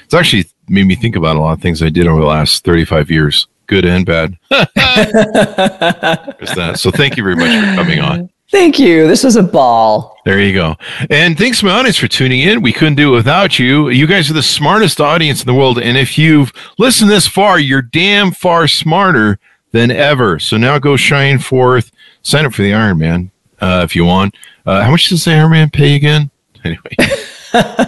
it's 0.04 0.14
actually 0.14 0.46
made 0.68 0.86
me 0.86 0.94
think 0.94 1.16
about 1.16 1.36
a 1.36 1.40
lot 1.40 1.52
of 1.52 1.60
things 1.60 1.82
I 1.82 1.90
did 1.90 2.06
over 2.06 2.20
the 2.20 2.26
last 2.26 2.64
thirty 2.64 2.84
five 2.84 3.10
years, 3.10 3.48
good 3.66 3.84
and 3.84 4.06
bad. 4.06 4.38
So 6.76 6.90
thank 6.90 7.16
you 7.16 7.22
very 7.22 7.36
much 7.36 7.50
for 7.50 7.74
coming 7.76 8.00
on. 8.00 8.30
Thank 8.52 8.78
you. 8.78 9.08
This 9.08 9.24
was 9.24 9.36
a 9.36 9.42
ball. 9.42 10.18
There 10.26 10.38
you 10.38 10.52
go. 10.52 10.76
And 11.08 11.38
thanks 11.38 11.62
my 11.62 11.70
audience 11.70 11.96
for 11.96 12.06
tuning 12.06 12.40
in. 12.40 12.60
We 12.60 12.70
couldn't 12.70 12.96
do 12.96 13.14
it 13.14 13.16
without 13.16 13.58
you. 13.58 13.88
You 13.88 14.06
guys 14.06 14.30
are 14.30 14.34
the 14.34 14.42
smartest 14.42 15.00
audience 15.00 15.40
in 15.40 15.46
the 15.46 15.54
world. 15.54 15.78
And 15.78 15.96
if 15.96 16.18
you've 16.18 16.52
listened 16.76 17.10
this 17.10 17.26
far, 17.26 17.58
you're 17.58 17.80
damn 17.80 18.30
far 18.30 18.68
smarter 18.68 19.38
than 19.70 19.90
ever. 19.90 20.38
So 20.38 20.58
now 20.58 20.78
go 20.78 20.96
shine 20.96 21.38
forth. 21.38 21.90
Sign 22.20 22.44
up 22.44 22.52
for 22.52 22.60
the 22.60 22.72
Ironman 22.72 23.30
uh, 23.62 23.80
if 23.84 23.96
you 23.96 24.04
want. 24.04 24.36
Uh, 24.66 24.82
how 24.82 24.90
much 24.90 25.08
does 25.08 25.24
the 25.24 25.30
Ironman 25.30 25.72
pay 25.72 25.96
again? 25.96 26.30
Anyway. 26.64 26.94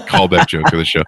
callback 0.09 0.49
joke 0.49 0.69
for 0.69 0.77
the 0.77 0.85
show. 0.85 1.05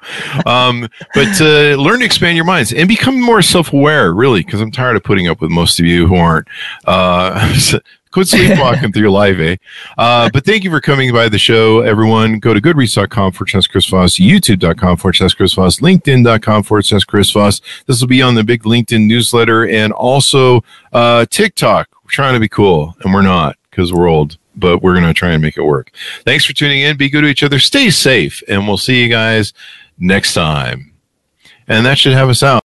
Um, 0.47 0.89
but 1.15 1.41
uh, 1.41 1.75
learn 1.75 1.99
to 1.99 2.05
expand 2.05 2.37
your 2.37 2.45
minds 2.45 2.73
and 2.73 2.89
become 2.89 3.21
more 3.21 3.43
self-aware, 3.43 4.15
really, 4.15 4.45
because 4.45 4.61
I'm 4.61 4.71
tired 4.71 4.95
of 4.95 5.03
putting 5.03 5.27
up 5.27 5.41
with 5.41 5.51
most 5.51 5.81
of 5.81 5.85
you 5.85 6.07
who 6.07 6.15
aren't. 6.15 6.47
Uh, 6.87 7.59
quit 8.17 8.29
sleepwalking 8.29 8.93
through 8.93 9.03
your 9.03 9.11
life, 9.11 9.39
eh? 9.39 9.57
Uh, 9.99 10.31
but 10.33 10.43
thank 10.47 10.65
you 10.65 10.71
for 10.71 10.81
coming 10.81 11.13
by 11.13 11.29
the 11.29 11.39
show, 11.39 11.81
everyone. 11.81 12.39
Go 12.39 12.55
to 12.55 12.61
goodreads.com 12.63 13.33
forward 13.33 13.51
slash 13.51 13.67
Chris 13.67 13.87
Voss, 13.87 14.15
youtube.com 14.15 14.97
forward 14.97 15.13
slash 15.13 15.35
Chris 15.35 15.53
Voss, 15.53 15.81
linkedin.com 15.81 16.63
forward 16.63 16.87
slash 16.87 17.05
Chris 17.05 17.31
Voss. 17.31 17.61
This 17.85 18.01
will 18.01 18.09
be 18.09 18.23
on 18.23 18.35
the 18.35 18.43
big 18.43 18.63
LinkedIn 18.63 19.07
newsletter 19.07 19.69
and 19.69 19.93
also 19.93 20.65
uh, 20.95 21.27
TikTok. 21.27 21.89
We're 22.03 22.11
trying 22.11 22.33
to 22.35 22.41
be 22.41 22.49
cool, 22.49 22.97
and 23.01 23.13
we're 23.13 23.21
not 23.21 23.57
because 23.71 23.93
we're 23.93 24.09
old 24.09 24.39
but 24.59 24.79
we're 24.79 24.95
going 24.95 25.05
to 25.05 25.13
try 25.13 25.33
and 25.33 25.43
make 25.43 25.59
it 25.59 25.63
work. 25.63 25.93
Thanks 26.25 26.47
for 26.47 26.55
tuning 26.55 26.81
in. 26.81 26.97
Be 26.97 27.11
good 27.11 27.21
to 27.21 27.27
each 27.27 27.43
other. 27.43 27.59
Stay 27.59 27.91
safe, 27.91 28.43
and 28.49 28.67
we'll 28.67 28.79
see 28.79 29.03
you 29.03 29.11
guys 29.11 29.53
next 29.99 30.33
time. 30.33 30.95
And 31.69 31.85
that 31.85 31.99
should 31.99 32.15
have 32.15 32.31
us 32.31 32.43
out. 32.43 32.65